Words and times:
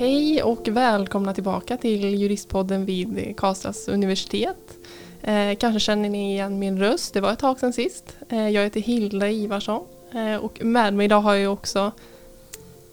Hej 0.00 0.42
och 0.42 0.68
välkomna 0.68 1.34
tillbaka 1.34 1.76
till 1.76 2.04
Juristpodden 2.04 2.84
vid 2.84 3.36
Karlstads 3.36 3.88
universitet. 3.88 4.78
Eh, 5.22 5.54
kanske 5.54 5.80
känner 5.80 6.08
ni 6.08 6.32
igen 6.32 6.58
min 6.58 6.78
röst, 6.78 7.14
det 7.14 7.20
var 7.20 7.32
ett 7.32 7.38
tag 7.38 7.60
sedan 7.60 7.72
sist. 7.72 8.16
Eh, 8.28 8.48
jag 8.48 8.62
heter 8.62 8.80
Hilda 8.80 9.28
Ivarsson 9.28 9.86
eh, 10.12 10.36
och 10.36 10.64
med 10.64 10.94
mig 10.94 11.04
idag 11.04 11.20
har 11.20 11.34
jag 11.34 11.52
också 11.52 11.92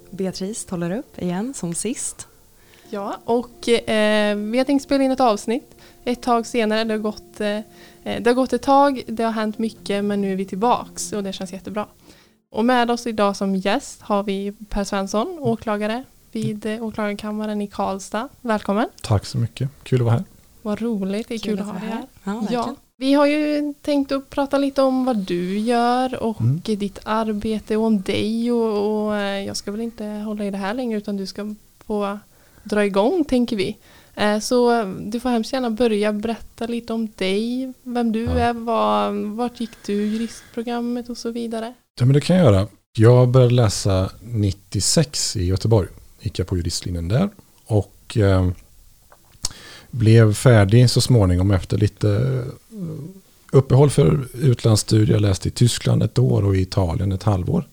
Beatrice 0.10 0.70
håller 0.70 0.98
upp 0.98 1.22
igen 1.22 1.54
som 1.54 1.74
sist. 1.74 2.28
Ja, 2.90 3.18
och 3.26 3.70
eh, 3.70 4.36
vi 4.36 4.58
har 4.58 4.66
tänkt 4.66 4.84
spela 4.84 5.04
in 5.04 5.12
ett 5.12 5.20
avsnitt 5.20 5.76
ett 6.04 6.22
tag 6.22 6.46
senare. 6.46 6.84
Det 6.84 6.94
har, 6.94 7.00
gått, 7.00 7.42
eh, 7.42 7.60
det 8.04 8.26
har 8.26 8.34
gått 8.34 8.54
ett 8.54 8.62
tag, 8.62 9.04
det 9.08 9.24
har 9.24 9.32
hänt 9.32 9.58
mycket 9.58 10.06
men 10.06 10.22
nu 10.22 10.32
är 10.32 10.36
vi 10.36 10.46
tillbaks 10.46 11.14
och 11.14 11.24
det 11.24 11.34
känns 11.34 11.54
jättebra. 11.54 11.86
Och 12.52 12.66
med 12.66 12.92
oss 12.92 13.08
idag 13.08 13.36
som 13.36 13.56
gäst 13.56 14.02
har 14.02 14.24
vi 14.24 14.54
Per 14.70 14.84
Svensson, 14.84 15.40
åklagare 15.40 16.04
vid 16.38 16.66
eh, 16.66 16.84
åklagarkammaren 16.84 17.62
i 17.62 17.68
Karlstad. 17.68 18.30
Välkommen! 18.42 18.90
Tack 19.02 19.26
så 19.26 19.38
mycket, 19.38 19.70
kul 19.84 20.00
att 20.00 20.06
vara 20.06 20.16
här. 20.16 20.24
Vad 20.62 20.82
roligt, 20.82 21.28
det 21.28 21.34
är 21.34 21.40
kul, 21.40 21.58
kul 21.58 21.60
att 21.60 21.66
ha 21.66 21.80
dig 21.80 21.90
här. 21.90 22.06
Ja, 22.24 22.44
ja, 22.50 22.76
vi 22.98 23.14
har 23.14 23.26
ju 23.26 23.74
tänkt 23.82 24.12
att 24.12 24.30
prata 24.30 24.58
lite 24.58 24.82
om 24.82 25.06
vad 25.06 25.18
du 25.18 25.60
gör 25.60 26.24
och 26.24 26.42
mm. 26.42 26.62
ditt 26.64 27.00
arbete 27.04 27.78
och 27.78 27.84
om 27.84 28.02
dig 28.02 28.52
och, 28.52 29.06
och, 29.06 29.16
eh, 29.16 29.46
jag 29.46 29.58
ska 29.58 29.72
väl 29.72 29.82
inte 29.82 30.06
hålla 30.06 30.46
i 30.46 30.52
det 30.52 30.58
här 30.58 30.74
längre 30.74 30.98
utan 30.98 31.18
du 31.18 31.26
ska 31.26 31.56
få 31.86 32.20
dra 32.64 32.86
igång 32.86 33.24
tänker 33.24 33.56
vi. 33.56 33.78
Eh, 34.16 34.40
så 34.40 34.84
du 35.00 35.20
får 35.20 35.30
hemskt 35.30 35.54
gärna 35.54 35.70
börja 35.70 36.14
berätta 36.14 36.68
lite 36.68 36.94
om 36.94 37.10
dig, 37.16 37.74
vem 37.84 38.12
du 38.12 38.24
ja. 38.24 38.32
är, 38.32 38.54
var, 38.54 39.12
vart 39.36 39.60
gick 39.60 39.72
du 39.86 39.94
juristprogrammet 39.94 41.10
och 41.10 41.18
så 41.18 41.32
vidare. 41.32 41.74
Ja 42.00 42.06
men 42.06 42.14
det 42.14 42.22
kan 42.22 42.36
jag 42.36 42.46
göra. 42.46 42.68
Jag 42.98 43.30
började 43.30 43.54
läsa 43.54 44.12
96 44.22 45.36
i 45.36 45.46
Göteborg. 45.46 45.88
Gick 46.22 46.40
jag 46.40 46.48
på 46.48 46.58
juristlinjen 46.58 47.08
där 47.08 47.30
och 47.66 48.18
eh, 48.18 48.50
blev 49.92 50.34
färdig 50.34 50.90
så 50.90 51.02
småningom 51.02 51.52
efter 51.52 51.78
lite 51.78 52.10
eh, 52.72 52.84
uppehåll 53.52 53.90
för 53.90 54.28
utlandsstudier. 54.34 55.16
Jag 55.16 55.22
läste 55.22 55.48
i 55.48 55.52
Tyskland 55.52 56.04
ett 56.04 56.20
år 56.20 56.46
och 56.46 56.56
i 56.56 56.62
Italien 56.62 57.12
ett 57.12 57.24
halvår. 57.24 57.68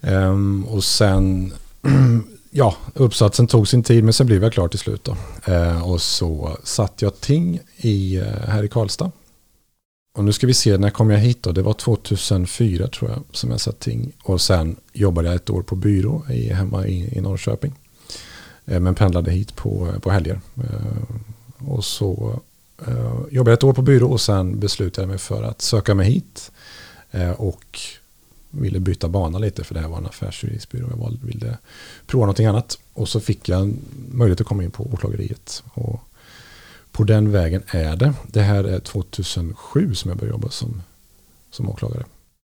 Um, 0.00 0.64
och 0.64 0.84
sen, 0.84 1.52
ja, 2.50 2.76
uppsatsen 2.94 3.46
tog 3.46 3.68
sin 3.68 3.82
tid 3.82 4.04
men 4.04 4.12
sen 4.12 4.26
blev 4.26 4.42
jag 4.42 4.52
klar 4.52 4.68
till 4.68 4.78
slut 4.78 5.04
då. 5.04 5.16
Uh, 5.52 5.90
och 5.90 6.02
så 6.02 6.56
satt 6.64 7.02
jag 7.02 7.20
ting 7.20 7.60
i, 7.76 8.18
uh, 8.18 8.24
här 8.26 8.62
i 8.62 8.68
Karlstad. 8.68 9.10
Och 10.12 10.24
nu 10.24 10.32
ska 10.32 10.46
vi 10.46 10.54
se, 10.54 10.78
när 10.78 10.90
kom 10.90 11.10
jag 11.10 11.18
hit 11.18 11.42
då? 11.42 11.52
Det 11.52 11.62
var 11.62 11.72
2004 11.72 12.88
tror 12.88 13.10
jag 13.10 13.22
som 13.32 13.50
jag 13.50 13.60
satt 13.60 13.80
ting. 13.80 14.12
Och 14.22 14.40
sen 14.40 14.76
jobbade 14.92 15.28
jag 15.28 15.34
ett 15.34 15.50
år 15.50 15.62
på 15.62 15.76
byrå 15.76 16.22
i, 16.30 16.48
hemma 16.52 16.86
i, 16.86 17.18
i 17.18 17.20
Norrköping. 17.20 17.74
Eh, 18.66 18.80
men 18.80 18.94
pendlade 18.94 19.30
hit 19.30 19.56
på, 19.56 19.88
eh, 19.88 19.98
på 19.98 20.10
helger. 20.10 20.40
Eh, 20.56 21.68
och 21.68 21.84
så 21.84 22.40
eh, 22.86 23.16
jobbade 23.30 23.50
jag 23.50 23.56
ett 23.56 23.64
år 23.64 23.72
på 23.72 23.82
byrå 23.82 24.08
och 24.08 24.20
sen 24.20 24.60
beslutade 24.60 25.02
jag 25.02 25.08
mig 25.08 25.18
för 25.18 25.42
att 25.42 25.62
söka 25.62 25.94
mig 25.94 26.10
hit. 26.10 26.50
Eh, 27.10 27.30
och 27.30 27.78
ville 28.50 28.80
byta 28.80 29.08
bana 29.08 29.38
lite 29.38 29.64
för 29.64 29.74
det 29.74 29.80
här 29.80 29.88
var 29.88 29.98
en 29.98 30.06
affärsjuristbyrå. 30.06 30.86
Jag 30.90 31.18
ville 31.22 31.58
prova 32.06 32.26
någonting 32.26 32.46
annat. 32.46 32.78
Och 32.92 33.08
så 33.08 33.20
fick 33.20 33.48
jag 33.48 33.74
möjlighet 34.08 34.40
att 34.40 34.46
komma 34.46 34.64
in 34.64 34.70
på 34.70 34.90
åklageriet. 34.92 35.62
Och 35.74 36.00
på 36.92 37.04
den 37.04 37.32
vägen 37.32 37.62
är 37.66 37.96
det. 37.96 38.12
Det 38.26 38.42
här 38.42 38.64
är 38.64 38.80
2007 38.80 39.94
som 39.94 40.08
jag 40.08 40.18
började 40.18 40.34
jobba 40.34 40.48
som, 40.48 40.82
som 41.50 41.68
åklagare. 41.68 42.04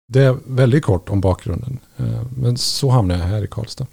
Det 0.08 0.22
är 0.22 0.38
väldigt 0.46 0.84
kort 0.84 1.10
om 1.10 1.22
bakgrunden. 1.22 1.80
Eh, 1.98 2.24
men 2.38 2.58
så 2.58 2.90
hamnade 2.90 3.20
jag 3.20 3.28
här 3.28 3.44
i 3.44 3.48
Karlstad. 3.48 3.88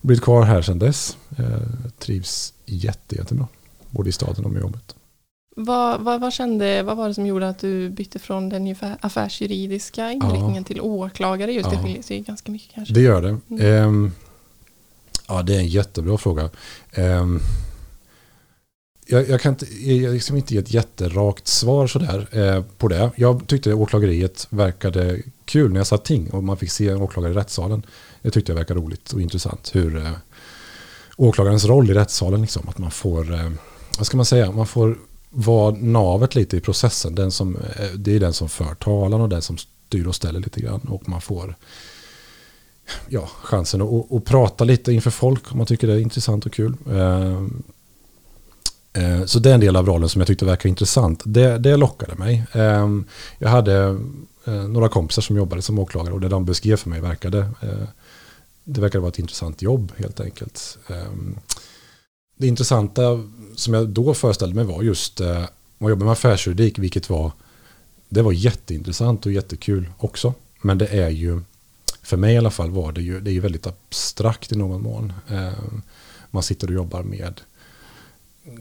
Blivit 0.00 0.24
kvar 0.24 0.42
här 0.42 0.62
sedan 0.62 0.78
dess. 0.78 1.16
Trivs 1.98 2.54
jätte, 2.66 3.16
jättebra 3.16 3.48
både 3.92 4.08
i 4.08 4.12
staden 4.12 4.44
och 4.44 4.50
med 4.50 4.60
jobbet. 4.60 4.94
Vad, 5.56 6.00
vad, 6.00 6.20
vad, 6.20 6.32
kände, 6.32 6.82
vad 6.82 6.96
var 6.96 7.08
det 7.08 7.14
som 7.14 7.26
gjorde 7.26 7.48
att 7.48 7.58
du 7.58 7.90
bytte 7.90 8.18
från 8.18 8.48
den 8.48 8.76
affärsjuridiska 9.00 10.12
inriktningen 10.12 10.62
ja. 10.62 10.64
till 10.64 10.80
åklagare? 10.80 11.52
Just 11.52 11.68
ja. 11.72 11.76
det 11.76 11.82
skiljer 11.82 12.02
sig 12.02 12.20
ganska 12.20 12.52
mycket 12.52 12.74
kanske. 12.74 12.94
Det 12.94 13.00
gör 13.00 13.22
det. 13.22 13.38
Mm. 13.50 13.88
Um, 13.88 14.12
ja, 15.28 15.42
det 15.42 15.54
är 15.54 15.58
en 15.58 15.68
jättebra 15.68 16.18
fråga. 16.18 16.50
Um, 16.96 17.40
jag, 19.12 19.28
jag, 19.28 19.40
kan 19.40 19.52
inte, 19.52 19.90
jag 19.92 20.14
liksom 20.14 20.36
inte 20.36 20.54
ge 20.54 20.60
ett 20.60 20.74
jätterakt 20.74 21.46
svar 21.46 21.86
sådär 21.86 22.28
eh, 22.32 22.62
på 22.78 22.88
det. 22.88 23.10
Jag 23.16 23.46
tyckte 23.46 23.74
åklageriet 23.74 24.46
verkade 24.50 25.18
kul 25.44 25.72
när 25.72 25.80
jag 25.80 25.86
satt 25.86 26.04
ting 26.04 26.30
och 26.30 26.44
man 26.44 26.56
fick 26.56 26.70
se 26.70 26.88
en 26.88 27.02
åklagare 27.02 27.32
i 27.32 27.36
rättssalen. 27.36 27.86
Det 28.22 28.30
tyckte 28.30 28.52
jag 28.52 28.56
verkade 28.56 28.80
roligt 28.80 29.12
och 29.12 29.20
intressant. 29.20 29.70
Hur 29.74 29.96
eh, 29.96 30.12
åklagarens 31.16 31.64
roll 31.64 31.90
i 31.90 31.94
rättssalen, 31.94 32.40
liksom, 32.40 32.68
att 32.68 32.78
man 32.78 32.90
får 32.90 33.34
eh, 33.34 33.50
vad 33.98 34.06
ska 34.06 34.16
man 34.16 34.26
säga, 34.26 34.52
man 34.52 34.66
får 34.66 34.98
vara 35.30 35.76
navet 35.80 36.34
lite 36.34 36.56
i 36.56 36.60
processen. 36.60 37.14
Den 37.14 37.30
som, 37.30 37.56
eh, 37.56 37.90
det 37.94 38.16
är 38.16 38.20
den 38.20 38.32
som 38.32 38.48
för 38.48 38.74
talan 38.74 39.20
och 39.20 39.28
den 39.28 39.42
som 39.42 39.58
styr 39.58 40.06
och 40.06 40.14
ställer 40.14 40.40
lite 40.40 40.60
grann. 40.60 40.80
Och 40.80 41.08
man 41.08 41.20
får 41.20 41.56
ja, 43.08 43.28
chansen 43.42 43.82
att, 43.82 44.12
att 44.12 44.24
prata 44.24 44.64
lite 44.64 44.92
inför 44.92 45.10
folk 45.10 45.52
om 45.52 45.58
man 45.58 45.66
tycker 45.66 45.86
det 45.86 45.94
är 45.94 45.98
intressant 45.98 46.46
och 46.46 46.52
kul. 46.52 46.74
Eh, 46.90 47.46
Eh, 48.92 49.24
så 49.24 49.38
det 49.38 49.50
är 49.50 49.54
en 49.54 49.60
del 49.60 49.76
av 49.76 49.86
rollen 49.86 50.08
som 50.08 50.20
jag 50.20 50.28
tyckte 50.28 50.44
verkade 50.44 50.68
intressant. 50.68 51.22
Det, 51.24 51.58
det 51.58 51.76
lockade 51.76 52.14
mig. 52.14 52.44
Ehm, 52.52 53.04
jag 53.38 53.48
hade 53.48 53.98
eh, 54.44 54.54
några 54.54 54.88
kompisar 54.88 55.22
som 55.22 55.36
jobbade 55.36 55.62
som 55.62 55.78
åklagare 55.78 56.14
och 56.14 56.20
det 56.20 56.28
de 56.28 56.44
beskrev 56.44 56.76
för 56.76 56.90
mig 56.90 57.00
verkade 57.00 57.38
eh, 57.38 57.88
det 58.64 58.80
verkade 58.80 59.00
vara 59.00 59.08
ett 59.08 59.18
intressant 59.18 59.62
jobb 59.62 59.92
helt 59.96 60.20
enkelt. 60.20 60.78
Ehm, 60.88 61.38
det 62.38 62.46
intressanta 62.46 63.02
som 63.56 63.74
jag 63.74 63.88
då 63.88 64.14
föreställde 64.14 64.56
mig 64.56 64.64
var 64.64 64.82
just 64.82 65.20
man 65.20 65.42
att 65.78 65.90
jobba 65.90 66.04
med 66.04 66.12
affärsjuridik, 66.12 66.78
vilket 66.78 67.10
var 67.10 67.32
det 68.08 68.22
var 68.22 68.32
jätteintressant 68.32 69.26
och 69.26 69.32
jättekul 69.32 69.90
också. 69.98 70.34
Men 70.62 70.78
det 70.78 70.86
är 70.86 71.10
ju, 71.10 71.40
för 72.02 72.16
mig 72.16 72.34
i 72.34 72.38
alla 72.38 72.50
fall 72.50 72.70
var 72.70 72.92
det 72.92 73.02
ju, 73.02 73.20
det 73.20 73.30
är 73.30 73.32
ju 73.32 73.40
väldigt 73.40 73.66
abstrakt 73.66 74.52
i 74.52 74.56
någon 74.56 74.82
mån. 74.82 75.12
Ehm, 75.28 75.82
man 76.30 76.42
sitter 76.42 76.66
och 76.66 76.74
jobbar 76.74 77.02
med, 77.02 77.40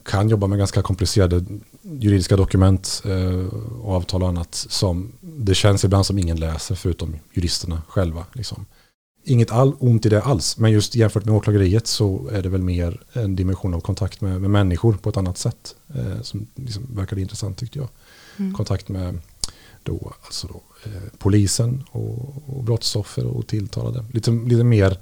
kan 0.06 0.30
jobba 0.30 0.48
med 0.48 0.58
ganska 0.58 0.82
komplicerade 0.82 1.46
juridiska 1.82 2.36
dokument 2.36 3.04
eh, 3.06 3.46
och 3.82 3.94
avtal 3.96 4.24
och 4.24 4.30
annat 4.30 4.56
som 4.56 5.12
det 5.22 5.56
känns 5.56 5.84
ibland 5.84 6.06
som 6.06 6.20
ingen 6.20 6.40
läser 6.40 6.76
förutom 6.76 7.16
juristerna 7.34 7.82
själva. 7.88 8.26
Liksom 8.34 8.66
inget 9.24 9.52
all, 9.52 9.74
ont 9.80 10.06
i 10.06 10.10
det 10.10 10.22
alls. 10.22 10.58
Men 10.58 10.72
just 10.72 10.96
jämfört 10.96 11.26
med 11.26 11.36
åklageriet 11.36 11.88
så 11.88 12.30
är 12.32 12.42
det 12.42 12.50
väl 12.50 12.62
mer 12.62 13.02
en 13.14 13.36
dimension 13.36 13.74
av 13.74 13.80
kontakt 13.80 14.22
med, 14.22 14.42
med 14.42 14.50
människor 14.50 14.94
på 14.94 15.10
ett 15.10 15.18
annat 15.18 15.38
sätt. 15.38 15.76
Eh, 15.96 16.22
som 16.22 16.48
liksom 16.56 16.96
verkade 16.96 17.22
intressant 17.22 17.58
tyckte 17.58 17.80
jag. 17.80 17.90
Mm. 18.38 18.54
Kontakt 18.54 18.90
med 18.90 19.20
då, 19.84 20.14
alltså 20.26 20.48
då, 20.48 20.62
eh, 20.84 21.02
polisen 21.18 21.84
och, 21.92 22.44
och 22.48 22.64
brottsoffer 22.64 23.26
och 23.26 23.48
tilltalade. 23.48 24.06
Lite, 24.14 24.32
lite 24.32 24.64
mer, 24.64 24.98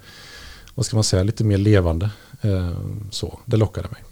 vad 0.74 0.86
ska 0.86 0.96
man 0.96 1.04
säga, 1.04 1.22
lite 1.22 1.44
mer 1.44 1.58
levande. 1.58 2.10
Eh, 2.40 2.78
så, 3.10 3.38
det 3.44 3.56
lockade 3.56 3.88
mig. 3.88 4.02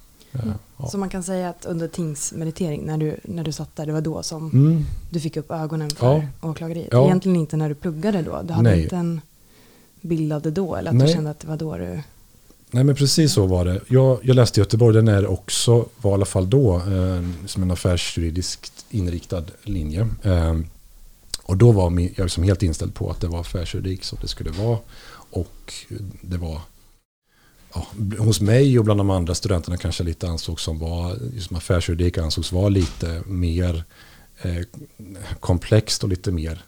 Mm. 0.43 0.55
Ja. 0.77 0.87
Så 0.87 0.99
man 0.99 1.09
kan 1.09 1.23
säga 1.23 1.49
att 1.49 1.65
under 1.65 1.89
tingsmeritering, 1.89 2.87
när 2.87 2.99
du, 2.99 3.17
när 3.25 3.45
du 3.45 3.53
satt 3.53 3.77
där, 3.77 3.87
det 3.87 3.93
var 3.93 4.01
då 4.01 4.23
som 4.23 4.51
mm. 4.51 4.85
du 5.11 5.21
fick 5.21 5.37
upp 5.37 5.51
ögonen 5.51 5.91
för 5.91 6.31
ja. 6.41 6.49
åklageriet? 6.49 6.89
Ja. 6.91 7.05
Egentligen 7.05 7.37
inte 7.37 7.57
när 7.57 7.69
du 7.69 7.75
pluggade 7.75 8.23
då? 8.23 8.43
Du 8.43 8.53
hade 8.53 8.71
Nej. 8.71 8.83
inte 8.83 8.97
en 8.97 9.21
bildade 10.01 10.51
då? 10.51 10.77
Eller 10.77 10.91
att 10.91 10.97
Nej. 10.97 11.07
du 11.07 11.13
kände 11.13 11.31
att 11.31 11.41
det 11.41 11.47
var 11.47 11.57
då 11.57 11.77
du... 11.77 12.03
Nej 12.71 12.85
men 12.85 12.95
precis 12.95 13.33
så 13.33 13.47
var 13.47 13.65
det. 13.65 13.81
Jag, 13.89 14.19
jag 14.23 14.37
läste 14.37 14.61
i 14.61 14.63
Göteborg, 14.63 14.95
den 14.95 15.09
är 15.09 15.27
också, 15.27 15.87
var 16.01 16.11
i 16.11 16.15
alla 16.15 16.25
fall 16.25 16.51
då, 16.51 16.77
eh, 16.77 17.47
som 17.47 17.63
en 17.63 17.71
affärsjuridiskt 17.71 18.87
inriktad 18.91 19.45
linje. 19.63 20.09
Eh, 20.23 20.59
och 21.43 21.57
då 21.57 21.73
var 21.73 21.85
jag 21.85 22.25
liksom 22.25 22.43
helt 22.43 22.63
inställd 22.63 22.95
på 22.95 23.11
att 23.11 23.21
det 23.21 23.29
var 23.29 23.41
affärsjuridik 23.41 24.05
som 24.05 24.19
det 24.23 24.29
skulle 24.29 24.51
vara. 24.51 24.79
Och 25.31 25.75
det 26.21 26.37
var 26.37 26.61
ja, 27.75 27.87
hos 28.19 28.41
mig 28.41 28.79
och 28.79 28.85
bland 28.85 29.01
de 29.01 29.11
andra 29.11 29.35
studenterna 29.35 29.77
kanske 29.77 30.05
lite 30.05 30.29
ansågs 30.29 30.63
som 30.63 30.79
var, 30.79 31.19
just 31.35 31.53
affärsjuridik 31.53 32.19
ansågs 32.19 32.53
vara 32.53 32.69
lite 32.69 33.23
mer 33.27 33.85
eh, 34.43 34.63
komplext 35.41 36.03
och 36.03 36.09
lite 36.09 36.33
mer 36.33 36.65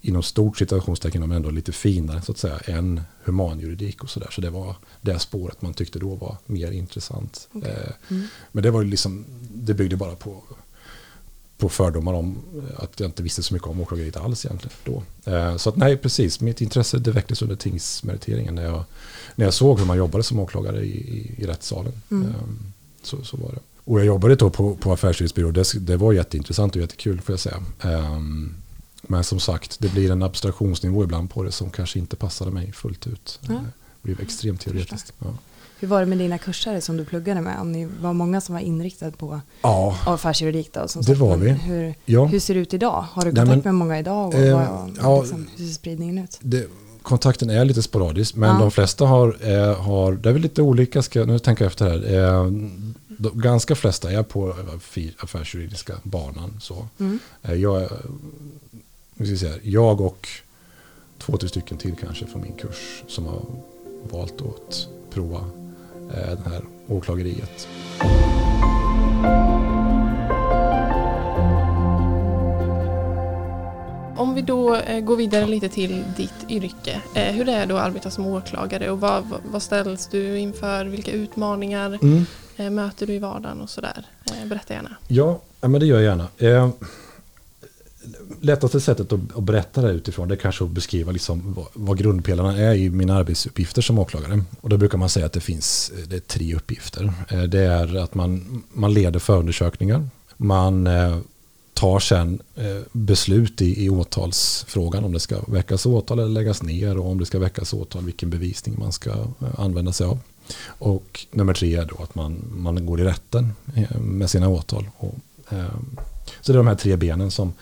inom 0.00 0.22
stort 0.22 0.58
situationstecken 0.58 1.20
men 1.20 1.32
ändå 1.32 1.50
lite 1.50 1.72
finare 1.72 2.22
så 2.22 2.32
att 2.32 2.38
säga 2.38 2.58
än 2.58 3.00
humanjuridik 3.24 4.02
och 4.02 4.10
sådär. 4.10 4.28
Så 4.30 4.40
det 4.40 4.50
var 4.50 4.76
det 5.00 5.18
spåret 5.18 5.62
man 5.62 5.74
tyckte 5.74 5.98
då 5.98 6.14
var 6.14 6.36
mer 6.46 6.70
intressant. 6.70 7.48
Okay. 7.52 7.70
Eh, 7.70 7.90
mm. 8.10 8.26
Men 8.52 8.62
det 8.62 8.70
var 8.70 8.84
liksom, 8.84 9.24
det 9.54 9.74
byggde 9.74 9.96
bara 9.96 10.16
på, 10.16 10.42
på 11.58 11.68
fördomar 11.68 12.12
om 12.12 12.38
att 12.76 13.00
jag 13.00 13.08
inte 13.08 13.22
visste 13.22 13.42
så 13.42 13.54
mycket 13.54 13.68
om 13.68 13.80
åklageriet 13.80 14.16
alls 14.16 14.46
egentligen 14.46 14.76
då. 14.84 15.02
Eh, 15.32 15.56
så 15.56 15.68
att 15.68 15.76
nej, 15.76 15.96
precis, 15.96 16.40
mitt 16.40 16.60
intresse 16.60 16.98
det 16.98 17.10
väcktes 17.10 17.42
under 17.42 17.56
tingsmeriteringen 17.56 18.54
när 18.54 18.64
jag, 18.64 18.84
när 19.34 19.44
jag 19.44 19.54
såg 19.54 19.78
hur 19.78 19.86
man 19.86 19.96
jobbade 19.96 20.24
som 20.24 20.38
åklagare 20.38 20.80
i, 20.80 20.90
i, 20.90 21.34
i 21.42 21.46
rättssalen. 21.46 21.92
Mm. 22.10 22.28
Eh, 22.28 22.34
så, 23.02 23.24
så 23.24 23.36
var 23.36 23.50
det. 23.52 23.58
Och 23.84 23.98
jag 23.98 24.06
jobbade 24.06 24.34
då 24.34 24.50
på, 24.50 24.74
på 24.74 24.92
affärsjuristbyrå, 24.92 25.50
det, 25.50 25.72
det 25.80 25.96
var 25.96 26.12
jätteintressant 26.12 26.76
och 26.76 26.82
jättekul 26.82 27.20
får 27.20 27.32
jag 27.32 27.40
säga. 27.40 27.62
Um, 27.82 28.54
men 29.02 29.24
som 29.24 29.40
sagt, 29.40 29.76
det 29.80 29.92
blir 29.92 30.10
en 30.10 30.22
abstraktionsnivå 30.22 31.04
ibland 31.04 31.30
på 31.30 31.42
det 31.42 31.52
som 31.52 31.70
kanske 31.70 31.98
inte 31.98 32.16
passade 32.16 32.50
mig 32.50 32.72
fullt 32.72 33.06
ut. 33.06 33.40
Ja. 33.42 33.48
Det 33.54 33.62
blev 34.02 34.20
extremt 34.20 34.60
teoretiskt. 34.60 35.12
Ja. 35.18 35.26
Hur 35.78 35.88
var 35.88 36.00
det 36.00 36.06
med 36.06 36.18
dina 36.18 36.38
kursare 36.38 36.80
som 36.80 36.96
du 36.96 37.04
pluggade 37.04 37.40
med? 37.40 37.60
Om 37.60 37.72
ni 37.72 37.88
var 38.00 38.12
många 38.12 38.40
som 38.40 38.54
var 38.54 38.60
inriktade 38.60 39.12
på 39.12 39.40
ja, 39.62 39.98
affärsjuridik 40.06 40.72
då? 40.72 40.88
Som 40.88 41.02
det 41.02 41.14
var 41.14 41.36
vi. 41.36 41.50
Hur, 41.50 41.94
ja. 42.04 42.24
hur 42.24 42.38
ser 42.40 42.54
det 42.54 42.60
ut 42.60 42.74
idag? 42.74 43.04
Har 43.12 43.22
du 43.22 43.30
kontakt 43.30 43.48
Nej, 43.48 43.56
men, 43.56 43.64
med 43.64 43.74
många 43.74 43.98
idag? 43.98 44.28
Och 44.28 44.34
eh, 44.34 44.54
vad, 44.56 44.96
ja, 45.02 45.20
liksom, 45.20 45.46
hur 45.56 45.66
ser 45.66 45.74
spridningen 45.74 46.18
ut? 46.18 46.38
Det, 46.40 46.68
kontakten 47.04 47.50
är 47.50 47.64
lite 47.64 47.82
sporadisk, 47.82 48.34
men 48.34 48.50
ja. 48.50 48.58
de 48.58 48.70
flesta 48.70 49.06
har, 49.06 49.36
eh, 49.40 49.82
har, 49.82 50.12
det 50.12 50.28
är 50.28 50.32
väl 50.32 50.42
lite 50.42 50.62
olika, 50.62 51.02
ska, 51.02 51.24
nu 51.24 51.38
tänker 51.38 51.64
jag 51.64 51.70
efter 51.70 51.90
här, 51.90 52.14
eh, 52.14 52.50
de, 53.08 53.40
ganska 53.40 53.74
flesta 53.74 54.12
är 54.12 54.22
på 54.22 54.54
affärsjuridiska 55.18 55.94
banan. 56.02 56.60
Så. 56.60 56.88
Mm. 57.00 57.18
Eh, 57.42 57.54
jag, 57.54 57.88
ska 59.14 59.36
säga, 59.36 59.54
jag 59.62 60.00
och 60.00 60.28
två, 61.18 61.36
tre 61.36 61.48
stycken 61.48 61.78
till 61.78 61.94
kanske 62.00 62.26
från 62.26 62.42
min 62.42 62.52
kurs 62.52 63.02
som 63.08 63.26
har 63.26 63.42
valt 64.10 64.40
att 64.40 64.88
prova 65.10 65.38
eh, 66.14 66.38
det 66.44 66.50
här 66.50 66.62
åklageriet. 66.88 67.68
Om 74.24 74.34
vi 74.34 74.42
då 74.42 74.76
eh, 74.76 75.00
går 75.00 75.16
vidare 75.16 75.46
lite 75.46 75.68
till 75.68 76.04
ditt 76.16 76.50
yrke. 76.50 77.02
Eh, 77.14 77.34
hur 77.34 77.48
är 77.48 77.66
det 77.66 77.74
att 77.74 77.86
arbeta 77.86 78.10
som 78.10 78.26
åklagare 78.26 78.90
och 78.90 79.00
vad, 79.00 79.24
vad 79.52 79.62
ställs 79.62 80.06
du 80.06 80.38
inför? 80.38 80.84
Vilka 80.84 81.10
utmaningar 81.10 81.98
mm. 82.02 82.26
Eh, 82.56 82.70
möter 82.70 83.06
du 83.06 83.12
i 83.12 83.18
vardagen 83.18 83.60
och 83.60 83.70
sådär? 83.70 84.06
Berätta 84.46 84.74
gärna. 84.74 84.96
Ja, 85.08 85.40
men 85.60 85.80
det 85.80 85.86
gör 85.86 86.00
jag 86.00 86.04
gärna. 86.04 86.72
Lättaste 88.40 88.80
sättet 88.80 89.12
att, 89.12 89.42
berätta 89.42 89.82
det 89.82 89.92
utifrån 89.92 90.28
det 90.28 90.34
är 90.34 90.36
kanske 90.36 90.64
att 90.64 90.70
beskriva 90.70 91.12
liksom 91.12 91.54
vad, 91.54 91.66
vad 91.72 91.98
grundpelarna 91.98 92.56
är 92.56 92.74
i 92.74 92.90
mina 92.90 93.16
arbetsuppgifter 93.16 93.82
som 93.82 93.98
åklagare. 93.98 94.42
Och 94.60 94.68
då 94.68 94.76
brukar 94.76 94.98
man 94.98 95.08
säga 95.08 95.26
att 95.26 95.32
det 95.32 95.40
finns 95.40 95.92
det 96.08 96.16
är 96.16 96.20
tre 96.20 96.54
uppgifter. 96.54 97.12
Det 97.48 97.60
är 97.60 97.96
att 97.96 98.14
man, 98.14 98.62
man 98.72 98.94
leder 98.94 99.18
förundersökningar. 99.18 100.08
Man 100.36 100.88
tar 101.74 101.98
sen 101.98 102.42
eh, 102.54 102.80
beslut 102.92 103.62
i, 103.62 103.84
i 103.84 103.90
åtalsfrågan 103.90 105.04
om 105.04 105.12
det 105.12 105.20
ska 105.20 105.40
väckas 105.46 105.86
åtal 105.86 106.18
eller 106.18 106.30
läggas 106.30 106.62
ner 106.62 106.98
och 106.98 107.10
om 107.10 107.18
det 107.18 107.26
ska 107.26 107.38
väckas 107.38 107.72
åtal 107.72 108.04
vilken 108.04 108.30
bevisning 108.30 108.78
man 108.78 108.92
ska 108.92 109.10
eh, 109.10 109.60
använda 109.60 109.92
sig 109.92 110.06
av. 110.06 110.18
Och 110.66 111.26
nummer 111.30 111.54
tre 111.54 111.76
är 111.76 111.84
då 111.84 112.02
att 112.02 112.14
man, 112.14 112.44
man 112.56 112.86
går 112.86 113.00
i 113.00 113.04
rätten 113.04 113.52
eh, 113.74 113.98
med 114.00 114.30
sina 114.30 114.48
åtal. 114.48 114.90
Och, 114.96 115.14
så 116.40 116.52
det 116.52 116.56
är 116.56 116.56
de 116.56 116.66
här 116.66 116.74
tre 116.74 116.96
benen 116.96 117.30
som, 117.30 117.52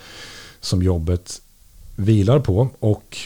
som 0.61 0.82
jobbet 0.82 1.43
vilar 1.97 2.41
på. 2.41 2.69
Och 2.79 3.19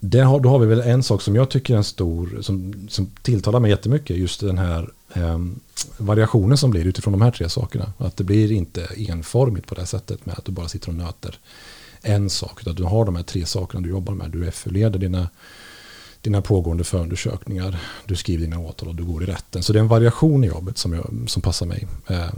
där 0.00 0.22
har, 0.22 0.40
då 0.40 0.48
har 0.48 0.58
vi 0.58 0.66
väl 0.66 0.80
en 0.80 1.02
sak 1.02 1.22
som 1.22 1.36
jag 1.36 1.50
tycker 1.50 1.74
är 1.74 1.78
en 1.78 1.84
stor, 1.84 2.38
som, 2.42 2.88
som 2.88 3.06
tilltalar 3.06 3.60
mig 3.60 3.70
jättemycket, 3.70 4.16
just 4.16 4.40
den 4.40 4.58
här 4.58 4.90
Ehm, 5.14 5.60
variationen 5.96 6.58
som 6.58 6.70
blir 6.70 6.86
utifrån 6.86 7.12
de 7.12 7.22
här 7.22 7.30
tre 7.30 7.48
sakerna. 7.48 7.92
Att 7.98 8.16
det 8.16 8.24
blir 8.24 8.52
inte 8.52 8.88
enformigt 8.96 9.66
på 9.66 9.74
det 9.74 9.86
sättet 9.86 10.26
med 10.26 10.38
att 10.38 10.44
du 10.44 10.52
bara 10.52 10.68
sitter 10.68 10.88
och 10.88 10.94
nöter 10.94 11.38
en 12.02 12.30
sak. 12.30 12.60
Utan 12.60 12.74
du 12.74 12.84
har 12.84 13.04
de 13.04 13.16
här 13.16 13.22
tre 13.22 13.46
sakerna 13.46 13.80
du 13.80 13.90
jobbar 13.90 14.14
med. 14.14 14.30
Du 14.30 14.50
FU-leder 14.50 14.98
dina, 14.98 15.28
dina 16.20 16.42
pågående 16.42 16.84
förundersökningar. 16.84 17.78
Du 18.06 18.16
skriver 18.16 18.44
dina 18.44 18.58
åtal 18.58 18.88
och 18.88 18.94
du 18.94 19.04
går 19.04 19.22
i 19.22 19.26
rätten. 19.26 19.62
Så 19.62 19.72
det 19.72 19.78
är 19.78 19.80
en 19.80 19.88
variation 19.88 20.44
i 20.44 20.46
jobbet 20.46 20.78
som, 20.78 20.92
jag, 20.92 21.24
som 21.26 21.42
passar 21.42 21.66
mig 21.66 21.86
eh, 22.08 22.30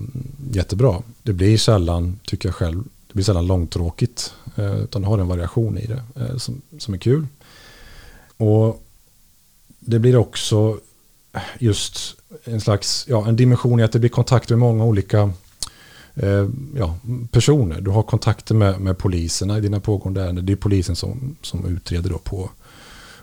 jättebra. 0.53 1.03
Det 1.23 1.32
blir 1.32 1.59
sällan, 1.59 2.19
tycker 2.25 2.49
jag 2.49 2.55
själv, 2.55 2.82
det 2.82 3.15
blir 3.15 3.25
sällan 3.25 3.47
långtråkigt. 3.47 4.32
Eh, 4.56 4.75
utan 4.75 5.03
du 5.03 5.09
har 5.09 5.19
en 5.19 5.29
variation 5.29 5.79
i 5.79 5.87
det 5.87 6.03
eh, 6.17 6.37
som, 6.37 6.62
som 6.79 6.94
är 6.94 6.99
kul. 6.99 7.26
Och 8.37 8.82
det 9.79 9.99
blir 9.99 10.17
också 10.17 10.79
just 11.59 12.17
en 12.45 12.61
slags, 12.61 13.05
ja, 13.09 13.29
en 13.29 13.37
dimension 13.37 13.81
i 13.81 13.83
att 13.83 13.93
det 13.93 13.99
blir 13.99 14.11
kontakter 14.11 14.57
med 14.57 14.69
många 14.69 14.85
olika 14.85 15.33
eh, 16.15 16.49
ja, 16.77 16.97
personer. 17.31 17.81
Du 17.81 17.91
har 17.91 18.03
kontakter 18.03 18.55
med, 18.55 18.81
med 18.81 18.99
poliserna 18.99 19.59
i 19.59 19.61
dina 19.61 19.81
pågående 19.81 20.23
ärenden. 20.23 20.47
Det 20.47 20.53
är 20.53 20.57
polisen 20.57 20.97
som, 20.97 21.37
som 21.43 21.67
utreder 21.67 22.11
då 22.11 22.19
på, 22.19 22.51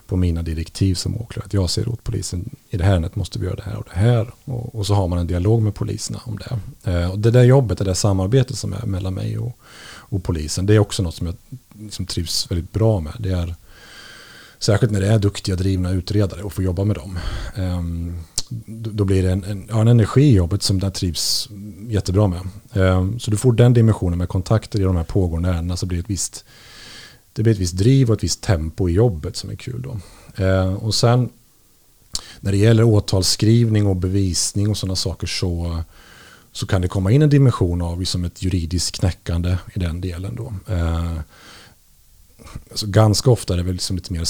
på 0.08 0.16
mina 0.16 0.42
direktiv 0.42 0.96
som 0.96 1.18
åklagare. 1.18 1.46
Att 1.46 1.54
jag 1.54 1.70
ser 1.70 1.90
åt 1.90 2.04
polisen, 2.04 2.50
i 2.70 2.78
det 2.78 2.84
här 2.84 2.92
ärendet 2.92 3.16
måste 3.16 3.40
vi 3.40 3.46
göra 3.46 3.56
det 3.56 3.64
här 3.64 3.78
och 3.78 3.88
det 3.94 4.00
här. 4.00 4.32
Och, 4.46 4.76
och 4.76 4.88
så 4.88 4.94
har 4.94 5.08
man 5.08 5.20
en 5.20 5.28
dialog 5.28 5.62
med 5.62 5.76
poliserna 5.76 6.22
om 6.24 6.38
det. 6.38 6.92
Eh, 6.92 7.12
och 7.12 7.20
det 7.20 7.32
där 7.32 7.44
jobbet, 7.44 7.78
det 7.78 7.84
där 7.84 7.94
samarbetet 7.94 8.58
som 8.58 8.74
är 8.74 8.86
mellan 8.86 9.14
mig 9.14 9.38
och, 9.38 9.58
och 9.84 10.24
polisen, 10.24 10.66
det 10.66 10.76
är 10.76 10.80
också 10.80 11.04
något 11.04 11.16
som 11.16 11.28
jag 11.28 11.36
liksom 11.80 12.06
trivs 12.06 12.52
väldigt 12.52 12.72
bra 12.72 13.00
med. 13.00 13.14
Det 13.20 13.32
är 13.32 13.56
Särskilt 14.62 14.92
när 14.92 15.02
det 15.02 15.08
är 15.08 15.20
duktiga 15.20 15.56
drivna 15.56 15.92
utredare 15.92 16.44
och 16.44 16.54
får 16.54 16.64
jobba 16.64 16.84
med 16.84 16.96
dem. 16.96 17.20
Ehm, 17.56 18.20
då 18.68 19.06
blir 19.06 19.24
det 19.24 19.32
en, 19.32 19.44
en, 19.44 19.70
en 19.70 19.88
energi 19.88 20.22
i 20.22 20.36
jobbet 20.36 20.64
som 20.64 20.80
jag 20.80 20.94
trivs 20.94 21.50
jättebra 21.88 22.28
med. 22.28 22.42
Ehm, 22.74 23.20
så 23.20 23.32
du 23.32 23.38
får 23.38 23.54
den 23.54 23.74
dimensionen 23.74 24.18
med 24.18 24.30
kontakter 24.30 24.80
i 24.80 24.84
de 24.84 24.96
här 24.96 25.04
pågående 25.04 25.50
ärendena 25.50 25.78
så 25.78 25.86
blir 25.86 25.98
det 25.98 26.02
ett 26.02 26.10
visst, 26.10 26.46
det 27.34 27.44
blir 27.44 27.54
ett 27.54 27.60
visst 27.60 27.78
driv 27.78 28.10
och 28.10 28.18
ett 28.18 28.24
visst 28.24 28.42
tempo 28.42 28.90
i 28.90 28.94
jobbet 28.94 29.36
som 29.36 29.50
är 29.50 29.56
kul 29.56 29.82
då. 29.82 30.00
Ehm, 30.44 30.78
och 30.78 30.96
sen 30.96 31.30
när 32.40 32.52
det 32.52 32.58
gäller 32.58 32.84
åtalsskrivning 32.84 33.88
och 33.88 33.96
bevisning 33.96 34.70
och 34.70 34.78
sådana 34.78 34.96
saker 34.96 35.28
så, 35.28 35.84
så 36.52 36.68
kan 36.68 36.82
det 36.82 36.88
komma 36.88 37.12
in 37.12 37.22
en 37.22 37.30
dimension 37.30 37.82
av 37.82 38.00
liksom 38.00 38.26
ett 38.26 38.44
juridiskt 38.44 39.00
knäckande 39.00 39.58
i 39.74 39.80
den 39.80 40.02
delen 40.02 40.36
då. 40.36 40.54
Alltså 42.72 42.88
ganska 42.88 43.32
ofta 43.32 43.54
är 43.54 43.58
det 43.58 43.64
väl 43.64 43.74
liksom 43.74 43.96
lite 43.96 44.14
mer 44.14 44.26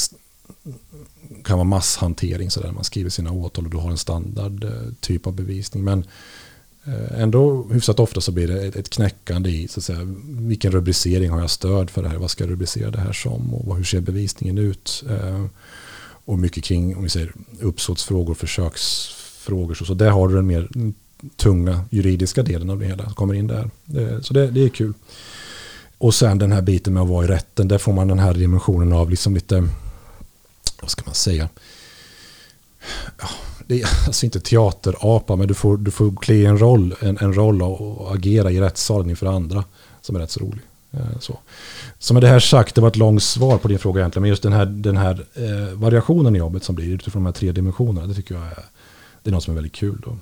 kan 1.44 1.57
vara 1.57 1.68
masshantering 1.68 2.51
så 2.51 2.62
där 2.62 2.71
man 2.71 2.83
skriver 2.83 3.09
sina 3.09 3.31
åtal 3.31 3.65
och 3.65 3.71
du 3.71 3.77
har 3.77 3.92
en 3.92 3.98
standard 3.98 4.63
eh, 4.63 4.94
typ 5.00 5.27
av 5.27 5.33
bevisning. 5.33 5.83
Men 5.83 6.06
eh, 6.86 7.21
ändå 7.21 7.68
hyfsat 7.71 8.00
ofta 8.00 8.21
så 8.21 8.31
blir 8.31 8.48
det 8.48 8.75
ett 8.75 8.89
knäckande 8.89 9.50
i 9.50 9.68
så 9.68 9.80
att 9.80 9.83
säga, 9.83 10.00
vilken 10.25 10.71
rubricering 10.71 11.30
har 11.30 11.39
jag 11.39 11.50
stöd 11.50 11.89
för 11.89 12.03
det 12.03 12.09
här, 12.09 12.18
vad 12.18 12.31
ska 12.31 12.44
jag 12.44 12.51
rubricera 12.51 12.92
det 12.92 13.00
här 13.00 13.13
som 13.13 13.53
och 13.53 13.77
hur 13.77 13.83
ser 13.83 14.01
bevisningen 14.01 14.57
ut. 14.57 15.03
Eh, 15.09 15.45
och 16.25 16.39
mycket 16.39 16.63
kring 16.63 16.95
om 16.95 17.04
vi 17.04 17.09
säger 17.09 17.33
uppsåtsfrågor, 17.62 18.33
försöksfrågor. 18.33 19.74
Så, 19.74 19.86
så 19.86 19.94
där 19.94 20.09
har 20.09 20.27
du 20.27 20.36
den 20.36 20.47
mer 20.47 20.69
tunga 21.36 21.86
juridiska 21.89 22.44
delen 22.44 22.69
av 22.69 22.80
det 22.80 22.86
hela, 22.86 23.13
kommer 23.13 23.33
in 23.33 23.47
där. 23.47 23.69
Så 24.21 24.33
det, 24.33 24.47
det 24.47 24.63
är 24.63 24.69
kul. 24.69 24.94
Och 26.02 26.14
sen 26.14 26.37
den 26.37 26.52
här 26.52 26.61
biten 26.61 26.94
med 26.94 27.04
att 27.04 27.09
vara 27.09 27.25
i 27.25 27.28
rätten, 27.28 27.68
där 27.68 27.78
får 27.78 27.94
man 27.94 28.07
den 28.07 28.19
här 28.19 28.33
dimensionen 28.33 28.94
av 28.94 29.09
liksom 29.09 29.33
lite, 29.33 29.68
vad 30.81 30.90
ska 30.90 31.02
man 31.06 31.16
säga, 31.16 31.50
ja, 33.21 33.30
det 33.68 33.81
är 33.81 33.90
alltså 34.07 34.26
inte 34.26 34.40
teaterapa, 34.40 35.35
men 35.35 35.47
du 35.47 35.54
får, 35.54 35.78
du 35.78 35.92
får 35.92 36.16
klä 36.21 36.45
en 36.45 36.57
roll, 36.57 36.95
en, 37.02 37.18
en 37.18 37.33
roll 37.33 37.61
och 37.61 38.16
agera 38.16 38.52
i 38.52 38.61
rättssalen 38.61 39.09
inför 39.09 39.26
andra 39.26 39.64
som 40.02 40.16
är 40.16 40.19
rätt 40.19 40.31
så 40.31 40.40
rolig. 40.40 40.61
Eh, 40.92 41.19
så. 41.19 41.40
så 42.00 42.14
med 42.14 42.23
det 42.23 42.28
här 42.28 42.40
sagt, 42.40 42.76
det 42.76 42.81
var 42.81 42.88
ett 42.88 42.95
långt 42.95 43.23
svar 43.23 43.57
på 43.57 43.68
din 43.68 43.80
fråga 43.80 44.02
egentligen, 44.02 44.21
men 44.21 44.30
just 44.30 44.44
den 44.44 44.54
här, 44.54 44.66
den 44.66 44.97
här 44.97 45.26
eh, 45.33 45.73
variationen 45.73 46.35
i 46.35 46.40
jobbet 46.40 46.64
som 46.64 46.76
blir 46.76 46.94
utifrån 46.94 47.23
de 47.23 47.26
här 47.26 47.33
tre 47.33 47.52
dimensionerna, 47.52 48.07
det 48.07 48.14
tycker 48.14 48.35
jag 48.35 48.44
är, 48.44 48.66
det 49.23 49.30
är 49.30 49.31
något 49.31 49.44
som 49.44 49.52
är 49.52 49.56
väldigt 49.56 49.76
kul. 49.76 50.02
Då. 50.06 50.18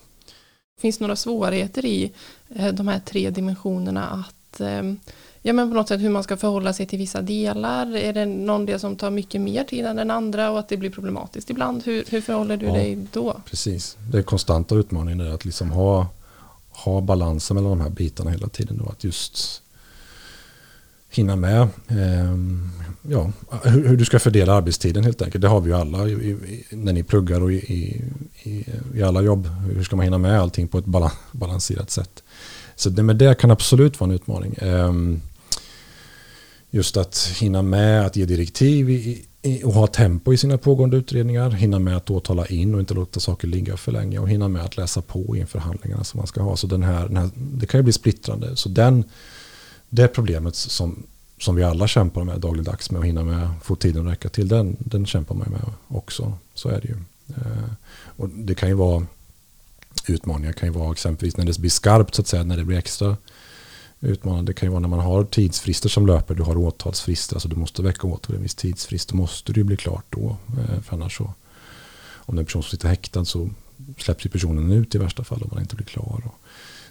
Finns 0.82 0.98
det 0.98 1.04
några 1.04 1.16
svårigheter 1.16 1.86
i 1.86 2.12
eh, 2.56 2.74
de 2.74 2.88
här 2.88 3.00
tre 3.00 3.30
dimensionerna 3.30 4.08
att 4.08 4.60
eh, 4.60 4.94
ja, 5.42 5.54
men 5.54 5.70
på 5.70 5.76
något 5.76 5.88
sätt 5.88 6.02
hur 6.02 6.10
man 6.10 6.24
ska 6.24 6.38
förhålla 6.38 6.74
sig 6.74 6.86
till 6.86 7.00
vissa 7.00 7.22
delar. 7.22 7.96
Är 7.96 8.14
det 8.14 8.26
någon 8.26 8.66
del 8.66 8.80
som 8.80 8.96
tar 8.96 9.12
mycket 9.12 9.42
mer 9.42 9.64
tid 9.64 9.86
än 9.86 9.96
den 9.96 10.12
andra 10.12 10.52
och 10.52 10.60
att 10.60 10.70
det 10.70 10.78
blir 10.78 10.90
problematiskt 10.90 11.50
ibland? 11.50 11.84
Hur, 11.86 12.04
hur 12.10 12.22
förhåller 12.22 12.58
du 12.58 12.66
ja, 12.66 12.74
dig 12.74 13.08
då? 13.14 13.42
Precis, 13.46 13.98
det 14.12 14.18
är 14.18 14.22
konstanta 14.22 14.76
utmaningen 14.76 15.34
att 15.34 15.46
liksom 15.46 15.72
ha, 15.72 16.08
ha 16.72 17.02
balansen 17.02 17.56
mellan 17.56 17.70
de 17.70 17.82
här 17.82 17.90
bitarna 17.90 18.32
hela 18.32 18.48
tiden. 18.48 18.78
Då, 18.78 18.90
att 18.90 19.04
just 19.04 19.62
hinna 21.10 21.36
med 21.36 21.62
eh, 21.88 22.36
ja, 23.02 23.32
hur, 23.64 23.88
hur, 23.88 23.98
du 23.98 24.06
ska 24.06 24.20
fördela 24.20 24.54
arbetstiden 24.54 25.04
helt 25.04 25.22
enkelt. 25.22 25.42
Det 25.42 25.48
har 25.48 25.62
vi 25.62 25.70
ju 25.70 25.76
alla 25.76 26.08
i, 26.08 26.12
i, 26.12 26.66
när 26.70 26.94
ni 26.94 27.04
pluggar 27.04 27.42
och 27.42 27.52
i, 27.54 28.02
i, 28.94 29.04
alla 29.04 29.22
jobb. 29.22 29.48
Hur 29.48 29.84
ska 29.84 29.96
man 29.96 30.04
hinna 30.04 30.18
med 30.18 30.42
allting 30.42 30.68
på 30.68 30.78
ett 30.78 30.86
balanserat 31.32 31.92
sätt? 31.92 32.24
Så 32.80 32.90
det, 32.90 33.04
men 33.04 33.18
det 33.18 33.38
kan 33.40 33.52
absolut 33.52 34.00
vara 34.00 34.10
en 34.10 34.16
utmaning. 34.16 34.56
Ehm, 34.62 35.22
just 36.70 36.98
att 36.98 37.32
hinna 37.40 37.62
med 37.62 38.06
att 38.06 38.16
ge 38.16 38.26
direktiv 38.26 38.90
i, 38.90 39.26
i, 39.42 39.64
och 39.64 39.74
ha 39.74 39.88
tempo 39.88 40.34
i 40.34 40.38
sina 40.38 40.58
pågående 40.58 40.98
utredningar. 40.98 41.50
Hinna 41.50 41.80
med 41.80 41.98
att 41.98 42.10
åtala 42.10 42.46
in 42.46 42.74
och 42.74 42.80
inte 42.80 42.94
låta 42.94 43.20
saker 43.20 43.48
ligga 43.48 43.78
för 43.78 43.92
länge. 43.92 44.20
Och 44.20 44.30
hinna 44.30 44.48
med 44.48 44.66
att 44.66 44.78
läsa 44.78 45.02
på 45.02 45.36
inför 45.36 45.60
handlingarna 45.60 46.04
som 46.04 46.18
man 46.18 46.28
ska 46.28 46.42
ha. 46.42 46.58
Så 46.58 46.68
den 46.68 46.84
här, 46.84 47.08
den 47.08 47.18
här 47.18 47.30
det 47.36 47.66
kan 47.66 47.80
ju 47.80 47.84
bli 47.84 47.94
splittrande. 47.94 48.56
Så 48.56 48.70
den, 48.70 49.04
det 49.90 50.08
problemet 50.08 50.56
som, 50.56 51.04
som 51.40 51.56
vi 51.56 51.64
alla 51.64 51.88
kämpar 51.88 52.24
med 52.24 52.40
dagligdags 52.40 52.92
med 52.92 53.00
att 53.00 53.06
hinna 53.06 53.24
med, 53.24 53.50
få 53.64 53.76
tiden 53.76 54.08
att 54.08 54.12
räcka 54.12 54.30
till, 54.30 54.48
den, 54.48 54.76
den 54.80 55.06
kämpar 55.06 55.36
man 55.36 55.52
med 55.52 55.62
också. 55.88 56.34
Så 56.54 56.70
är 56.70 56.82
det 56.82 56.88
ju. 56.88 56.96
Ehm, 57.28 57.76
och 58.18 58.30
det 58.30 58.56
kan 58.56 58.70
ju 58.70 58.76
vara 58.76 59.06
utmaningar 60.08 60.54
kan 60.54 60.70
ju 60.70 60.74
vara 60.74 60.92
exempelvis 60.92 61.38
när 61.38 61.46
det 61.46 61.60
blir 61.60 61.70
skarpt 61.70 62.16
så 62.16 62.22
att 62.22 62.28
säga, 62.28 62.44
när 62.44 62.58
det 62.58 62.64
blir 62.64 62.78
extra 62.78 63.18
utmanande. 64.00 64.50
Det 64.50 64.54
kan 64.54 64.68
ju 64.68 64.72
vara 64.72 64.80
när 64.80 64.88
man 64.88 65.00
har 65.00 65.24
tidsfrister 65.24 65.90
som 65.90 66.08
löper, 66.08 66.36
du 66.36 66.44
har 66.44 66.58
åtalsfrister, 66.58 67.36
alltså 67.36 67.50
du 67.50 67.56
måste 67.56 67.82
väcka 67.82 68.08
åtal 68.08 68.36
en 68.36 68.44
viss 68.44 68.56
tidsfrist, 68.56 69.10
då 69.10 69.16
måste 69.16 69.54
det 69.54 69.60
ju 69.60 69.64
bli 69.64 69.78
klart 69.78 70.06
då. 70.10 70.38
Eh, 70.58 70.82
för 70.82 70.96
annars 70.96 71.18
så, 71.18 71.34
om 72.14 72.36
det 72.36 72.40
är 72.40 72.42
en 72.42 72.46
person 72.46 72.64
som 72.64 72.72
sitter 72.72 72.88
häktad 72.88 73.26
så 73.26 73.50
släpps 73.98 74.26
ju 74.26 74.30
personen 74.30 74.72
ut 74.72 74.96
i 74.96 74.98
värsta 74.98 75.24
fall 75.24 75.42
om 75.42 75.50
man 75.52 75.62
inte 75.62 75.76
blir 75.76 75.86
klar. 75.86 76.22
Och 76.26 76.36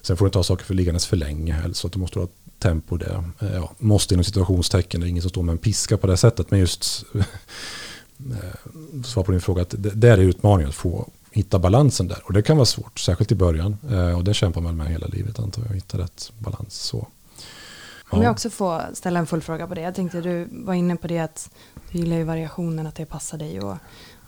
sen 0.03 0.17
får 0.17 0.25
du 0.25 0.29
inte 0.29 0.39
ha 0.39 0.45
saker 0.45 0.65
för 0.65 0.75
liggandes 0.75 1.07
för 1.07 1.17
länge 1.17 1.53
heller, 1.53 1.75
så 1.75 1.87
att 1.87 1.93
du 1.93 1.99
måste 1.99 2.19
ha 2.19 2.29
tempo 2.59 2.97
där. 2.97 3.31
Eh, 3.41 3.55
ja, 3.55 3.73
måste 3.79 4.15
inom 4.15 4.25
situationstecken, 4.25 5.01
det 5.01 5.07
är 5.07 5.09
ingen 5.09 5.23
som 5.23 5.31
står 5.31 5.43
med 5.43 5.53
en 5.53 5.59
piska 5.59 5.97
på 5.97 6.07
det 6.07 6.17
sättet, 6.17 6.51
men 6.51 6.61
just 6.61 7.05
eh, 7.15 9.05
svar 9.05 9.23
på 9.23 9.33
din 9.33 9.41
fråga, 9.41 9.63
att 9.63 9.75
det, 9.79 9.91
det 9.91 10.09
är 10.09 10.19
utmaningen 10.19 10.69
att 10.69 10.75
få 10.75 11.11
hitta 11.31 11.59
balansen 11.59 12.09
där. 12.09 12.23
Och 12.25 12.33
det 12.33 12.43
kan 12.43 12.57
vara 12.57 12.67
svårt, 12.67 12.99
särskilt 12.99 13.33
i 13.33 13.35
början. 13.35 13.77
Och 14.17 14.25
det 14.25 14.35
kämpar 14.35 14.61
man 14.61 14.77
med 14.77 14.87
hela 14.87 15.07
livet 15.07 15.39
antar 15.39 15.63
jag, 15.63 15.71
att 15.71 15.77
hitta 15.77 15.99
rätt 15.99 16.33
balans. 16.39 16.75
Så. 16.75 17.07
Om 18.11 18.23
jag 18.23 18.33
också 18.33 18.51
får 18.51 18.95
ställa 18.95 19.21
en 19.21 19.27
följdfråga 19.27 19.67
på 19.67 19.75
det. 19.75 19.81
Jag 19.81 19.95
tänkte 19.95 20.21
du 20.21 20.49
var 20.53 20.75
inne 20.75 20.97
på 20.97 21.07
det 21.07 21.19
att 21.19 21.51
du 21.93 21.99
gillar 21.99 22.17
ju 22.17 22.25
variationen, 22.25 22.87
att 22.87 22.95
det 22.95 23.07
passar 23.07 23.39
dig. 23.39 23.61
Och, 23.61 23.77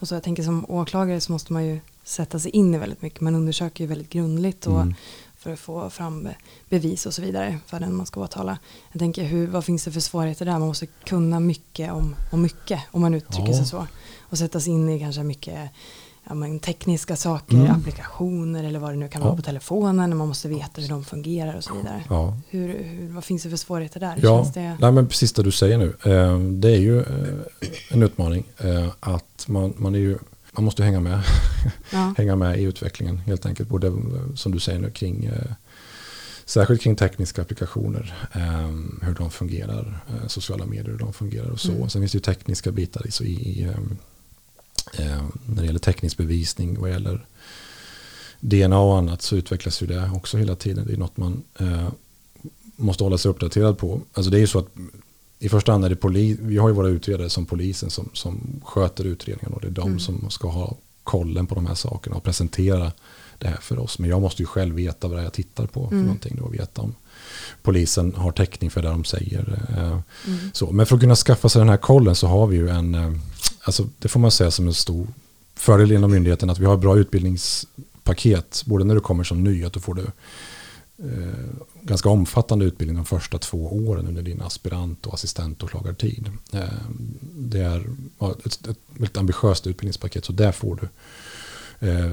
och 0.00 0.08
så 0.08 0.14
jag 0.14 0.22
tänker 0.22 0.42
som 0.42 0.70
åklagare 0.70 1.20
så 1.20 1.32
måste 1.32 1.52
man 1.52 1.66
ju 1.66 1.80
sätta 2.04 2.38
sig 2.38 2.50
in 2.50 2.74
i 2.74 2.78
väldigt 2.78 3.02
mycket. 3.02 3.20
Man 3.20 3.34
undersöker 3.34 3.84
ju 3.84 3.88
väldigt 3.88 4.10
grundligt 4.10 4.66
och 4.66 4.80
mm. 4.80 4.94
för 5.38 5.52
att 5.52 5.60
få 5.60 5.90
fram 5.90 6.28
bevis 6.68 7.06
och 7.06 7.14
så 7.14 7.22
vidare 7.22 7.58
för 7.66 7.80
den 7.80 7.94
man 7.94 8.06
ska 8.06 8.20
åtala. 8.20 8.58
Jag 8.92 8.98
tänker 8.98 9.24
hur, 9.24 9.46
vad 9.46 9.64
finns 9.64 9.84
det 9.84 9.92
för 9.92 10.00
svårigheter 10.00 10.44
där? 10.44 10.52
Man 10.52 10.68
måste 10.68 10.86
kunna 10.86 11.40
mycket 11.40 11.92
om, 11.92 12.16
om 12.32 12.42
mycket, 12.42 12.80
om 12.90 13.00
man 13.00 13.14
uttrycker 13.14 13.52
ja. 13.52 13.56
sig 13.56 13.66
så. 13.66 13.86
Och 14.20 14.38
sätta 14.38 14.60
sig 14.60 14.72
in 14.72 14.88
i 14.88 14.98
kanske 14.98 15.22
mycket 15.22 15.70
ja, 16.28 16.34
men, 16.34 16.60
tekniska 16.60 17.16
saker, 17.16 17.56
mm. 17.56 17.70
applikationer 17.70 18.64
eller 18.64 18.78
vad 18.78 18.90
det 18.90 18.96
nu 18.96 19.08
kan 19.08 19.20
ja. 19.20 19.26
vara 19.26 19.36
på 19.36 19.42
telefonen. 19.42 20.16
Man 20.16 20.28
måste 20.28 20.48
veta 20.48 20.80
hur 20.80 20.88
de 20.88 21.04
fungerar 21.04 21.56
och 21.56 21.64
så 21.64 21.74
vidare. 21.74 22.04
Ja. 22.08 22.36
Hur, 22.48 22.68
hur, 22.68 23.08
vad 23.08 23.24
finns 23.24 23.42
det 23.42 23.50
för 23.50 23.56
svårigheter 23.56 24.00
där? 24.00 24.18
Ja, 24.22 24.50
det... 24.54 24.76
Nej, 24.80 24.92
men 24.92 25.08
precis 25.08 25.32
det 25.32 25.42
du 25.42 25.50
säger 25.50 25.78
nu. 25.78 25.96
Eh, 26.04 26.38
det 26.38 26.68
är 26.68 26.78
ju 26.78 26.98
eh, 27.00 27.06
en 27.88 28.02
utmaning 28.02 28.44
eh, 28.58 28.88
att 29.00 29.44
man, 29.48 29.74
man, 29.76 29.94
är 29.94 29.98
ju, 29.98 30.18
man 30.52 30.64
måste 30.64 30.82
hänga 30.82 31.00
med. 31.00 31.22
Ja. 31.92 32.14
hänga 32.18 32.36
med 32.36 32.58
i 32.58 32.62
utvecklingen 32.62 33.18
helt 33.18 33.46
enkelt. 33.46 33.68
Både 33.68 33.92
som 34.34 34.52
du 34.52 34.60
säger 34.60 34.78
nu 34.78 34.90
kring 34.90 35.30
Särskilt 36.44 36.82
kring 36.82 36.96
tekniska 36.96 37.42
applikationer, 37.42 38.14
hur 39.02 39.14
de 39.14 39.30
fungerar, 39.30 40.04
sociala 40.26 40.66
medier, 40.66 40.90
hur 40.90 40.98
de 40.98 41.12
fungerar 41.12 41.50
och 41.50 41.60
så. 41.60 41.72
Mm. 41.72 41.88
Sen 41.88 42.02
finns 42.02 42.12
det 42.12 42.16
ju 42.16 42.20
tekniska 42.20 42.72
bitar 42.72 43.06
i, 43.22 43.24
i 43.24 43.68
när 45.46 45.62
det 45.62 45.66
gäller 45.66 45.78
teknisk 45.78 46.16
bevisning, 46.16 46.80
vad 46.80 46.90
gäller 46.90 47.26
DNA 48.40 48.78
och 48.78 48.98
annat 48.98 49.22
så 49.22 49.36
utvecklas 49.36 49.82
ju 49.82 49.86
det 49.86 50.10
också 50.14 50.36
hela 50.36 50.56
tiden. 50.56 50.86
Det 50.86 50.92
är 50.92 50.96
något 50.96 51.16
man 51.16 51.42
eh, 51.58 51.88
måste 52.76 53.04
hålla 53.04 53.18
sig 53.18 53.30
uppdaterad 53.30 53.78
på. 53.78 54.00
Alltså 54.12 54.30
det 54.30 54.36
är 54.36 54.40
ju 54.40 54.46
så 54.46 54.58
att 54.58 54.68
i 55.38 55.48
första 55.48 55.72
hand 55.72 55.84
är 55.84 55.88
det 55.88 55.96
polis, 55.96 56.38
vi 56.40 56.56
har 56.56 56.68
ju 56.68 56.74
våra 56.74 56.88
utredare 56.88 57.30
som 57.30 57.46
polisen 57.46 57.90
som, 57.90 58.10
som 58.12 58.60
sköter 58.64 59.04
utredningen 59.04 59.52
och 59.52 59.60
det 59.60 59.66
är 59.66 59.70
de 59.70 59.86
mm. 59.86 60.00
som 60.00 60.30
ska 60.30 60.48
ha 60.48 60.76
kollen 61.04 61.46
på 61.46 61.54
de 61.54 61.66
här 61.66 61.74
sakerna 61.74 62.16
och 62.16 62.22
presentera 62.22 62.92
det 63.38 63.48
här 63.48 63.56
för 63.60 63.78
oss. 63.78 63.98
Men 63.98 64.10
jag 64.10 64.20
måste 64.20 64.42
ju 64.42 64.46
själv 64.46 64.74
veta 64.74 65.08
vad 65.08 65.24
jag 65.24 65.32
tittar 65.32 65.66
på 65.66 65.88
för 65.88 65.94
mm. 65.94 66.06
någonting 66.06 66.36
då 66.36 66.44
och 66.44 66.54
veta 66.54 66.82
om 66.82 66.94
polisen 67.62 68.14
har 68.14 68.32
täckning 68.32 68.70
för 68.70 68.82
det 68.82 68.88
de 68.88 69.04
säger. 69.04 69.62
Eh, 69.76 70.00
mm. 70.26 70.50
Så, 70.52 70.72
men 70.72 70.86
för 70.86 70.94
att 70.96 71.00
kunna 71.00 71.16
skaffa 71.16 71.48
sig 71.48 71.60
den 71.60 71.68
här 71.68 71.76
kollen 71.76 72.14
så 72.14 72.26
har 72.26 72.46
vi 72.46 72.56
ju 72.56 72.68
en 72.68 72.94
eh, 72.94 73.12
alltså, 73.64 73.88
det 73.98 74.08
får 74.08 74.20
man 74.20 74.30
säga 74.30 74.50
som 74.50 74.66
en 74.66 74.74
stor 74.74 75.06
fördel 75.54 75.92
inom 75.92 76.10
myndigheten 76.10 76.50
att 76.50 76.58
vi 76.58 76.64
har 76.64 76.76
bra 76.76 76.98
utbildningspaket. 76.98 78.62
Både 78.66 78.84
när 78.84 78.94
du 78.94 79.00
kommer 79.00 79.24
som 79.24 79.44
ny, 79.44 79.64
att 79.64 79.72
du 79.72 79.80
får 79.80 79.94
det 79.94 80.12
eh, 80.98 81.60
ganska 81.82 82.08
omfattande 82.08 82.64
utbildning 82.64 82.96
de 82.96 83.04
första 83.04 83.38
två 83.38 83.86
åren 83.88 84.08
under 84.08 84.22
din 84.22 84.42
aspirant 84.42 85.06
och 85.06 85.14
assistentåklagartid. 85.14 86.30
Eh, 86.52 86.60
det 87.32 87.60
är 87.60 87.84
ett, 88.44 88.68
ett 88.68 88.78
väldigt 88.88 89.16
ambitiöst 89.16 89.66
utbildningspaket, 89.66 90.24
så 90.24 90.32
där 90.32 90.52
får 90.52 90.78
du 90.80 90.88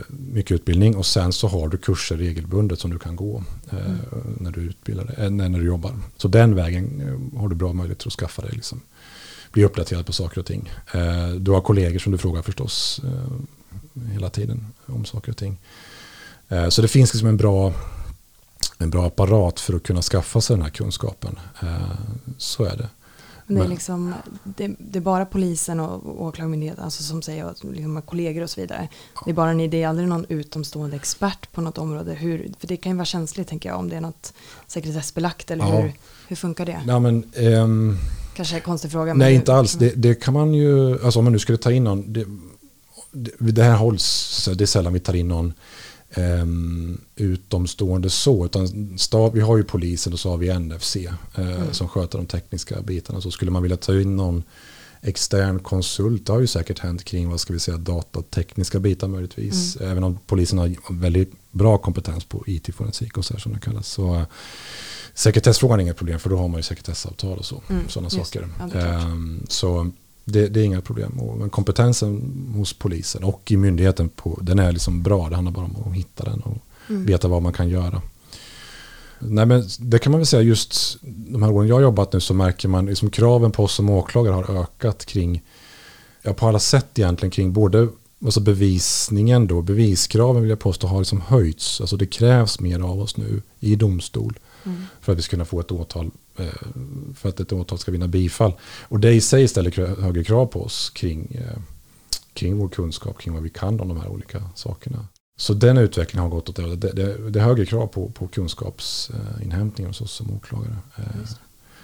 mycket 0.10 0.52
utbildning 0.52 0.96
och 0.96 1.06
sen 1.06 1.34
så 1.34 1.48
har 1.48 1.68
du 1.68 1.78
kurser 1.78 2.18
regelbundet 2.18 2.80
som 2.80 2.92
du 2.92 3.00
kan 3.00 3.16
gå 3.16 3.44
eh, 3.72 3.86
mm. 3.86 3.98
när 4.40 4.52
du 4.52 4.62
utbildar 4.62 5.06
dig, 5.06 5.32
när, 5.32 5.50
när 5.50 5.60
du 5.60 5.66
jobbar. 5.66 6.00
Så 6.18 6.28
den 6.28 6.56
vägen 6.56 7.02
eh, 7.02 7.40
har 7.40 7.50
du 7.50 7.56
bra 7.56 7.74
möjligheter 7.74 8.08
att 8.08 8.14
skaffa 8.14 8.42
dig 8.42 8.52
liksom, 8.54 8.82
bli 9.52 9.64
uppdaterad 9.64 10.06
på 10.06 10.14
saker 10.14 10.40
och 10.40 10.46
ting. 10.46 10.72
Eh, 10.94 11.30
du 11.30 11.52
har 11.52 11.62
kollegor 11.62 12.00
som 12.00 12.12
du 12.12 12.18
frågar 12.18 12.42
förstås 12.42 13.02
eh, 13.04 14.12
hela 14.12 14.30
tiden 14.30 14.66
om 14.86 15.06
saker 15.06 15.32
och 15.32 15.38
ting. 15.38 15.58
Eh, 16.50 16.70
så 16.70 16.82
det 16.82 16.88
finns 16.88 17.14
liksom 17.14 17.30
en 17.30 17.38
bra, 17.38 17.74
en 18.78 18.90
bra 18.90 19.08
apparat 19.08 19.60
för 19.60 19.74
att 19.74 19.84
kunna 19.84 20.02
skaffa 20.02 20.42
sig 20.42 20.56
den 20.56 20.64
här 20.64 20.72
kunskapen. 20.72 21.40
Så 22.38 22.64
är 22.64 22.78
det. 22.78 22.90
Det 23.48 23.60
är, 23.60 23.68
liksom, 23.68 24.14
det, 24.44 24.76
det, 24.80 25.00
är 25.00 25.02
bara 25.02 25.26
polisen 25.26 25.80
och 25.80 26.22
åklagarmyndigheten 26.22 26.84
alltså 26.84 27.04
som 27.04 27.22
säger, 27.22 27.54
liksom 27.72 28.02
kollegor 28.02 28.44
och 28.44 28.50
så 28.50 28.62
vidare. 28.62 28.88
Det 29.26 29.32
är 29.32 29.36
bara 29.36 29.54
det 29.54 29.84
är 29.84 29.88
aldrig 29.88 30.08
någon 30.08 30.26
utomstående 30.30 30.96
expert 30.96 31.52
på 31.52 31.62
något 31.62 31.78
område. 31.78 32.14
Hur, 32.14 32.52
för 32.60 32.68
det 32.68 32.78
kan 32.78 32.92
ju 32.92 32.96
vara 32.96 33.06
känsligt 33.06 33.48
tänker 33.48 33.70
jag 33.70 33.80
om 33.80 33.90
det 33.90 33.96
är 33.96 34.02
något 34.02 34.34
sekretessbelagt 34.68 35.52
eller 35.52 35.66
ja. 35.66 35.82
hur, 35.82 35.94
hur 36.28 36.36
funkar 36.36 36.66
det? 36.66 36.82
Ja, 36.88 37.00
men, 37.00 37.24
um, 37.38 37.98
Kanske 38.36 38.56
är 38.56 38.58
en 38.58 38.64
konstig 38.64 38.92
fråga. 38.92 39.14
Nej, 39.14 39.36
inte 39.36 39.54
alls. 39.54 39.74
Det, 39.74 39.90
det, 39.96 40.16
kan 40.16 40.34
man 40.34 40.54
ju, 40.54 41.04
alltså 41.04 41.20
om 41.20 41.26
man 41.26 41.34
nu 41.34 41.40
skulle 41.40 41.58
ta 41.58 41.72
in 41.72 41.84
någon, 41.84 42.14
det, 42.14 42.26
det 43.38 43.64
här 43.64 43.76
hålls, 43.76 44.50
det 44.56 44.64
är 44.64 44.66
sällan 44.66 44.94
vi 44.94 45.00
tar 45.00 45.14
in 45.14 45.28
någon 45.28 45.54
um, 46.16 47.02
utomstående 47.16 48.10
så, 48.10 48.46
utan 48.46 48.98
stav, 48.98 49.34
vi 49.34 49.42
har 49.42 49.58
ju 49.58 49.64
polisen 49.64 50.14
och 50.14 50.20
så 50.20 50.30
har 50.30 50.38
vi 50.38 50.60
NFC 50.60 50.96
uh, 50.96 51.12
mm. 51.36 51.74
som 51.74 51.88
sköter 51.88 52.18
de 52.18 52.28
tekniska 52.28 52.82
bitarna. 52.82 53.22
Så 53.22 53.32
skulle 53.32 53.52
man 53.52 53.62
vilja 53.62 53.78
ta 53.78 54.02
in 54.02 54.16
någon 54.16 54.44
extern 55.02 55.60
konsult, 55.60 56.26
det 56.26 56.32
har 56.32 56.40
ju 56.40 56.48
säkert 56.48 56.80
hänt 56.80 57.04
kring 57.04 57.30
vad 57.30 57.40
ska 57.40 57.54
vi 57.54 57.60
säga, 57.60 57.78
datatekniska 57.78 58.80
bitar 58.80 59.08
möjligtvis. 59.08 59.76
Mm. 59.76 59.92
Även 59.92 60.04
om 60.04 60.20
polisen 60.26 60.60
har 60.60 60.76
väldigt 60.90 61.32
bra 61.52 61.78
kompetens 61.78 62.26
på 62.26 62.44
IT-forensik 62.48 63.18
och 63.18 63.26
så 63.26 63.34
här 63.34 63.40
som 63.40 63.54
det 63.54 63.60
kallas. 63.60 63.88
Så, 63.88 64.26
Sekretessfrågan 65.14 65.80
är 65.80 65.84
inget 65.84 65.98
problem 65.98 66.20
för 66.20 66.30
då 66.30 66.38
har 66.38 66.48
man 66.48 66.60
ju 66.60 66.64
sekretessavtal 66.64 67.38
och 67.38 67.46
så, 67.46 67.62
mm, 67.70 67.90
sådana 67.90 68.10
saker. 68.10 68.48
Ja, 68.74 69.02
um, 69.02 69.46
så 69.50 69.92
det, 70.32 70.48
det, 70.48 70.60
är 70.60 70.64
inga 70.64 70.82
problem. 70.82 71.20
Men 71.40 71.50
kompetensen 71.50 72.34
hos 72.56 72.74
polisen 72.74 73.24
och 73.24 73.52
i 73.52 73.58
myndigheten 73.58 74.10
på, 74.10 74.40
den 74.42 74.60
är 74.60 74.72
liksom 74.72 75.04
bra. 75.04 75.30
Det 75.30 75.36
handlar 75.36 75.52
bara 75.52 75.66
om 75.66 75.92
att 75.92 75.98
hitta 75.98 76.24
den 76.24 76.40
och 76.40 76.58
mm. 76.90 77.06
veta 77.06 77.28
vad 77.28 77.42
man 77.42 77.54
kan 77.54 77.70
göra. 77.70 78.02
Nej, 79.20 79.46
men 79.46 79.64
det 79.80 80.00
kan 80.00 80.12
man 80.12 80.20
väl 80.20 80.28
säga 80.28 80.42
just 80.42 80.98
de 81.02 81.44
här 81.44 81.52
åren 81.52 81.68
jag 81.68 81.76
har 81.76 81.82
jobbat 81.82 82.14
nu 82.14 82.20
så 82.20 82.34
märker 82.34 82.68
man 82.68 82.86
liksom 82.86 83.10
kraven 83.10 83.52
på 83.52 83.64
oss 83.64 83.74
som 83.74 83.90
åklagare 83.90 84.34
har 84.34 84.62
ökat 84.62 85.06
kring, 85.06 85.44
ja 86.22 86.34
på 86.34 86.48
alla 86.48 86.60
sätt 86.60 87.00
egentligen 87.00 87.32
kring 87.32 87.54
både 87.54 87.88
alltså 88.26 88.40
bevisningen 88.40 89.48
då, 89.48 89.62
beviskraven 89.62 90.42
vill 90.42 90.50
jag 90.50 90.60
påstå 90.60 90.88
har 90.88 91.00
liksom 91.00 91.22
höjts. 91.22 91.82
Alltså 91.82 91.98
det 91.98 92.06
krävs 92.06 92.60
mer 92.60 92.80
av 92.80 93.02
oss 93.02 93.18
nu 93.18 93.42
i 93.60 93.76
domstol. 93.76 94.40
Mm. 94.64 94.86
För 95.02 95.12
att 95.12 95.18
vi 95.18 95.22
ska 95.22 95.32
kunna 95.32 95.46
få 95.46 95.60
ett 95.60 95.72
åtal, 95.72 96.12
för 97.16 97.30
att 97.30 97.40
ett 97.40 97.54
åtal 97.54 97.78
ska 97.78 97.92
vinna 97.92 98.08
bifall. 98.08 98.54
Och 98.82 99.00
det 99.00 99.14
i 99.14 99.22
sig 99.22 99.48
ställer 99.48 100.02
högre 100.02 100.24
krav 100.24 100.46
på 100.46 100.64
oss 100.64 100.90
kring, 100.90 101.36
eh, 101.36 101.60
kring 102.34 102.58
vår 102.58 102.70
kunskap, 102.70 103.18
kring 103.18 103.34
vad 103.34 103.44
vi 103.44 103.50
kan 103.50 103.80
om 103.80 103.88
de 103.88 104.02
här 104.02 104.08
olika 104.08 104.44
sakerna. 104.56 105.08
Så 105.40 105.54
den 105.54 105.78
utvecklingen 105.78 106.24
har 106.24 106.30
gått 106.30 106.50
åt 106.50 106.56
det 106.56 106.76
det, 106.76 106.92
det, 106.92 107.30
det 107.30 107.40
är 107.40 107.44
högre 107.44 107.66
krav 107.66 107.88
på, 107.88 108.10
på 108.10 108.28
kunskapsinhämtning 108.28 109.88
hos 109.88 110.02
oss 110.02 110.12
som 110.12 110.32
åklagare. 110.36 110.78
Eh, 110.96 111.04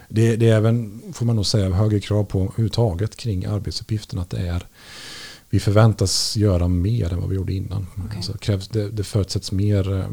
det, 0.10 0.36
det, 0.36 0.50
är 0.50 0.56
även, 0.56 1.02
får 1.14 1.26
man 1.26 1.36
nog 1.36 1.46
säga, 1.46 1.70
högre 1.70 2.00
krav 2.00 2.24
på 2.24 2.42
överhuvudtaget 2.42 3.16
kring 3.16 3.46
arbetsuppgiften. 3.46 4.20
Att 4.20 4.30
det 4.30 4.48
är, 4.48 4.68
vi 5.50 5.60
förväntas 5.60 6.38
göra 6.38 6.68
mer 6.68 7.14
än 7.14 7.20
vad 7.20 7.30
vi 7.30 7.36
gjorde 7.36 7.54
innan. 7.54 7.88
Okay. 8.06 8.18
Alltså, 8.18 8.38
krävs, 8.38 8.68
det, 8.68 8.90
det 8.90 9.04
förutsätts 9.04 9.52
mer 9.52 10.08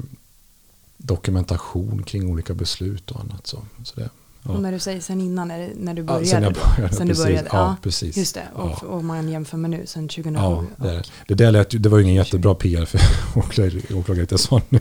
dokumentation 0.97 2.03
kring 2.03 2.31
olika 2.31 2.55
beslut 2.55 3.11
och 3.11 3.21
annat. 3.21 3.47
Så, 3.47 3.63
så 3.85 4.01
det, 4.01 4.11
ja. 4.43 4.51
Och 4.51 4.63
när 4.63 4.73
du 4.73 4.79
säger 4.79 5.01
sen 5.01 5.21
innan, 5.21 5.49
när 5.77 5.95
du 5.95 6.03
började? 6.03 6.25
Ja, 6.25 6.31
sen 6.31 6.43
jag 6.43 6.53
började, 6.53 6.95
sen 6.95 7.09
precis. 7.09 7.25
Du 7.25 7.31
började. 7.31 7.49
Ja, 7.53 7.77
precis. 7.83 8.17
Just 8.17 8.35
det, 8.35 8.49
och, 8.55 8.83
och 8.83 9.05
man 9.05 9.29
jämför 9.29 9.57
med 9.57 9.71
nu, 9.71 9.83
sen 9.87 10.09
2007. 10.09 10.43
Ja, 10.43 10.65
det, 10.77 10.91
är 10.91 11.07
det. 11.27 11.35
Det, 11.35 11.51
lät, 11.51 11.83
det 11.83 11.89
var 11.89 11.99
ju 11.99 12.05
ingen 12.05 12.15
jättebra 12.15 12.55
PR 12.55 12.85
för 12.85 13.01
åklagare 13.97 14.27
jag 14.31 14.41
sa 14.41 14.61
nu. 14.69 14.81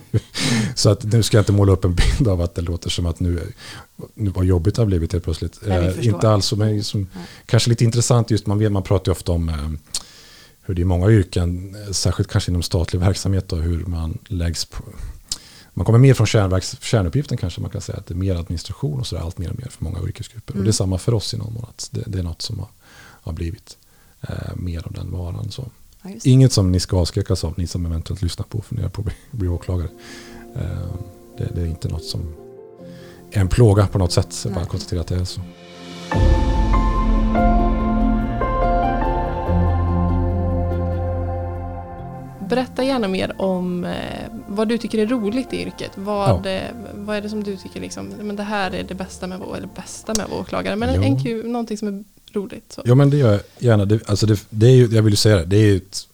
Så 0.76 0.90
att 0.90 1.04
nu 1.04 1.24
ska 1.24 1.38
jag 1.38 1.42
inte 1.42 1.52
måla 1.52 1.72
upp 1.72 1.86
en 1.86 1.96
bild 1.96 2.28
av 2.28 2.42
att 2.42 2.56
det 2.56 2.62
låter 2.62 2.90
som 2.90 3.06
att 3.06 3.20
nu, 3.20 3.54
nu 4.14 4.30
vad 4.30 4.46
jobbigt 4.46 4.76
det 4.76 4.82
har 4.82 4.88
blivit 4.88 5.12
helt 5.12 5.24
plötsligt. 5.24 5.60
Nej, 5.68 6.08
inte 6.08 6.30
alls, 6.30 6.54
men 6.54 6.84
som, 6.84 7.08
kanske 7.46 7.70
lite 7.70 7.84
intressant 7.84 8.32
just, 8.32 8.48
man, 8.48 8.60
vet, 8.60 8.72
man 8.72 8.84
pratar 8.84 9.10
ju 9.10 9.12
ofta 9.12 9.32
om 9.32 9.50
eh, 9.50 9.56
hur 10.62 10.76
det 10.76 10.82
är 10.82 10.86
många 10.86 11.10
yrken, 11.10 11.76
särskilt 11.92 12.30
kanske 12.30 12.52
inom 12.52 12.64
statlig 12.64 13.00
verksamhet, 13.00 13.50
då, 13.50 13.56
hur 13.56 13.86
man 13.86 14.18
läggs 14.28 14.66
på, 14.66 14.84
man 15.80 15.86
kommer 15.86 16.00
mer 16.00 16.14
från 16.14 16.28
kärnverks, 16.28 16.82
kärnuppgiften 16.82 17.38
kanske 17.38 17.62
man 17.62 17.70
kan 17.70 17.82
säga. 17.82 17.98
Att 17.98 18.06
det 18.06 18.14
är 18.14 18.16
mer 18.16 18.36
administration 18.36 19.00
och 19.00 19.08
sådär, 19.08 19.24
allt 19.24 19.38
mer 19.38 19.50
och 19.50 19.60
mer 19.60 19.68
för 19.68 19.84
många 19.84 20.00
yrkesgrupper. 20.08 20.54
Mm. 20.54 20.62
Och 20.62 20.66
det 20.66 20.70
är 20.70 20.74
samma 20.74 20.98
för 20.98 21.14
oss 21.14 21.34
i 21.34 21.38
någon 21.38 21.54
mån. 21.54 21.66
Det, 21.92 22.04
det, 22.08 22.20
är 22.20 22.24
något 22.24 22.42
som 22.42 22.60
har, 22.60 22.68
har 23.22 23.34
blivit 23.34 23.78
eh, 24.22 24.56
mer 24.56 24.88
av 24.88 24.94
den 24.94 25.12
varan. 25.12 25.52
Så. 25.52 25.70
Ja, 26.02 26.10
Inget 26.24 26.54
som 26.54 26.72
ni 26.72 26.80
ska 26.80 26.98
avskräckas 26.98 27.44
av, 27.44 27.54
ni 27.58 27.68
som 27.68 27.86
eventuellt 27.86 28.22
lyssnar 28.22 28.46
på 28.46 28.58
och 28.58 28.66
funderar 28.66 28.90
på 28.90 29.02
att 29.02 29.06
bli, 29.06 29.16
bli 29.32 29.48
åklagare. 29.48 29.90
Eh, 30.56 30.94
det, 31.38 31.50
det, 31.56 31.62
är 31.62 31.66
inte 31.66 31.88
något 31.88 32.06
som 32.06 32.36
är 33.32 33.42
en 33.42 33.48
plåga 33.48 33.88
på 33.88 33.98
något 33.98 34.12
sätt. 34.12 34.42
Jag 34.44 34.54
bara 34.54 34.66
konstatera 34.66 35.02
att 35.02 35.08
det 35.08 35.16
är 35.16 35.26
så. 35.26 35.42
Berätta 42.50 42.84
gärna 42.84 43.08
mer 43.08 43.42
om 43.42 43.84
eh, 43.84 43.94
vad 44.48 44.68
du 44.68 44.78
tycker 44.78 44.98
är 44.98 45.08
roligt 45.08 45.54
i 45.54 45.62
yrket. 45.62 45.92
Vad, 45.96 46.46
Ja. 46.46 46.50
eh, 46.50 46.72
vad 46.94 47.18
är 47.18 47.22
det 47.22 47.30
som 47.30 47.44
du 47.44 47.58
tycker 47.58 47.82
liksom, 47.82 48.08
men 48.22 48.36
det 48.36 48.44
här 48.44 48.72
är 48.72 48.84
det 48.84 48.96
bästa 48.96 49.28
med 49.28 49.40
vår, 49.40 49.58
eller 49.58 49.70
bästa 49.76 50.14
med 50.18 50.26
vår 50.30 50.40
åklagare, 50.40 50.76
men 50.76 51.04
en 51.04 51.24
kul, 51.24 51.48
någonting 51.48 51.78
som 51.78 51.88
är 51.88 52.04
roligt. 52.34 52.72
Så. 52.72 52.82
Ja 52.86 52.96
men 52.96 53.10
det 53.10 53.18
gör 53.18 53.32
jag 53.32 53.42
gärna. 53.60 53.86
Det, 53.86 54.10
alltså 54.10 54.26
det, 54.26 54.46
det 54.50 54.66
är 54.68 54.72
ju, 54.76 54.88
jag 54.88 55.02
vill 55.04 55.14
ju 55.14 55.18
säga 55.18 55.36
det, 55.38 55.46
det 55.46 55.58
är 55.58 55.66
ju 55.66 55.78
ett, 55.78 56.08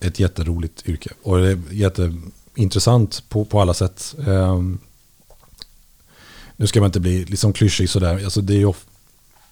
ett 0.00 0.18
jätteroligt 0.20 0.88
yrke. 0.88 1.10
Och 1.22 1.38
det 1.38 1.48
är 1.50 1.58
jätteintressant 1.70 3.24
på, 3.28 3.44
på 3.44 3.60
alla 3.60 3.74
sätt. 3.74 4.14
Ehm, 4.28 4.78
nu 6.56 6.66
ska 6.66 6.80
man 6.80 6.86
inte 6.88 7.00
bli 7.00 7.24
liksom 7.24 7.52
klyschig 7.52 7.90
sådär. 7.90 8.24
Alltså 8.24 8.40
det 8.40 8.54
är 8.54 8.58
ju 8.58 8.64
of, 8.66 8.84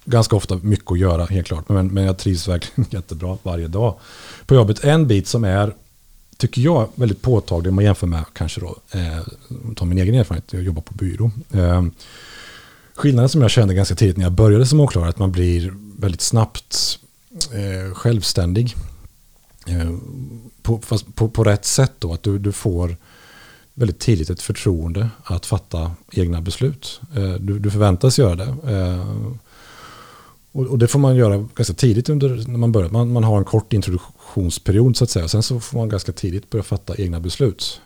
ganska 0.05 0.37
ofta 0.37 0.57
mycket 0.57 0.91
att 0.93 0.99
göra 0.99 1.25
helt 1.25 1.47
klart. 1.47 1.69
Men, 1.69 1.89
men 1.89 2.05
jag 2.05 2.19
trivs 2.19 2.49
verkligen 2.49 2.91
jättebra 2.91 3.39
varje 3.43 3.69
dag 3.69 3.99
på 4.47 4.55
jobbet. 4.55 4.85
En 4.85 5.07
bit 5.07 5.27
som 5.29 5.45
är, 5.45 5.75
tycker 6.41 6.63
jag, 6.63 6.89
väldigt 6.95 7.23
påtaglig 7.23 7.69
om 7.69 7.75
man 7.75 7.85
jämför 7.85 8.07
med 8.07 8.25
kanske 8.33 8.61
då, 8.61 8.77
eh, 8.91 9.21
ta 9.77 9.85
min 9.85 9.99
egen 9.99 10.15
erfarenhet, 10.15 10.53
jag 10.53 10.63
jobbar 10.63 10.83
på 10.83 10.95
byrå. 10.95 11.31
Eh, 11.51 11.85
skillnaden 12.95 13.29
som 13.29 13.43
jag 13.43 13.51
kände 13.51 13.75
ganska 13.75 13.95
tidigt 13.95 14.17
när 14.17 14.25
jag 14.25 14.33
började 14.33 14.67
som 14.67 14.81
åklagare 14.81 15.09
är 15.09 15.11
att 15.11 15.19
man 15.19 15.33
blir 15.33 15.75
väldigt 15.99 16.21
snabbt 16.21 16.99
eh, 17.53 17.95
självständig. 17.95 18.75
Eh, 19.67 19.91
på, 20.63 20.79
fast 20.79 21.15
på, 21.15 21.29
på 21.29 21.45
rätt 21.45 21.65
sätt 21.65 21.93
då, 21.99 22.13
att 22.13 22.23
du, 22.23 22.39
du 22.39 22.53
får 22.53 22.97
väldigt 23.75 23.99
tidigt 23.99 24.31
ett 24.31 24.43
förtroende 24.43 25.09
att 25.25 25.47
fatta 25.47 25.93
egna 26.13 26.41
beslut. 26.41 27.01
Eh, 27.17 27.33
du, 27.33 27.59
du 27.59 27.71
förväntas 27.71 28.19
göra 28.19 28.35
det. 28.35 28.77
Eh, 28.77 29.07
och, 30.53 30.67
och 30.67 30.79
det 30.79 30.89
får 30.89 30.99
man 30.99 31.17
göra 31.17 31.49
ganska 31.55 31.75
tidigt 31.75 32.09
under, 32.09 32.45
när 32.49 32.59
man 32.59 32.73
börjar. 32.73 32.91
Man, 32.91 33.13
man 33.13 33.25
har 33.25 33.39
en 33.39 33.45
kort 33.45 33.73
introduktion 33.73 34.13
introduktionsperiod 34.31 34.97
så 34.97 35.05
att 35.05 35.11
säga. 35.11 35.29
Sen 35.29 35.43
så 35.43 35.61
får 35.61 35.79
man 35.79 35.89
ganska 35.89 36.13
tidigt 36.13 36.51
börja 36.51 36.63
fatta 36.63 36.97
egna 36.97 37.21
beslut. 37.21 37.81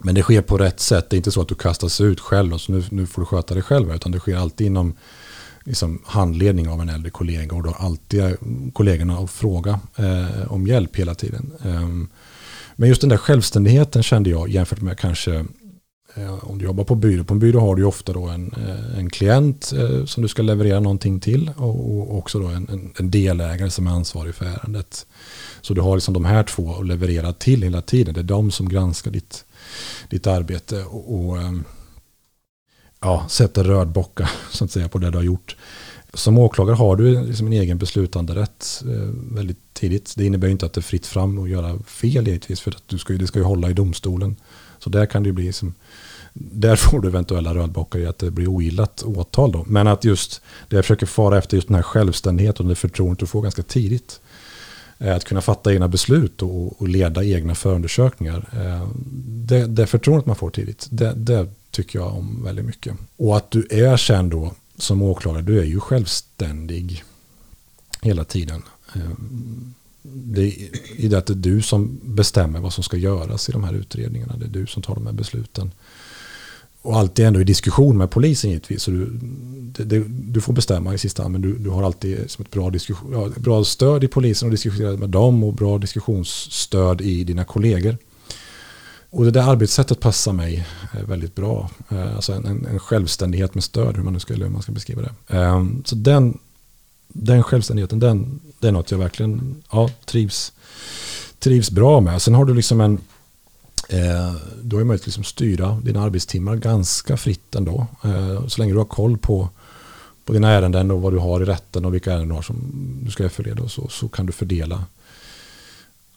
Men 0.00 0.14
det 0.14 0.22
sker 0.22 0.42
på 0.42 0.58
rätt 0.58 0.80
sätt. 0.80 1.10
Det 1.10 1.16
är 1.16 1.18
inte 1.18 1.30
så 1.30 1.40
att 1.40 1.48
du 1.48 1.54
kastas 1.54 2.00
ut 2.00 2.20
själv 2.20 2.54
och 2.54 2.60
så 2.60 2.72
nu, 2.72 2.82
nu 2.90 3.06
får 3.06 3.22
du 3.22 3.26
sköta 3.26 3.54
dig 3.54 3.62
själv. 3.62 3.94
Utan 3.94 4.12
det 4.12 4.18
sker 4.18 4.36
alltid 4.36 4.66
inom 4.66 4.94
liksom, 5.64 6.02
handledning 6.06 6.68
av 6.68 6.80
en 6.80 6.88
äldre 6.88 7.10
kollega. 7.10 7.56
Och 7.56 7.62
då 7.62 7.70
har 7.70 7.86
alltid 7.86 8.36
kollegorna 8.72 9.18
att 9.18 9.30
fråga 9.30 9.80
eh, 9.96 10.52
om 10.52 10.66
hjälp 10.66 10.96
hela 10.96 11.14
tiden. 11.14 11.52
Eh, 11.64 11.88
men 12.76 12.88
just 12.88 13.00
den 13.00 13.10
där 13.10 13.16
självständigheten 13.16 14.02
kände 14.02 14.30
jag 14.30 14.48
jämfört 14.48 14.80
med 14.80 14.98
kanske 14.98 15.44
Eh, 16.14 16.44
om 16.44 16.58
du 16.58 16.64
jobbar 16.64 16.84
på 16.84 16.94
byrå. 16.94 17.24
På 17.24 17.34
en 17.34 17.40
byrå 17.40 17.60
har 17.60 17.74
du 17.74 17.82
ju 17.82 17.86
ofta 17.86 18.12
då 18.12 18.28
en, 18.28 18.52
eh, 18.52 18.98
en 18.98 19.10
klient 19.10 19.72
eh, 19.72 20.04
som 20.04 20.22
du 20.22 20.28
ska 20.28 20.42
leverera 20.42 20.80
någonting 20.80 21.20
till. 21.20 21.50
Och, 21.56 22.18
också 22.18 22.38
då 22.38 22.46
en, 22.46 22.92
en, 22.98 23.10
delägare 23.10 23.70
som 23.70 23.86
är 23.86 23.90
ansvarig 23.90 24.34
för 24.34 24.46
ärendet. 24.46 25.06
Så 25.60 25.74
du 25.74 25.80
har 25.80 25.96
liksom 25.96 26.14
de 26.14 26.24
här 26.24 26.42
två 26.42 26.74
att 26.74 26.86
leverera 26.86 27.32
till 27.32 27.62
hela 27.62 27.82
tiden. 27.82 28.14
Det 28.14 28.20
är 28.20 28.24
de 28.24 28.50
som 28.50 28.68
granskar 28.68 29.10
ditt, 29.10 29.44
ditt 30.08 30.26
arbete 30.26 30.84
och, 30.84 31.14
och 31.14 31.38
ehm, 31.38 31.64
ja, 33.00 33.26
sätter 33.28 33.64
rödbockar 33.64 34.30
så 34.50 34.64
att 34.64 34.70
säga 34.70 34.88
på 34.88 34.98
det 34.98 35.10
du 35.10 35.18
har 35.18 35.24
gjort. 35.24 35.56
Som 36.14 36.38
åklagare 36.38 36.74
har 36.74 36.96
du 36.96 37.24
liksom 37.24 37.46
en 37.46 37.52
egen 37.52 37.78
beslutanderätt 37.78 38.82
eh, 38.86 39.34
väldigt 39.34 39.58
tidigt. 39.72 40.14
Det 40.16 40.24
innebär 40.24 40.48
ju 40.48 40.52
inte 40.52 40.66
att 40.66 40.72
det 40.72 40.80
är 40.80 40.82
fritt 40.82 41.06
fram 41.06 41.38
att 41.38 41.50
göra 41.50 41.78
fel 41.78 42.26
givetvis 42.26 42.60
för 42.60 42.70
att 42.70 42.82
du 42.86 42.98
ska, 42.98 43.12
det 43.12 43.26
ska 43.26 43.38
ju 43.38 43.44
hålla 43.44 43.70
i 43.70 43.72
domstolen. 43.72 44.36
Så 44.78 44.90
där 44.90 45.06
kan 45.06 45.22
det 45.22 45.26
ju 45.26 45.32
bli 45.32 45.52
som, 45.52 45.74
där 46.32 46.76
får 46.90 47.00
du 47.00 47.08
eventuella 47.08 47.54
rödbockar 47.54 47.98
i 47.98 48.06
att 48.06 48.18
det 48.18 48.30
blir 48.30 48.48
ogillat 48.48 49.02
åtal 49.02 49.52
då. 49.52 49.64
Men 49.68 49.86
att 49.86 50.04
just 50.04 50.40
det 50.68 50.76
jag 50.76 50.84
försöker 50.84 51.06
fara 51.06 51.38
efter 51.38 51.56
just 51.56 51.68
den 51.68 51.74
här 51.74 51.82
självständigheten 51.82 52.66
och 52.66 52.70
det 52.70 52.76
förtroendet 52.76 53.18
du 53.18 53.26
får 53.26 53.42
ganska 53.42 53.62
tidigt. 53.62 54.20
Eh, 54.98 55.16
Att 55.16 55.24
kunna 55.24 55.40
fatta 55.40 55.72
egna 55.72 55.88
beslut 55.88 56.42
och, 56.42 56.80
och 56.80 56.88
leda 56.88 57.24
egna 57.24 57.54
förundersökningar. 57.54 58.48
Eh, 58.52 58.88
Det, 59.26 59.66
det 59.66 59.86
förtroendet 59.86 60.26
man 60.26 60.36
får 60.36 60.50
tidigt, 60.50 60.86
det, 60.90 61.12
det 61.16 61.46
tycker 61.70 61.98
jag 61.98 62.14
om 62.14 62.44
väldigt 62.44 62.64
mycket. 62.64 62.94
Och 63.16 63.36
att 63.36 63.50
du 63.50 63.66
är 63.70 63.96
sen 63.96 64.30
då 64.30 64.52
som 64.82 65.02
åklagare, 65.02 65.42
du 65.42 65.60
är 65.60 65.64
ju 65.64 65.80
självständig 65.80 67.04
hela 68.02 68.24
tiden. 68.24 68.62
Eh, 68.94 69.10
det 70.02 70.42
är 70.42 70.68
i 70.96 71.08
det 71.08 71.18
att 71.18 71.26
det 71.26 71.32
är 71.32 71.34
du 71.34 71.62
som 71.62 72.00
bestämmer 72.02 72.60
vad 72.60 72.72
som 72.72 72.84
ska 72.84 72.96
göras 72.96 73.48
i 73.48 73.52
de 73.52 73.64
här 73.64 73.74
utredningarna. 73.74 74.36
Det 74.36 74.44
är 74.44 74.60
du 74.60 74.66
som 74.66 74.82
tar 74.82 74.94
de 74.94 75.06
här 75.06 75.12
besluten. 75.12 75.70
Och 76.82 76.96
alltid 76.96 77.24
ändå 77.24 77.40
i 77.40 77.44
diskussion 77.44 77.98
med 77.98 78.10
polisen 78.10 78.50
givetvis. 78.50 78.82
Så 78.82 78.90
du, 78.90 79.18
det, 79.76 79.84
det, 79.84 80.04
du 80.08 80.40
får 80.40 80.52
bestämma 80.52 80.94
i 80.94 80.98
sista 80.98 81.22
hand, 81.22 81.32
men 81.32 81.42
du, 81.42 81.58
du 81.58 81.70
har 81.70 81.82
alltid 81.82 82.30
som 82.30 82.44
ett 82.44 82.50
bra, 82.50 82.70
diskussion, 82.70 83.12
ja, 83.12 83.26
ett 83.26 83.36
bra 83.36 83.64
stöd 83.64 84.04
i 84.04 84.08
polisen 84.08 84.46
och 84.48 84.50
diskuterar 84.50 84.96
med 84.96 85.08
dem 85.10 85.44
och 85.44 85.54
bra 85.54 85.78
diskussionsstöd 85.78 87.00
i 87.00 87.24
dina 87.24 87.44
kollegor. 87.44 87.96
Och 89.10 89.24
det 89.24 89.30
där 89.30 89.50
arbetssättet 89.50 90.00
passar 90.00 90.32
mig 90.32 90.66
eh, 90.94 91.04
väldigt 91.04 91.34
bra. 91.34 91.70
Eh, 91.88 92.16
alltså 92.16 92.32
en, 92.32 92.46
en, 92.46 92.66
en 92.66 92.78
självständighet 92.78 93.54
med 93.54 93.64
stöd, 93.64 93.96
hur 93.96 94.02
man 94.02 94.12
nu 94.12 94.20
ska, 94.20 94.34
eller 94.34 94.46
hur 94.46 94.52
man 94.52 94.62
ska 94.62 94.72
beskriva 94.72 95.02
det. 95.02 95.36
Ehm, 95.36 95.82
så 95.86 95.94
den, 95.94 96.38
den 97.08 97.42
självständigheten, 97.42 97.98
den, 97.98 98.40
det 98.58 98.68
är 98.68 98.72
något 98.72 98.90
jag 98.90 98.98
verkligen 98.98 99.62
ja, 99.72 99.90
trivs, 100.04 100.52
trivs 101.38 101.70
bra 101.70 102.00
med. 102.00 102.22
Sen 102.22 102.34
har 102.34 102.44
du 102.44 102.54
liksom 102.54 102.80
en, 102.80 102.98
eh, 103.88 104.34
du 104.62 104.76
har 104.76 104.80
ju 104.80 104.84
möjlighet 104.84 105.00
att 105.02 105.06
liksom 105.06 105.24
styra 105.24 105.80
dina 105.84 106.02
arbetstimmar 106.02 106.56
ganska 106.56 107.16
fritt 107.16 107.54
ändå. 107.54 107.86
Eh, 108.04 108.46
Så 108.46 108.60
länge 108.60 108.72
du 108.72 108.78
har 108.78 108.84
koll 108.84 109.18
på, 109.18 109.48
på 110.24 110.32
dina 110.32 110.50
ärenden 110.50 110.90
och 110.90 111.02
vad 111.02 111.12
du 111.12 111.18
har 111.18 111.42
i 111.42 111.44
rätten 111.44 111.84
och 111.84 111.94
vilka 111.94 112.10
ärenden 112.10 112.28
du 112.28 112.34
har 112.34 112.42
som 112.42 112.56
du 113.04 113.10
ska 113.10 113.28
förleda 113.28 113.68
så, 113.68 113.88
så 113.88 114.08
kan 114.08 114.26
du 114.26 114.32
fördela 114.32 114.84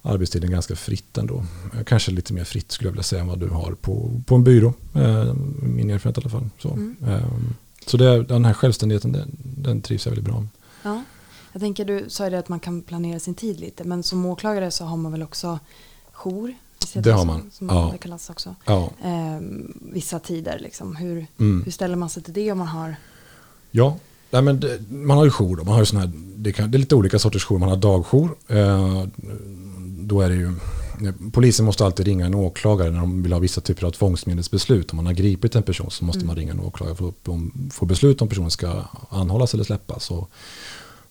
arbetstiden 0.06 0.52
ganska 0.52 0.76
fritt 0.76 1.18
ändå. 1.18 1.44
Eh, 1.74 1.84
Kanske 1.84 2.12
lite 2.12 2.34
mer 2.34 2.44
fritt 2.44 2.72
skulle 2.72 2.88
jag 2.88 2.92
vilja 2.92 3.04
säga 3.04 3.22
än 3.22 3.28
vad 3.28 3.40
du 3.40 3.48
har 3.50 3.72
på, 3.72 4.22
på 4.26 4.36
en 4.36 4.44
byrå. 4.44 4.74
Eh, 4.96 5.34
Min 5.62 5.90
erfarenhet 5.90 6.18
i 6.18 6.22
alla 6.22 6.30
fall. 6.30 6.50
Så, 6.60 6.70
Mm. 6.70 6.96
eh, 7.08 7.24
så 7.86 7.98
det, 7.98 8.24
den 8.24 8.46
här 8.46 8.54
självständigheten, 8.54 9.12
den, 9.12 9.38
den 9.44 9.82
trivs 9.82 10.06
jag 10.06 10.12
väldigt 10.12 10.26
bra 10.26 10.40
med. 10.40 10.50
Ja. 10.84 11.04
Jag 11.52 11.62
tänker 11.62 11.86
du 11.86 12.06
sa 12.08 12.24
ju 12.24 12.30
det 12.30 12.40
att 12.40 12.50
man 12.50 12.60
kan 12.60 12.82
planera 12.82 13.20
sin 13.20 13.36
tid 13.36 13.60
lite. 13.60 13.84
Men 13.84 14.04
som 14.04 14.26
åklagare 14.26 14.72
så 14.72 14.86
har 14.86 14.98
man 14.98 15.12
väl 15.12 15.24
också 15.24 15.60
jour? 16.12 16.54
Det 16.94 17.12
har 17.12 17.26
man, 17.26 17.52
Som 17.54 17.70
ja. 17.70 17.90
det 17.92 17.98
kallas 17.98 18.30
också. 18.30 18.56
Ja, 18.66 18.90
Ehm, 19.04 19.74
vissa 19.94 20.20
tider 20.20 20.60
liksom. 20.60 20.96
Hur, 20.96 21.28
mm. 21.40 21.62
hur 21.66 21.72
ställer 21.72 21.96
man 21.96 22.10
sig 22.10 22.24
till 22.24 22.34
det 22.34 22.52
om 22.52 22.58
man 22.58 22.68
har? 22.68 22.96
ja. 23.72 23.98
Nej, 24.32 24.42
men 24.42 24.60
det, 24.60 24.80
man 24.92 25.18
har 25.18 25.26
ju 25.26 25.32
jour. 25.32 25.56
Då. 25.56 25.64
Man 25.64 25.74
har 25.74 25.80
ju 25.82 25.86
såna 25.86 26.02
här, 26.02 26.12
det, 26.36 26.54
kan, 26.54 26.72
det 26.72 26.78
är 26.78 26.80
lite 26.80 26.96
olika 26.96 27.20
sorters 27.20 27.44
jour. 27.46 27.60
Man 27.60 27.70
har 27.70 27.78
dagjour. 27.78 28.36
Eh, 28.48 29.04
då 30.08 30.22
är 30.22 30.30
det 30.30 30.36
ju, 30.36 30.54
polisen 31.32 31.66
måste 31.66 31.86
alltid 31.86 32.06
ringa 32.06 32.26
en 32.26 32.36
åklagare 32.36 32.92
när 32.92 33.00
de 33.00 33.24
vill 33.24 33.34
ha 33.34 33.40
vissa 33.40 33.62
typer 33.62 33.88
av 33.88 33.92
tvångsmedelsbeslut. 33.92 34.92
Om 34.92 34.96
man 34.98 35.06
har 35.06 35.14
gripit 35.14 35.56
en 35.56 35.64
person 35.64 35.92
så 35.92 36.06
måste 36.06 36.20
Mm. 36.20 36.28
man 36.28 36.36
ringa 36.36 36.52
en 36.52 36.60
åklagare 36.60 36.96
för 36.96 37.08
att 37.10 37.74
få 37.74 37.86
beslut 37.86 38.22
om 38.22 38.28
personen 38.28 38.52
ska 38.52 38.74
anhållas 39.10 39.54
eller 39.54 39.64
släppas. 39.64 40.12
Och 40.12 40.30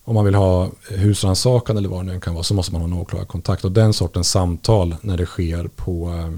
om 0.03 0.15
man 0.15 0.25
vill 0.25 0.35
ha 0.35 0.69
husrannsakan 0.89 1.77
eller 1.77 1.89
vad 1.89 2.05
det 2.05 2.13
nu 2.13 2.19
kan 2.19 2.33
vara 2.33 2.43
så 2.43 2.53
måste 2.53 2.71
man 2.73 2.81
ha 2.81 2.87
en 2.87 2.93
åklagarkontakt. 2.93 3.65
Och 3.65 3.71
den 3.71 3.93
sortens 3.93 4.29
samtal 4.29 4.95
när 5.01 5.17
det 5.17 5.25
sker 5.25 5.67
på 5.75 6.09
eh, 6.09 6.37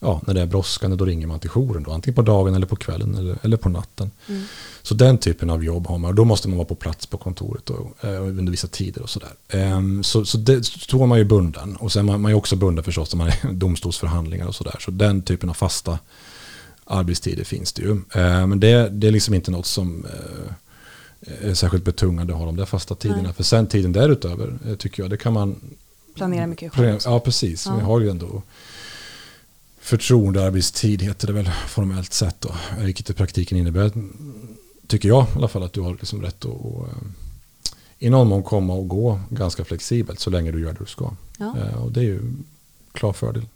Ja, 0.00 0.20
när 0.26 0.34
det 0.34 0.40
är 0.40 0.46
brådskande 0.46 0.96
då 0.96 1.04
ringer 1.04 1.26
man 1.26 1.40
till 1.40 1.50
jouren 1.50 1.82
då, 1.82 1.92
antingen 1.92 2.14
på 2.14 2.22
dagen 2.22 2.54
eller 2.54 2.66
på 2.66 2.76
kvällen 2.76 3.14
eller, 3.14 3.38
eller 3.42 3.56
på 3.56 3.68
natten. 3.68 4.10
Mm. 4.28 4.44
Så 4.82 4.94
den 4.94 5.18
typen 5.18 5.50
av 5.50 5.64
jobb 5.64 5.86
har 5.86 5.98
man 5.98 6.08
och 6.08 6.14
då 6.14 6.24
måste 6.24 6.48
man 6.48 6.56
vara 6.56 6.68
på 6.68 6.74
plats 6.74 7.06
på 7.06 7.18
kontoret 7.18 7.70
och, 7.70 8.04
eh, 8.04 8.22
under 8.22 8.50
vissa 8.50 8.68
tider 8.68 9.02
och 9.02 9.10
sådär. 9.10 9.32
Ehm, 9.48 10.02
så 10.02 10.24
så 10.24 10.38
det, 10.38 10.64
så 10.64 11.02
är 11.02 11.06
man 11.06 11.18
ju 11.18 11.24
bunden 11.24 11.76
och 11.76 11.92
sen 11.92 12.06
man, 12.06 12.20
man 12.20 12.32
är 12.32 12.36
också 12.36 12.56
bunden 12.56 12.84
förstås 12.84 13.14
när 13.14 13.18
man 13.18 13.28
är 13.28 13.52
domstolsförhandlingar 13.52 14.46
och 14.46 14.54
sådär. 14.54 14.76
Så 14.80 14.90
den 14.90 15.22
typen 15.22 15.50
av 15.50 15.54
fasta 15.54 15.98
arbetstider 16.84 17.44
finns 17.44 17.72
det 17.72 17.82
ju. 17.82 17.90
Ehm, 17.90 18.48
men 18.48 18.60
det, 18.60 18.88
det 18.88 19.06
är 19.06 19.12
liksom 19.12 19.34
inte 19.34 19.50
något 19.50 19.66
som 19.66 20.06
eh, 20.06 21.48
är 21.50 21.54
särskilt 21.54 21.84
betungande 21.84 22.32
att 22.32 22.38
ha 22.38 22.46
de 22.46 22.56
där 22.56 22.64
fasta 22.64 22.94
tiderna. 22.94 23.22
Nej. 23.22 23.32
För 23.32 23.42
sen 23.42 23.66
tiden 23.66 23.92
därutöver 23.92 24.58
eh, 24.68 24.74
tycker 24.74 25.02
jag 25.02 25.10
det 25.10 25.16
kan 25.16 25.32
man 25.32 25.60
Planera 26.18 26.46
mycket 26.46 26.72
själv. 26.72 26.98
Ja, 27.04 27.20
precis. 27.20 27.66
Ja. 27.66 27.76
Vi 27.76 27.82
har 27.82 28.00
ju 28.00 28.10
ändå 28.10 28.42
förtroendearbetstid 29.88 31.02
heter 31.02 31.26
det 31.26 31.32
väl 31.32 31.50
formellt 31.68 32.12
sett 32.12 32.40
då. 32.40 32.54
Vilket 32.78 33.10
i 33.10 33.12
praktiken 33.12 33.58
innebär, 33.58 33.90
tycker 34.86 35.08
jag 35.08 35.24
i 35.24 35.36
alla 35.36 35.48
fall, 35.48 35.62
att 35.62 35.72
du 35.72 35.80
har 35.80 35.92
liksom 35.92 36.22
rätt 36.22 36.44
att 36.44 36.50
att, 36.50 36.88
eh, 36.88 36.94
i 37.98 38.10
någon 38.10 38.28
mån 38.28 38.42
komma 38.42 38.74
och 38.74 38.88
gå 38.88 39.20
ganska 39.30 39.64
flexibelt 39.64 40.20
så 40.20 40.30
länge 40.30 40.52
du 40.52 40.60
gör 40.60 40.72
det 40.72 40.78
du 40.80 40.86
ska. 40.86 41.10
Ja. 41.38 41.54
Eh, 41.58 41.82
Och 41.84 41.92
det 41.92 42.00
är 42.00 42.04
ju 42.04 42.20
klar 42.92 43.12
fördel. 43.12 43.46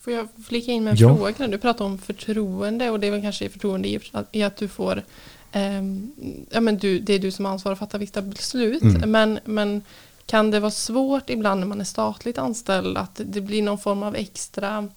Får 0.00 0.12
jag 0.12 0.28
flika 0.48 0.72
in 0.72 0.84
med 0.84 0.90
en 0.90 0.96
Ja. 0.96 1.16
fråga? 1.16 1.48
Du 1.48 1.58
pratar 1.58 1.84
om 1.84 1.98
förtroende 1.98 2.90
och 2.90 3.00
det 3.00 3.06
är 3.06 3.10
väl 3.10 3.22
kanske 3.22 3.48
förtroende 3.48 3.88
i, 4.32 4.42
att 4.42 4.56
du 4.56 4.68
får 4.68 5.04
ehm, 5.52 6.12
ja, 6.50 6.60
men 6.60 6.78
du, 6.78 6.98
det 6.98 7.12
är 7.14 7.18
du 7.18 7.30
som 7.30 7.46
ansvarar 7.46 7.76
för 7.76 7.84
att 7.84 7.90
fatta 7.90 7.98
vissa 7.98 8.22
beslut. 8.22 8.82
Mm. 8.82 9.10
Men, 9.10 9.38
men 9.44 9.82
kan 10.26 10.50
det 10.50 10.60
vara 10.60 10.70
svårt 10.70 11.30
ibland 11.30 11.60
när 11.60 11.66
man 11.66 11.80
är 11.80 11.84
statligt 11.84 12.38
anställd 12.38 12.96
att 12.98 13.20
det 13.24 13.40
blir 13.40 13.62
någon 13.62 13.78
form 13.78 14.02
av 14.02 14.16
extra 14.16 14.88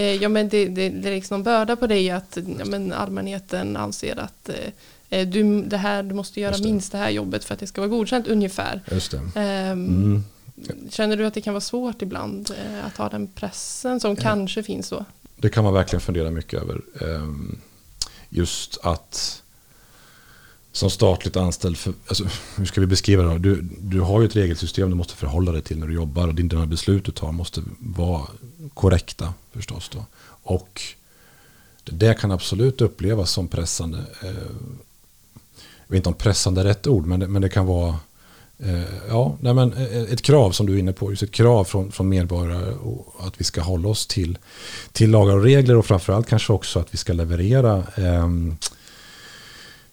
ja, 0.00 0.28
men 0.28 0.48
det, 0.48 0.68
det, 0.68 0.88
det 0.88 1.08
är 1.08 1.14
liksom 1.14 1.34
någon 1.34 1.44
börda 1.44 1.76
på 1.76 1.86
dig 1.86 2.10
att 2.10 2.38
ja, 2.58 2.64
men 2.64 2.92
allmänheten 2.92 3.76
anser 3.76 4.18
att 4.18 4.48
eh, 4.48 4.54
eh, 5.20 5.28
du, 5.28 5.62
det 5.62 5.76
här, 5.76 6.02
du 6.02 6.14
måste 6.14 6.40
göra 6.40 6.56
det. 6.56 6.64
minst 6.64 6.92
det 6.92 6.98
här 6.98 7.10
jobbet 7.10 7.44
för 7.44 7.54
att 7.54 7.60
det 7.60 7.66
ska 7.66 7.80
vara 7.80 7.88
godkänt 7.88 8.28
ungefär. 8.28 8.80
Ehm, 9.34 10.22
Mm. 10.68 10.90
känner 10.90 11.16
du 11.16 11.26
att 11.26 11.34
det 11.34 11.40
kan 11.40 11.54
vara 11.54 11.60
svårt 11.60 12.02
ibland 12.02 12.50
eh, 12.50 12.86
att 12.86 12.96
ha 12.96 13.08
den 13.08 13.26
pressen 13.26 14.00
som 14.00 14.10
ja. 14.10 14.16
kanske 14.22 14.62
finns 14.62 14.88
då? 14.88 15.04
Det 15.36 15.48
kan 15.48 15.64
man 15.64 15.74
verkligen 15.74 16.00
fundera 16.00 16.30
mycket 16.30 16.62
över. 16.62 16.80
Ehm, 17.00 17.58
just 18.28 18.78
att 18.82 19.41
som 20.72 20.90
statligt 20.90 21.36
anställd, 21.36 21.78
för, 21.78 21.92
alltså, 22.06 22.24
hur 22.56 22.66
ska 22.66 22.80
vi 22.80 22.86
beskriva 22.86 23.22
det? 23.22 23.38
Du, 23.38 23.68
du 23.80 24.00
har 24.00 24.20
ju 24.20 24.26
ett 24.26 24.36
regelsystem 24.36 24.90
du 24.90 24.96
måste 24.96 25.16
förhålla 25.16 25.52
dig 25.52 25.62
till 25.62 25.78
när 25.78 25.86
du 25.86 25.94
jobbar 25.94 26.28
och 26.28 26.34
dina 26.34 26.66
beslut 26.66 27.04
du 27.04 27.12
tar 27.12 27.32
måste 27.32 27.62
vara 27.78 28.26
korrekta 28.74 29.34
förstås. 29.52 29.90
Då. 29.92 30.06
Och 30.42 30.82
det 31.84 32.20
kan 32.20 32.30
absolut 32.30 32.80
upplevas 32.80 33.30
som 33.30 33.48
pressande. 33.48 33.98
Eh, 34.22 34.28
jag 35.86 35.88
vet 35.88 35.96
inte 35.96 36.08
om 36.08 36.14
pressande 36.14 36.60
är 36.60 36.64
rätt 36.64 36.86
ord, 36.86 37.06
men 37.06 37.20
det, 37.20 37.28
men 37.28 37.42
det 37.42 37.48
kan 37.48 37.66
vara 37.66 37.96
eh, 38.58 39.08
ja, 39.08 39.36
nej 39.40 39.54
men 39.54 39.72
eh, 39.72 40.02
ett 40.02 40.22
krav 40.22 40.50
som 40.50 40.66
du 40.66 40.74
är 40.74 40.78
inne 40.78 40.92
på, 40.92 41.10
just 41.10 41.22
ett 41.22 41.32
krav 41.32 41.64
från, 41.64 41.92
från 41.92 42.08
medborgare 42.08 42.74
att 43.18 43.40
vi 43.40 43.44
ska 43.44 43.60
hålla 43.60 43.88
oss 43.88 44.06
till, 44.06 44.38
till 44.92 45.10
lagar 45.10 45.36
och 45.36 45.42
regler 45.42 45.76
och 45.76 45.86
framförallt 45.86 46.26
kanske 46.26 46.52
också 46.52 46.78
att 46.78 46.94
vi 46.94 46.98
ska 46.98 47.12
leverera 47.12 47.84
eh, 47.96 48.28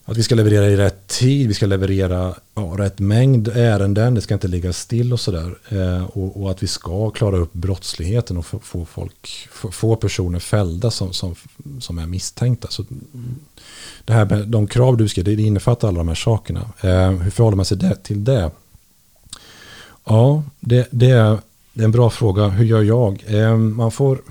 att 0.10 0.18
vi 0.18 0.24
ska 0.24 0.36
leverera 0.36 0.68
i 0.68 0.76
rätt 0.76 1.08
tid, 1.08 1.48
vi 1.48 1.54
ska 1.54 1.66
leverera 1.66 2.36
ja, 2.56 2.76
rätt 2.78 3.00
mängd 3.00 3.48
ärenden, 3.48 4.16
det 4.16 4.22
ska 4.22 4.34
inte 4.34 4.48
ligga 4.48 4.74
still 4.74 5.14
och 5.14 5.20
sådär. 5.20 5.58
Eh, 5.70 6.04
och, 6.04 6.42
och, 6.42 6.52
att 6.52 6.64
vi 6.64 6.68
ska 6.68 7.10
klara 7.10 7.38
upp 7.38 7.54
brottsligheten 7.54 8.38
och 8.38 8.46
få, 8.46 8.60
få, 8.60 8.86
folk, 8.86 9.48
få, 9.52 9.72
få 9.72 9.96
personer 9.96 10.40
fällda 10.40 10.92
som, 10.92 11.14
som, 11.14 11.36
som 11.80 12.00
är 12.00 12.06
misstänkta. 12.06 12.68
Så 12.68 12.86
det 14.06 14.14
här 14.14 14.26
med 14.26 14.48
de 14.48 14.68
krav 14.68 14.98
du 14.98 15.08
ska, 15.08 15.24
det 15.24 15.34
innefattar 15.34 15.88
alla 15.88 15.98
de 15.98 16.08
här 16.08 16.16
sakerna. 16.16 16.62
Eh, 16.82 17.12
hur 17.12 17.32
förhåller 17.32 17.58
man 17.58 17.66
sig 17.66 17.78
det, 17.78 17.96
till 17.96 18.24
det? 18.24 18.52
Ja, 20.06 20.44
det, 20.60 20.88
det, 20.92 21.10
är, 21.10 21.38
det 21.74 21.82
är 21.82 21.86
en 21.86 21.92
bra 21.92 22.10
fråga. 22.10 22.48
Hur 22.48 22.66
gör 22.66 22.84
jag? 22.84 23.24
Eh, 23.28 23.58
man, 23.58 23.92
får, 23.92 24.22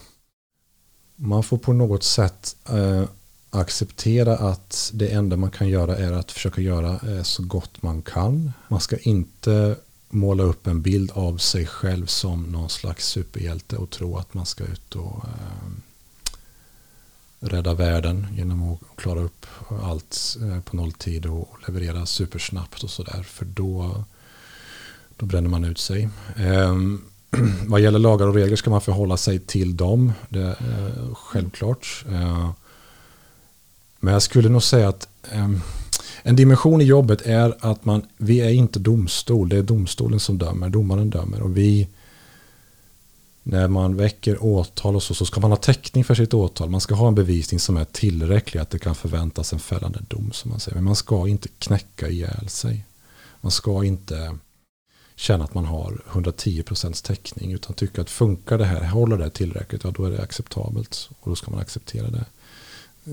man 1.16 1.42
får 1.42 1.58
på 1.58 1.72
något 1.72 2.02
sätt 2.02 2.56
eh, 2.68 3.04
acceptera 3.50 4.36
att 4.36 4.90
det 4.94 5.08
enda 5.08 5.36
man 5.36 5.50
kan 5.50 5.68
göra 5.68 5.96
är 5.96 6.12
att 6.12 6.32
försöka 6.32 6.60
göra 6.60 7.16
eh, 7.16 7.22
så 7.22 7.42
gott 7.42 7.82
man 7.82 8.02
kan. 8.02 8.52
Man 8.68 8.80
ska 8.80 8.96
inte 8.96 9.76
måla 10.08 10.42
upp 10.42 10.66
en 10.66 10.82
bild 10.82 11.10
av 11.14 11.36
sig 11.36 11.66
själv 11.66 12.06
som 12.06 12.42
någon 12.42 12.70
slags 12.70 13.06
superhjälte 13.06 13.76
och 13.76 13.90
tro 13.90 14.16
att 14.16 14.34
man 14.34 14.46
ska 14.46 14.64
ut 14.64 14.96
och 14.96 15.24
eh, 15.24 15.70
rädda 17.40 17.74
världen 17.74 18.26
genom 18.36 18.72
att 18.72 18.80
klara 18.96 19.20
upp 19.20 19.46
allt 19.82 20.36
eh, 20.42 20.60
på 20.60 20.76
nolltid 20.76 21.26
och 21.26 21.48
leverera 21.66 22.06
supersnabbt 22.06 22.82
och 22.82 22.90
sådär. 22.90 23.22
För 23.22 23.44
då, 23.44 24.04
då 25.16 25.26
bränner 25.26 25.48
man 25.48 25.64
ut 25.64 25.78
sig. 25.78 26.08
Eh, 26.36 26.76
vad 27.66 27.80
gäller 27.80 27.98
lagar 27.98 28.26
och 28.26 28.34
regler 28.34 28.56
ska 28.56 28.70
man 28.70 28.80
förhålla 28.80 29.16
sig 29.16 29.38
till 29.38 29.76
dem. 29.76 30.12
Det 30.28 30.56
är 30.58 31.14
självklart. 31.14 32.04
Eh, 32.08 32.50
men 34.00 34.12
jag 34.12 34.22
skulle 34.22 34.48
nog 34.48 34.62
säga 34.62 34.88
att 34.88 35.08
um, 35.34 35.60
en 36.22 36.36
dimension 36.36 36.80
i 36.80 36.84
jobbet 36.84 37.22
är 37.22 37.56
att 37.60 37.84
man, 37.84 38.06
vi 38.16 38.40
är 38.40 38.50
inte 38.50 38.78
domstol. 38.78 39.48
Det 39.48 39.56
är 39.56 39.62
domstolen 39.62 40.20
som 40.20 40.38
dömer, 40.38 40.68
domaren 40.68 41.10
dömer. 41.10 41.42
Och 41.42 41.56
vi, 41.56 41.88
när 43.42 43.68
man 43.68 43.96
väcker 43.96 44.44
åtal 44.44 44.96
och 44.96 45.02
så, 45.02 45.14
så 45.14 45.26
ska 45.26 45.40
man 45.40 45.50
ha 45.50 45.56
täckning 45.56 46.04
för 46.04 46.14
sitt 46.14 46.34
åtal. 46.34 46.70
Man 46.70 46.80
ska 46.80 46.94
ha 46.94 47.08
en 47.08 47.14
bevisning 47.14 47.60
som 47.60 47.76
är 47.76 47.84
tillräcklig 47.84 48.60
att 48.60 48.70
det 48.70 48.78
kan 48.78 48.94
förväntas 48.94 49.52
en 49.52 49.58
fällande 49.58 50.00
dom. 50.08 50.32
som 50.32 50.50
man 50.50 50.60
säger. 50.60 50.74
Men 50.74 50.84
man 50.84 50.96
ska 50.96 51.28
inte 51.28 51.48
knäcka 51.58 52.08
ihjäl 52.08 52.48
sig. 52.48 52.84
Man 53.40 53.50
ska 53.52 53.84
inte 53.84 54.36
känna 55.16 55.44
att 55.44 55.54
man 55.54 55.64
har 55.64 56.00
110% 56.12 57.06
täckning. 57.06 57.52
Utan 57.52 57.74
tycka 57.74 58.00
att 58.00 58.10
funkar 58.10 58.58
det 58.58 58.64
här, 58.64 58.84
håller 58.88 59.18
det 59.18 59.30
tillräckligt, 59.30 59.84
ja 59.84 59.90
då 59.90 60.04
är 60.04 60.10
det 60.10 60.22
acceptabelt. 60.22 61.10
Och 61.20 61.30
då 61.30 61.36
ska 61.36 61.50
man 61.50 61.60
acceptera 61.60 62.10
det 62.10 62.24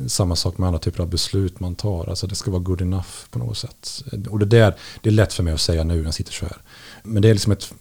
samma 0.08 0.36
sak 0.36 0.58
med 0.58 0.68
andra 0.68 0.80
typer 0.80 1.00
av 1.00 1.10
beslut 1.10 1.60
man 1.60 1.76
tar. 1.76 2.10
Alltså 2.10 2.28
det 2.28 2.36
ska 2.36 2.52
vara 2.52 2.62
good 2.62 2.82
enough 2.82 3.10
på 3.30 3.40
något 3.40 3.58
sätt. 3.58 4.04
Och 4.30 4.40
det 4.40 4.46
där, 4.46 4.76
det 5.02 5.10
är 5.10 5.14
lätt 5.14 5.34
för 5.34 5.44
mig 5.44 5.54
att 5.54 5.62
säga 5.62 5.84
nu 5.84 5.98
när 5.98 6.04
jag 6.04 6.14
sitter 6.14 6.34
så 6.34 6.46
här. 6.46 6.58
Men 7.04 7.22
det 7.22 7.30
är 7.30 7.34
liksom 7.34 7.52
ett, 7.52 7.74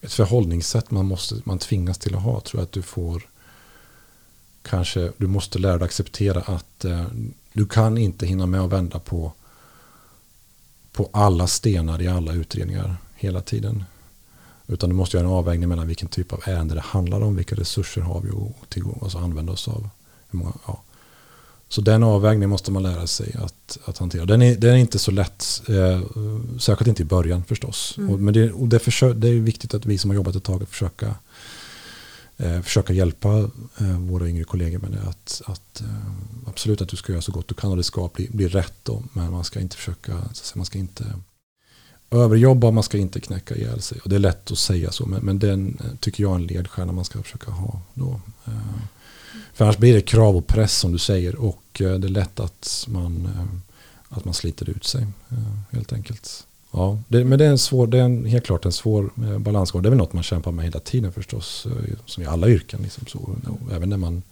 ett 0.00 0.12
förhållningssätt 0.12 0.90
man, 0.90 1.06
måste, 1.06 1.34
man 1.44 1.58
tvingas 1.58 1.98
till 1.98 2.14
att 2.14 2.22
ha. 2.22 2.40
Tror 2.40 2.60
jag 2.60 2.64
att 2.64 2.72
du 2.72 2.82
får 2.82 3.28
kanske, 4.62 5.12
du 5.16 5.26
måste 5.26 5.58
lära 5.58 5.78
dig 5.78 5.84
acceptera 5.84 6.40
att 6.40 6.84
eh, 6.84 7.06
du 7.52 7.66
kan 7.66 7.98
inte 7.98 8.26
hinna 8.26 8.46
med 8.46 8.60
att 8.60 8.72
vända 8.72 8.98
på, 8.98 9.32
på 10.92 11.10
alla 11.12 11.46
stenar 11.46 12.02
i 12.02 12.08
alla 12.08 12.32
utredningar 12.32 12.96
hela 13.14 13.40
tiden. 13.40 13.84
Utan 14.66 14.90
du 14.90 14.96
måste 14.96 15.16
göra 15.16 15.26
en 15.26 15.32
avvägning 15.32 15.68
mellan 15.68 15.86
vilken 15.86 16.08
typ 16.08 16.32
av 16.32 16.42
ärende 16.44 16.74
det 16.74 16.80
handlar 16.80 17.20
om, 17.20 17.36
vilka 17.36 17.56
resurser 17.56 18.00
har 18.00 18.20
vi 18.20 18.30
att 18.62 18.70
tillgå, 18.70 18.98
alltså 19.02 19.18
använda 19.18 19.52
oss 19.52 19.68
av. 19.68 19.88
Hur 20.30 20.38
många, 20.38 20.52
ja. 20.66 20.82
Så 21.68 21.80
den 21.80 22.02
avvägningen 22.02 22.50
måste 22.50 22.70
man 22.70 22.82
lära 22.82 23.06
sig 23.06 23.36
att, 23.38 23.78
att 23.84 23.98
hantera. 23.98 24.24
Den 24.24 24.42
är, 24.42 24.56
den 24.56 24.74
är 24.74 24.76
inte 24.76 24.98
så 24.98 25.10
lätt, 25.10 25.62
eh, 25.68 26.02
särskilt 26.58 26.88
inte 26.88 27.02
i 27.02 27.04
början 27.04 27.44
förstås. 27.44 27.94
Mm. 27.98 28.10
Och, 28.10 28.20
men 28.20 28.34
det, 28.34 28.52
och 28.52 28.68
det, 28.68 28.78
försö, 28.78 29.12
det, 29.12 29.28
är 29.28 29.34
viktigt 29.34 29.74
att 29.74 29.86
vi 29.86 29.98
som 29.98 30.10
har 30.10 30.14
jobbat 30.14 30.36
ett 30.36 30.44
tag 30.44 30.68
försöka, 30.68 31.14
eh, 32.36 32.60
försöka 32.60 32.92
hjälpa 32.92 33.38
eh, 33.78 33.98
våra 33.98 34.28
yngre 34.28 34.44
kollegor 34.44 34.78
med 34.78 34.90
det. 34.90 35.08
Att, 35.08 35.42
att 35.46 35.80
eh, 35.80 36.10
absolut 36.46 36.82
att 36.82 36.88
du 36.88 36.96
ska 36.96 37.12
göra 37.12 37.22
så 37.22 37.32
gott 37.32 37.48
du 37.48 37.54
kan 37.54 37.70
och 37.70 37.76
det 37.76 37.84
ska 37.84 38.10
bli, 38.14 38.28
bli 38.30 38.48
rätt. 38.48 38.78
Då, 38.82 39.02
men 39.12 39.30
man 39.30 39.44
ska 39.44 39.60
inte 39.60 39.76
försöka, 39.76 40.22
man 40.54 40.66
ska 40.66 40.78
inte 40.78 41.04
överjobba, 42.10 42.70
man 42.70 42.82
ska 42.82 42.98
inte 42.98 43.20
knäcka 43.20 43.56
ihjäl 43.56 43.82
sig. 43.82 44.00
Och 44.00 44.08
det 44.08 44.16
är 44.16 44.20
lätt 44.20 44.50
att 44.50 44.58
säga 44.58 44.92
så, 44.92 45.06
men, 45.06 45.24
men 45.24 45.38
den 45.38 45.78
eh, 45.84 45.96
tycker 46.00 46.22
jag 46.22 46.32
är 46.32 46.36
en 46.36 46.46
ledstjärna 46.46 46.92
man 46.92 47.04
ska 47.04 47.22
försöka 47.22 47.50
ha. 47.50 47.80
Då. 47.94 48.20
Eh, 48.44 48.52
för 49.58 49.64
annars 49.64 49.78
blir 49.78 49.94
det 49.94 50.00
krav 50.00 50.36
och 50.36 50.46
press 50.46 50.78
som 50.78 50.92
du 50.92 50.98
säger 50.98 51.36
och 51.36 51.80
eh, 51.80 51.94
det 51.94 52.06
är 52.06 52.10
lätt 52.10 52.40
att 52.40 52.84
man, 52.88 53.26
eh, 53.26 54.16
att 54.16 54.24
man 54.24 54.34
sliter 54.34 54.70
ut 54.70 54.84
sig 54.84 55.06
eh, 55.30 55.38
helt 55.72 55.92
enkelt. 55.92 56.46
Ja, 56.70 56.98
det, 57.08 57.24
men 57.24 57.38
det 57.38 57.44
är, 57.44 57.50
en 57.50 57.58
svår, 57.58 57.86
det 57.86 57.98
är 57.98 58.02
en, 58.02 58.24
helt 58.24 58.46
klart 58.46 58.64
en 58.64 58.72
svår 58.72 59.10
balansgång. 59.38 59.82
Det 59.82 59.88
är 59.88 59.90
väl 59.90 59.98
något 59.98 60.12
man 60.12 60.22
kämpar 60.22 60.52
med 60.52 60.64
hela 60.64 60.80
tiden 60.80 61.12
förstås. 61.12 61.66
Som 62.06 62.22
i 62.22 62.26
alla 62.26 62.48
yrken. 62.48 62.80
Liksom 62.82 63.06
så. 63.06 63.36
Även 63.72 63.88
när 63.88 63.96
man, 63.96 64.22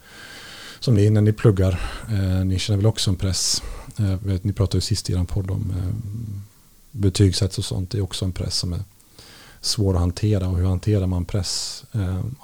som 0.81 0.95
ni 0.95 1.11
när 1.11 1.21
ni 1.21 1.33
pluggar, 1.33 1.81
ni 2.45 2.59
känner 2.59 2.77
väl 2.77 2.87
också 2.87 3.11
en 3.11 3.17
press. 3.17 3.63
Vet, 3.97 4.45
ni 4.45 4.53
pratade 4.53 4.77
ju 4.77 4.81
sist 4.81 5.11
i 5.11 5.13
er 5.13 5.25
podd 5.25 5.51
om 5.51 5.75
betygssätt 6.91 7.59
och 7.59 7.65
sånt. 7.65 7.91
Det 7.91 7.99
är 7.99 8.03
också 8.03 8.25
en 8.25 8.33
press 8.33 8.57
som 8.57 8.73
är 8.73 8.81
svår 9.61 9.95
att 9.95 10.01
hantera. 10.01 10.49
Och 10.49 10.59
hur 10.59 10.67
hanterar 10.67 11.07
man 11.07 11.25
press? 11.25 11.85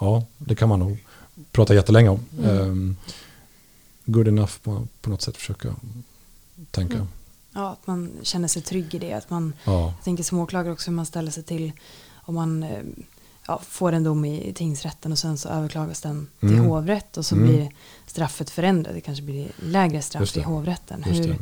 Ja, 0.00 0.26
det 0.38 0.54
kan 0.54 0.68
man 0.68 0.78
nog 0.78 0.98
prata 1.52 1.74
jättelänge 1.74 2.08
om. 2.08 2.20
Mm. 2.38 2.56
Um, 2.60 2.96
good 4.04 4.28
enough 4.28 4.52
på, 4.62 4.86
på 5.00 5.10
något 5.10 5.22
sätt 5.22 5.36
försöka 5.36 5.74
tänka. 6.70 6.94
Mm. 6.94 7.08
Ja, 7.52 7.70
att 7.70 7.86
man 7.86 8.10
känner 8.22 8.48
sig 8.48 8.62
trygg 8.62 8.94
i 8.94 8.98
det. 8.98 9.12
Att 9.12 9.30
man, 9.30 9.52
ja. 9.64 9.94
Tänker 10.04 10.24
som 10.24 10.38
åklagare 10.38 10.72
också 10.72 10.90
hur 10.90 10.96
man 10.96 11.06
ställer 11.06 11.30
sig 11.30 11.42
till 11.42 11.72
om 12.12 12.34
man 12.34 12.62
eh, 12.62 12.82
ja, 13.46 13.60
får 13.68 13.92
en 13.92 14.04
dom 14.04 14.24
i 14.24 14.52
tingsrätten 14.54 15.12
och 15.12 15.18
sen 15.18 15.38
så 15.38 15.48
överklagas 15.48 16.00
den 16.00 16.28
till 16.40 16.48
mm. 16.48 16.64
hovrätt 16.64 17.16
och 17.16 17.26
så 17.26 17.34
mm. 17.34 17.48
blir 17.48 17.70
straffet 18.06 18.50
förändrat. 18.50 18.94
Det 18.94 19.00
kanske 19.00 19.24
blir 19.24 19.52
lägre 19.56 20.02
straff 20.02 20.36
i 20.36 20.40
hovrätten. 20.40 21.02
Hur, 21.02 21.38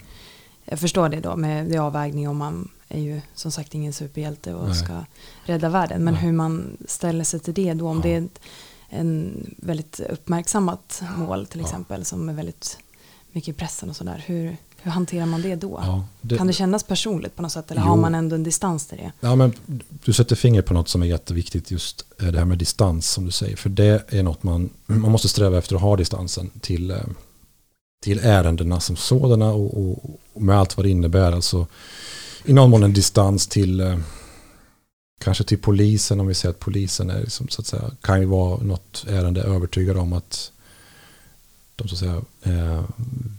jag 0.64 0.80
förstår 0.80 1.08
det 1.08 1.20
då 1.20 1.36
med 1.36 1.66
det 1.66 1.78
avvägning 1.78 2.28
om 2.28 2.36
man 2.36 2.68
är 2.88 3.00
ju 3.00 3.20
som 3.34 3.52
sagt 3.52 3.74
ingen 3.74 3.92
superhjälte 3.92 4.54
och 4.54 4.68
Nej. 4.68 4.76
ska 4.76 5.04
rädda 5.44 5.68
världen. 5.68 6.04
Men 6.04 6.14
Nej. 6.14 6.22
hur 6.22 6.32
man 6.32 6.76
ställer 6.88 7.24
sig 7.24 7.40
till 7.40 7.54
det 7.54 7.74
då. 7.74 7.88
Om 7.88 7.96
ja. 7.96 8.02
det 8.02 8.14
är 8.14 8.22
ett, 8.22 8.40
en 8.90 9.46
väldigt 9.58 10.00
uppmärksammat 10.00 11.02
mål 11.16 11.46
till 11.46 11.60
exempel 11.60 12.04
som 12.04 12.28
är 12.28 12.32
väldigt 12.32 12.78
mycket 13.32 13.48
i 13.48 13.52
pressen 13.52 13.90
och 13.90 13.96
sådär. 13.96 14.24
Hur, 14.26 14.56
hur 14.76 14.90
hanterar 14.90 15.26
man 15.26 15.42
det 15.42 15.56
då? 15.56 15.80
Ja, 15.84 16.04
det, 16.20 16.36
kan 16.36 16.46
det 16.46 16.52
kännas 16.52 16.82
personligt 16.82 17.36
på 17.36 17.42
något 17.42 17.52
sätt 17.52 17.70
eller 17.70 17.82
jo, 17.82 17.88
har 17.88 17.96
man 17.96 18.14
ändå 18.14 18.34
en 18.34 18.42
distans 18.42 18.86
till 18.86 18.98
det? 18.98 19.12
Ja, 19.20 19.34
men 19.34 19.52
du 20.04 20.12
sätter 20.12 20.36
fingret 20.36 20.66
på 20.66 20.74
något 20.74 20.88
som 20.88 21.02
är 21.02 21.06
jätteviktigt 21.06 21.70
just 21.70 22.04
eh, 22.18 22.26
det 22.26 22.38
här 22.38 22.44
med 22.44 22.58
distans 22.58 23.10
som 23.10 23.24
du 23.24 23.30
säger. 23.30 23.56
För 23.56 23.68
det 23.68 24.12
är 24.12 24.22
något 24.22 24.42
man, 24.42 24.70
man 24.86 25.12
måste 25.12 25.28
sträva 25.28 25.58
efter 25.58 25.76
att 25.76 25.82
ha 25.82 25.96
distansen 25.96 26.50
till, 26.60 26.90
eh, 26.90 26.96
till 28.02 28.18
ärendena 28.18 28.80
som 28.80 28.96
sådana 28.96 29.52
och, 29.52 29.78
och, 29.78 30.20
och 30.32 30.42
med 30.42 30.58
allt 30.58 30.76
vad 30.76 30.86
det 30.86 30.90
innebär. 30.90 31.32
Alltså, 31.32 31.66
I 32.44 32.52
någon 32.52 32.70
mån 32.70 32.82
en 32.82 32.92
distans 32.92 33.46
till 33.46 33.80
eh, 33.80 33.98
kanske 35.24 35.44
till 35.44 35.58
polisen 35.58 36.20
om 36.20 36.26
vi 36.26 36.34
säger 36.34 36.50
att 36.50 36.60
polisen 36.60 37.10
är 37.10 37.20
liksom, 37.20 37.48
så 37.48 37.60
att 37.60 37.66
säga, 37.66 37.90
kan 38.00 38.20
ju 38.20 38.26
vara 38.26 38.62
något 38.62 39.04
ärende 39.08 39.42
övertygad 39.42 39.96
om 39.96 40.12
att 40.12 40.52
de 41.76 41.88
så 41.88 41.94
att 41.94 41.98
säga, 41.98 42.22
eh, 42.42 42.84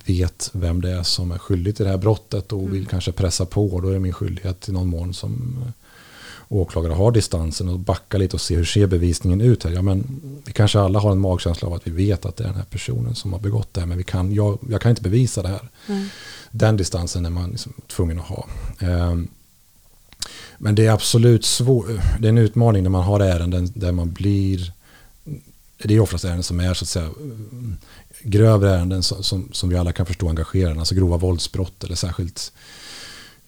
vet 0.06 0.50
vem 0.54 0.82
det 0.82 0.92
är 0.92 1.04
som 1.04 1.32
är 1.32 1.38
skyldig 1.38 1.76
till 1.76 1.86
det 1.86 1.92
här 1.92 1.98
brottet 1.98 2.52
och 2.52 2.68
vill 2.68 2.78
mm. 2.78 2.86
kanske 2.86 3.12
pressa 3.12 3.46
på. 3.46 3.80
Då 3.80 3.90
är 3.90 3.94
det 3.94 4.00
min 4.00 4.14
skyldighet 4.14 4.70
i 4.70 4.72
någon 4.72 4.88
mån 4.88 5.14
som 5.14 5.64
åklagare 6.52 6.94
har 6.94 7.12
distansen 7.12 7.70
och 7.70 7.80
backa 7.80 8.18
lite 8.18 8.36
och 8.36 8.42
se 8.42 8.56
hur 8.56 8.66
ser 8.66 8.88
bevisningen 8.88 9.42
ut 9.42 9.64
här. 9.64 9.72
Ja, 9.72 9.82
men 9.82 10.22
vi 10.46 10.54
kanske 10.54 10.80
alla 10.80 11.00
har 11.00 11.12
en 11.12 11.20
magkänsla 11.20 11.68
av 11.68 11.74
att 11.74 11.88
vi 11.88 11.92
vet 11.92 12.26
att 12.26 12.36
det 12.36 12.44
är 12.44 12.48
den 12.48 12.58
här 12.58 12.66
personen 12.70 13.16
som 13.16 13.34
har 13.34 13.40
begått 13.40 13.74
det 13.74 13.82
här 13.82 13.88
men 13.88 13.98
vi 13.98 14.04
kan, 14.04 14.34
jag, 14.34 14.60
jag 14.70 14.82
kan 14.82 14.90
inte 14.90 15.02
bevisa 15.02 15.42
det 15.42 15.48
här. 15.48 15.70
Mm. 15.88 16.08
Den 16.52 16.78
distansen 16.78 17.26
är 17.26 17.30
man 17.30 17.50
liksom 17.50 17.74
tvungen 17.88 18.20
att 18.20 18.26
ha. 18.26 18.48
Eh, 18.80 19.16
Men 20.58 20.76
det 20.76 20.86
är 20.86 20.92
absolut 20.92 21.46
svårt. 21.46 21.88
Det 22.20 22.28
är 22.28 22.30
en 22.30 22.38
utmaning 22.38 22.84
när 22.84 22.90
man 22.90 23.04
har 23.04 23.20
ärenden 23.20 23.72
där 23.76 23.92
man 23.92 24.12
blir... 24.12 24.72
Det 25.84 25.96
är 25.96 26.00
oftast 26.00 26.26
ärenden 26.26 26.44
som 26.44 26.60
är 26.60 26.74
så 26.74 26.84
att 26.84 26.90
säga 26.90 27.10
grövre 28.24 28.72
ärenden 28.72 29.04
som, 29.04 29.24
som, 29.24 29.50
som 29.52 29.70
vi 29.70 29.76
alla 29.76 29.92
kan 29.92 30.06
förstå 30.06 30.30
engagerar. 30.30 30.76
Alltså 30.76 30.96
grova 30.96 31.18
våldsbrott 31.18 31.84
eller 31.84 31.96
särskilt 31.96 32.52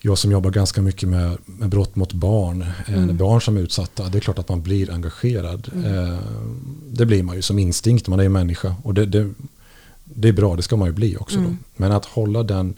jag 0.05 0.17
som 0.17 0.31
jobbar 0.31 0.51
ganska 0.51 0.81
mycket 0.81 1.09
med, 1.09 1.38
med 1.45 1.69
brott 1.69 1.95
mot 1.95 2.13
barn, 2.13 2.62
eh, 2.88 3.03
mm. 3.03 3.17
barn 3.17 3.41
som 3.41 3.57
är 3.57 3.62
utsatta, 3.62 4.09
det 4.09 4.17
är 4.17 4.19
klart 4.19 4.39
att 4.39 4.49
man 4.49 4.62
blir 4.62 4.91
engagerad. 4.91 5.69
Mm. 5.73 5.95
Eh, 5.95 6.19
det 6.88 7.05
blir 7.05 7.23
man 7.23 7.36
ju 7.36 7.41
som 7.41 7.59
instinkt, 7.59 8.07
man 8.07 8.19
är 8.19 8.23
ju 8.23 8.29
människa. 8.29 8.75
Och 8.83 8.93
det, 8.93 9.05
det, 9.05 9.29
det 10.03 10.27
är 10.27 10.33
bra, 10.33 10.55
det 10.55 10.62
ska 10.62 10.75
man 10.75 10.88
ju 10.88 10.93
bli 10.93 11.17
också. 11.17 11.38
Mm. 11.38 11.57
Men 11.75 11.91
att 11.91 12.05
hålla 12.05 12.43
den, 12.43 12.73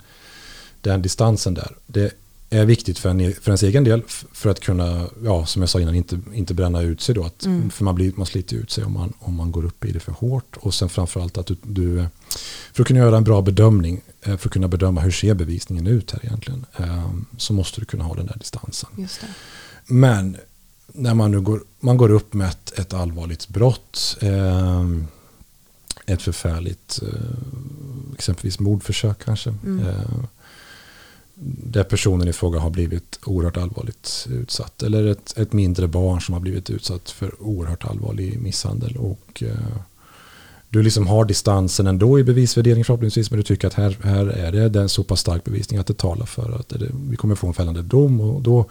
den 0.81 1.01
distansen 1.01 1.53
där, 1.53 1.75
det 1.88 2.12
är 2.58 2.65
viktigt 2.65 3.00
för, 3.00 3.10
en, 3.10 3.20
för 3.20 3.48
ens 3.48 3.63
egen 3.63 3.84
del 3.84 4.04
för 4.32 4.50
att 4.50 4.60
kunna, 4.60 5.10
ja, 5.24 5.46
som 5.46 5.62
jag 5.62 5.70
sa 5.70 5.80
innan, 5.80 5.96
inte, 5.96 6.20
inte 6.34 6.54
bränna 6.54 6.82
ut 6.82 7.02
sig 7.02 7.15
då. 7.15 7.24
Att, 7.24 7.46
mm. 7.46 7.70
För 7.70 7.84
man, 7.84 7.96
blir, 7.96 8.13
man 8.15 8.26
sliter 8.26 8.56
ut 8.56 8.72
sig 8.72 8.84
om 8.84 8.94
man, 8.94 9.13
om 9.20 9.36
man 9.36 9.52
går 9.52 9.65
upp 9.65 9.86
i 9.86 9.91
det 9.91 10.00
för 10.00 10.12
hårt. 10.12 10.58
Och 10.58 10.74
sen 10.74 10.89
framförallt 10.89 11.38
att 11.38 11.48
du, 11.48 11.56
du, 11.63 12.06
för 12.74 12.84
att 12.84 12.88
kunna 12.88 13.00
göra 13.00 13.18
en 13.18 13.24
bra 13.24 13.41
bedömning, 13.41 14.02
eh, 14.22 14.38
för 14.38 14.48
att 14.48 14.54
kunna 14.54 14.68
bedöma 14.68 15.02
hur 15.02 15.12
ser 15.12 15.34
bevisningen 15.34 15.88
ut 15.88 16.12
här 16.12 16.26
egentligen, 16.26 16.65
eh, 16.78 17.12
så 17.38 17.54
måste 17.54 17.82
du 17.82 17.86
kunna 17.86 18.04
ha 18.04 18.15
den 18.15 18.26
där 18.26 18.38
distansen. 18.39 18.89
Men 19.86 20.38
när 20.88 21.13
man 21.13 21.32
nu 21.32 21.41
går, 21.41 21.63
man 21.80 21.98
går 21.98 22.12
upp 22.12 22.34
med 22.34 22.50
ett, 22.50 22.80
ett 22.80 22.94
allvarligt 22.94 23.48
brott, 23.48 24.18
eh, 24.22 24.86
ett 26.06 26.22
förfärligt, 26.22 27.00
exempelvis 28.13 28.60
mordförsök 28.60 29.26
kanske, 29.26 29.50
mm 29.50 29.86
där 31.43 31.84
personen 31.84 32.28
i 32.28 32.34
fråga 32.34 32.60
har 32.60 32.69
blivit 32.69 33.19
oerhört 33.26 33.58
allvarligt 33.58 34.28
utsatt. 34.32 34.84
Eller 34.84 35.06
ett, 35.06 35.38
ett 35.38 35.54
mindre 35.54 35.88
barn 35.88 36.21
som 36.21 36.34
har 36.34 36.41
blivit 36.41 36.69
utsatt 36.69 37.10
för 37.10 37.43
oerhört 37.43 37.86
allvarlig 37.86 38.41
misshandel. 38.41 38.98
Och 38.98 39.43
eh, 39.43 39.78
du 40.69 40.84
liksom 40.84 41.08
har 41.08 41.26
distansen 41.26 41.88
ändå 41.88 42.19
i 42.19 42.24
bevisvärdering 42.24 42.86
förhoppningsvis. 42.86 43.32
Men 43.32 43.38
du 43.38 43.43
tycker 43.43 43.67
att 43.67 43.74
här, 43.74 43.98
här 44.04 44.28
är 44.28 44.69
det 44.69 44.82
en 44.82 44.89
så 44.89 45.04
pass 45.04 45.19
stark 45.19 45.43
bevisning 45.43 45.80
att 45.80 45.88
det 45.88 45.98
talar 45.98 46.26
för 46.26 46.60
att 46.60 46.69
det, 46.69 46.91
vi 47.10 47.15
kommer 47.15 47.36
få 47.36 47.48
en 47.48 47.54
fällande 47.54 47.82
dom. 47.82 48.21
Och 48.21 48.41
då, 48.41 48.65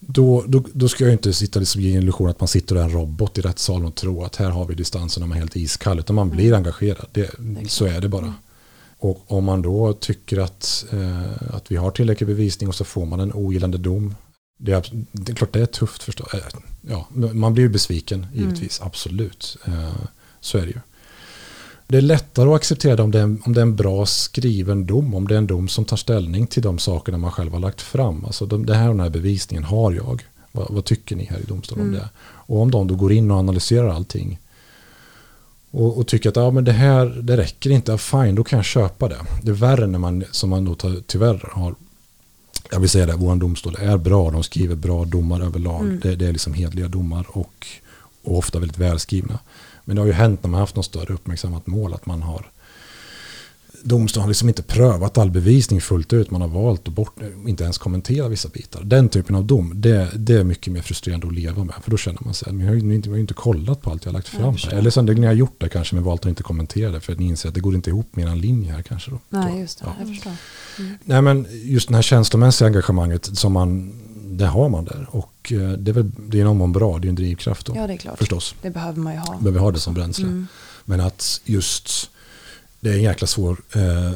då, 0.00 0.44
då, 0.46 0.64
då 0.72 0.88
ska 0.88 1.04
jag 1.04 1.12
inte 1.12 1.32
sitta 1.32 1.60
liksom 1.60 1.80
ge 1.80 1.96
en 1.96 2.02
illusion 2.02 2.30
att 2.30 2.40
man 2.40 2.48
sitter 2.48 2.74
och 2.74 2.80
är 2.80 2.84
en 2.84 2.92
robot 2.92 3.38
i 3.38 3.40
rättssalen 3.40 3.86
och 3.86 3.94
tror 3.94 4.24
att 4.26 4.36
här 4.36 4.50
har 4.50 4.66
vi 4.66 4.74
distansen 4.74 5.22
och 5.22 5.28
man 5.28 5.36
är 5.38 5.40
helt 5.40 5.56
iskall. 5.56 5.98
Utan 5.98 6.16
man 6.16 6.30
blir 6.30 6.54
engagerad. 6.54 7.06
Det, 7.12 7.30
så 7.68 7.84
är 7.84 8.00
det 8.00 8.08
bara. 8.08 8.34
Och 8.98 9.32
om 9.32 9.44
man 9.44 9.62
då 9.62 9.92
tycker 9.92 10.38
att, 10.38 10.84
eh, 10.92 11.54
att 11.56 11.70
vi 11.70 11.76
har 11.76 11.90
tillräcklig 11.90 12.26
bevisning 12.26 12.68
och 12.68 12.74
så 12.74 12.84
får 12.84 13.06
man 13.06 13.20
en 13.20 13.32
ogillande 13.32 13.78
dom. 13.78 14.14
Det 14.58 14.72
är, 14.72 14.90
det 15.12 15.32
är 15.32 15.36
klart 15.36 15.52
det 15.52 15.60
är 15.60 15.66
tufft 15.66 16.02
förstås. 16.02 16.34
Eh, 16.34 16.40
ja, 16.80 17.08
man 17.32 17.54
blir 17.54 17.64
ju 17.64 17.70
besviken 17.70 18.26
givetvis, 18.34 18.80
mm. 18.80 18.86
absolut. 18.86 19.56
Eh, 19.66 19.94
så 20.40 20.58
är 20.58 20.62
det 20.62 20.68
ju. 20.68 20.80
Det 21.86 21.96
är 21.96 22.02
lättare 22.02 22.48
att 22.48 22.56
acceptera 22.56 22.96
det 22.96 23.02
om 23.02 23.10
det, 23.10 23.18
är, 23.18 23.24
om 23.24 23.52
det 23.52 23.60
är 23.60 23.62
en 23.62 23.76
bra 23.76 24.06
skriven 24.06 24.86
dom. 24.86 25.14
Om 25.14 25.28
det 25.28 25.34
är 25.34 25.38
en 25.38 25.46
dom 25.46 25.68
som 25.68 25.84
tar 25.84 25.96
ställning 25.96 26.46
till 26.46 26.62
de 26.62 26.78
sakerna 26.78 27.18
man 27.18 27.32
själv 27.32 27.52
har 27.52 27.60
lagt 27.60 27.80
fram. 27.80 28.24
Alltså 28.24 28.46
de, 28.46 28.66
det 28.66 28.74
här 28.74 28.88
och 28.88 28.94
den 28.94 29.00
här 29.00 29.10
bevisningen 29.10 29.64
har 29.64 29.92
jag. 29.92 30.22
Vad, 30.52 30.66
vad 30.70 30.84
tycker 30.84 31.16
ni 31.16 31.24
här 31.24 31.38
i 31.38 31.44
domstolen 31.44 31.86
mm. 31.86 31.94
om 31.94 32.00
det? 32.00 32.10
Och 32.20 32.60
om 32.62 32.70
de 32.70 32.86
då 32.86 32.94
går 32.94 33.12
in 33.12 33.30
och 33.30 33.36
analyserar 33.36 33.88
allting 33.88 34.38
och, 35.70 35.98
och, 35.98 36.06
tycker 36.06 36.28
att 36.28 36.36
ja, 36.36 36.50
men 36.50 36.64
det 36.64 36.72
här 36.72 37.06
det 37.06 37.36
räcker 37.36 37.70
inte, 37.70 37.98
fine 37.98 38.34
då 38.34 38.44
kan 38.44 38.56
jag 38.56 38.66
köpa 38.66 39.08
det. 39.08 39.18
Det 39.42 39.50
är 39.50 39.54
värre 39.54 39.86
när 39.86 39.98
man, 39.98 40.24
som 40.30 40.50
man 40.50 40.64
då 40.64 40.74
tyvärr 41.06 41.48
har, 41.52 41.74
jag 42.70 42.80
vill 42.80 42.90
säga 42.90 43.06
det, 43.06 43.16
vår 43.16 43.36
domstol 43.36 43.76
är 43.80 43.96
bra, 43.96 44.30
de 44.30 44.42
skriver 44.42 44.76
bra 44.76 45.04
domar 45.04 45.40
överlag. 45.40 45.80
Mm. 45.80 46.00
Det, 46.02 46.16
det, 46.16 46.26
är 46.26 46.32
liksom 46.32 46.54
hedliga 46.54 46.88
domar 46.88 47.26
och, 47.28 47.66
och 48.22 48.38
ofta 48.38 48.58
väldigt 48.58 48.78
välskrivna. 48.78 49.38
Men 49.84 49.96
det 49.96 50.02
har 50.02 50.06
ju 50.06 50.12
hänt 50.12 50.42
när 50.42 50.50
man 50.50 50.60
haft 50.60 50.76
något 50.76 50.84
större 50.84 51.14
uppmärksammat 51.14 51.66
mål 51.66 51.94
att 51.94 52.06
man 52.06 52.22
har 52.22 52.50
domstolen 53.82 54.22
har 54.22 54.28
liksom 54.28 54.48
inte 54.48 54.62
prövat 54.62 55.18
all 55.18 55.30
bevisning 55.30 55.80
fullt 55.80 56.12
ut. 56.12 56.30
Man 56.30 56.40
har 56.40 56.48
valt 56.48 56.88
att 56.88 56.94
bort, 56.94 57.14
inte 57.46 57.64
ens 57.64 57.78
kommentera 57.78 58.28
vissa 58.28 58.48
bitar. 58.48 58.82
Den 58.84 59.08
typen 59.08 59.36
av 59.36 59.44
dom, 59.44 59.72
det, 59.74 60.08
det 60.14 60.34
är 60.34 60.44
mycket 60.44 60.72
mer 60.72 60.82
frustrerande 60.82 61.26
att 61.26 61.34
leva 61.34 61.64
med. 61.64 61.74
För 61.82 61.90
då 61.90 61.96
känner 61.96 62.20
man 62.24 62.34
sig, 62.34 62.52
men 62.52 62.66
jag 62.66 62.72
har 62.72 62.80
ju 62.80 62.94
inte, 62.94 63.10
inte 63.10 63.34
kollat 63.34 63.82
på 63.82 63.90
allt 63.90 64.04
jag 64.04 64.12
har 64.12 64.18
lagt 64.18 64.28
fram. 64.28 64.56
Eller 64.72 64.90
så 64.90 65.02
ni 65.02 65.26
har 65.26 65.32
gjort 65.32 65.60
det 65.60 65.68
kanske, 65.68 65.94
men 65.94 66.04
valt 66.04 66.20
att 66.20 66.28
inte 66.28 66.42
kommentera 66.42 66.90
det. 66.90 67.00
För 67.00 67.12
att 67.12 67.18
ni 67.18 67.26
inser 67.26 67.48
att 67.48 67.54
det 67.54 67.60
går 67.60 67.74
inte 67.74 67.90
ihop 67.90 68.16
med 68.16 68.28
en 68.28 68.40
linje 68.40 68.72
här 68.72 68.82
kanske. 68.82 69.10
Då. 69.10 69.18
Nej, 69.28 69.60
just 69.60 69.78
det. 69.78 69.84
Ja. 69.86 69.94
Jag 69.98 70.08
förstår. 70.08 70.32
Mm. 70.78 70.98
Nej, 71.04 71.22
men 71.22 71.46
just 71.50 71.88
det 71.88 71.94
här 71.94 72.02
känslomässiga 72.02 72.66
engagemanget 72.68 73.38
som 73.38 73.52
man 73.52 73.92
det 74.30 74.46
har 74.46 74.68
man 74.68 74.84
där. 74.84 75.06
Och 75.10 75.52
eh, 75.52 75.70
det 75.70 75.90
är, 75.90 75.92
väl, 75.92 76.10
det 76.16 76.40
är 76.40 76.44
någon 76.44 76.72
bra, 76.72 76.98
det 76.98 77.06
är 77.06 77.08
en 77.08 77.14
drivkraft 77.14 77.66
då. 77.66 77.76
Ja, 77.76 77.86
det 77.86 77.92
är 77.92 77.96
klart. 77.96 78.18
Förstås. 78.18 78.54
Det 78.62 78.70
behöver 78.70 79.00
man 79.00 79.12
ju 79.12 79.18
ha. 79.18 79.38
Behöver 79.38 79.60
ha 79.60 79.70
det 79.70 79.80
som 79.80 79.94
bränsle. 79.94 80.26
Mm. 80.26 80.46
Men 80.84 81.00
att 81.00 81.40
just 81.44 82.10
det 82.80 82.90
är 82.90 82.94
en 82.94 83.02
jäkla 83.02 83.26
svår, 83.26 83.60
eh, 83.72 84.12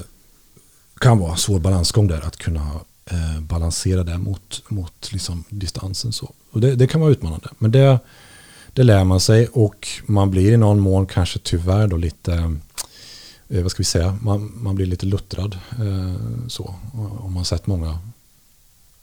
kan 0.98 1.18
vara 1.18 1.36
svår 1.36 1.60
balansgång 1.60 2.06
där 2.06 2.20
att 2.20 2.36
kunna 2.36 2.70
eh, 3.04 3.40
balansera 3.40 4.04
det 4.04 4.18
mot, 4.18 4.62
mot 4.68 5.12
liksom 5.12 5.44
distansen. 5.48 6.12
Så. 6.12 6.32
Och 6.50 6.60
det, 6.60 6.74
det 6.74 6.86
kan 6.86 7.00
vara 7.00 7.10
utmanande. 7.10 7.48
Men 7.58 7.72
det, 7.72 7.98
det 8.72 8.82
lär 8.82 9.04
man 9.04 9.20
sig 9.20 9.46
och 9.46 9.88
man 10.06 10.30
blir 10.30 10.52
i 10.52 10.56
någon 10.56 10.80
mån 10.80 11.06
kanske 11.06 11.38
tyvärr 11.38 11.86
då 11.86 11.96
lite, 11.96 12.56
eh, 13.48 13.62
vad 13.62 13.70
ska 13.70 13.78
vi 13.78 13.84
säga, 13.84 14.18
man, 14.22 14.52
man 14.56 14.74
blir 14.74 14.86
lite 14.86 15.06
luttrad. 15.06 15.58
Eh, 15.70 16.14
så. 16.48 16.74
Om 17.18 17.32
man 17.32 17.44
sett 17.44 17.66
många 17.66 17.98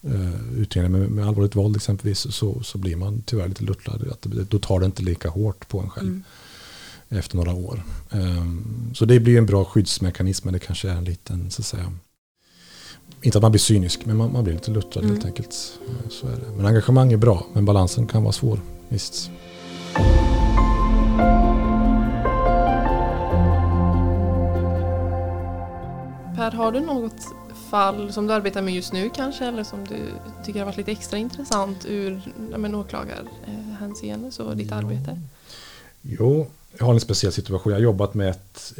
eh, 0.01 0.57
utredningar 0.57 0.99
med, 0.99 1.11
med 1.11 1.27
allvarligt 1.27 1.55
våld 1.55 1.75
exempelvis 1.75 2.33
så, 2.33 2.63
så 2.63 2.77
blir 2.77 2.95
man 2.95 3.23
tyvärr 3.25 3.47
lite 3.47 3.63
luttrad. 3.63 4.07
Att 4.11 4.21
det, 4.21 4.43
då 4.43 4.59
tar 4.59 4.79
det 4.79 4.85
inte 4.85 5.03
lika 5.03 5.29
hårt 5.29 5.67
på 5.67 5.79
en 5.79 5.89
själv. 5.89 6.09
Mm 6.09 6.23
efter 7.09 7.37
några 7.37 7.53
år. 7.53 7.83
Ehm, 8.11 8.91
så 8.95 9.05
det 9.05 9.19
blir 9.19 9.37
en 9.37 9.45
bra 9.45 9.65
skyddsmekanism 9.65 10.47
men 10.47 10.53
det 10.53 10.59
kanske 10.59 10.89
är 10.89 10.95
en 10.95 11.03
liten, 11.03 11.51
så 11.51 11.61
att 11.61 11.65
säga, 11.65 11.91
inte 13.21 13.37
att 13.37 13.41
man 13.41 13.51
blir 13.51 13.59
cynisk 13.59 14.05
men 14.05 14.17
man, 14.17 14.33
man 14.33 14.43
blir 14.43 14.53
lite 14.53 14.71
luttrad 14.71 15.03
mm. 15.03 15.15
helt 15.15 15.25
enkelt. 15.25 15.53
Så 16.09 16.27
är 16.27 16.31
det. 16.31 16.55
Men 16.57 16.65
engagemang 16.65 17.11
är 17.11 17.17
bra 17.17 17.45
men 17.53 17.65
balansen 17.65 18.07
kan 18.07 18.23
vara 18.23 18.33
svår. 18.33 18.59
Visst. 18.89 19.31
Per, 26.35 26.51
har 26.51 26.71
du 26.71 26.79
något 26.79 27.21
fall 27.69 28.13
som 28.13 28.27
du 28.27 28.33
arbetar 28.33 28.61
med 28.61 28.73
just 28.73 28.93
nu 28.93 29.09
kanske 29.09 29.45
eller 29.45 29.63
som 29.63 29.85
du 29.85 29.97
tycker 30.45 30.59
har 30.59 30.65
varit 30.65 30.77
lite 30.77 30.91
extra 30.91 31.17
intressant 31.17 31.85
ur 31.85 32.21
ja, 32.51 32.77
åklagarhänseende, 32.77 34.31
så 34.31 34.53
ditt 34.53 34.71
arbete? 34.71 35.21
Jo, 36.01 36.47
jag 36.77 36.85
har 36.85 36.93
en 36.93 36.99
speciell 36.99 37.33
situation. 37.33 37.71
Jag 37.71 37.79
har 37.79 37.83
jobbat 37.83 38.13
med 38.13 38.29
ett, 38.29 38.73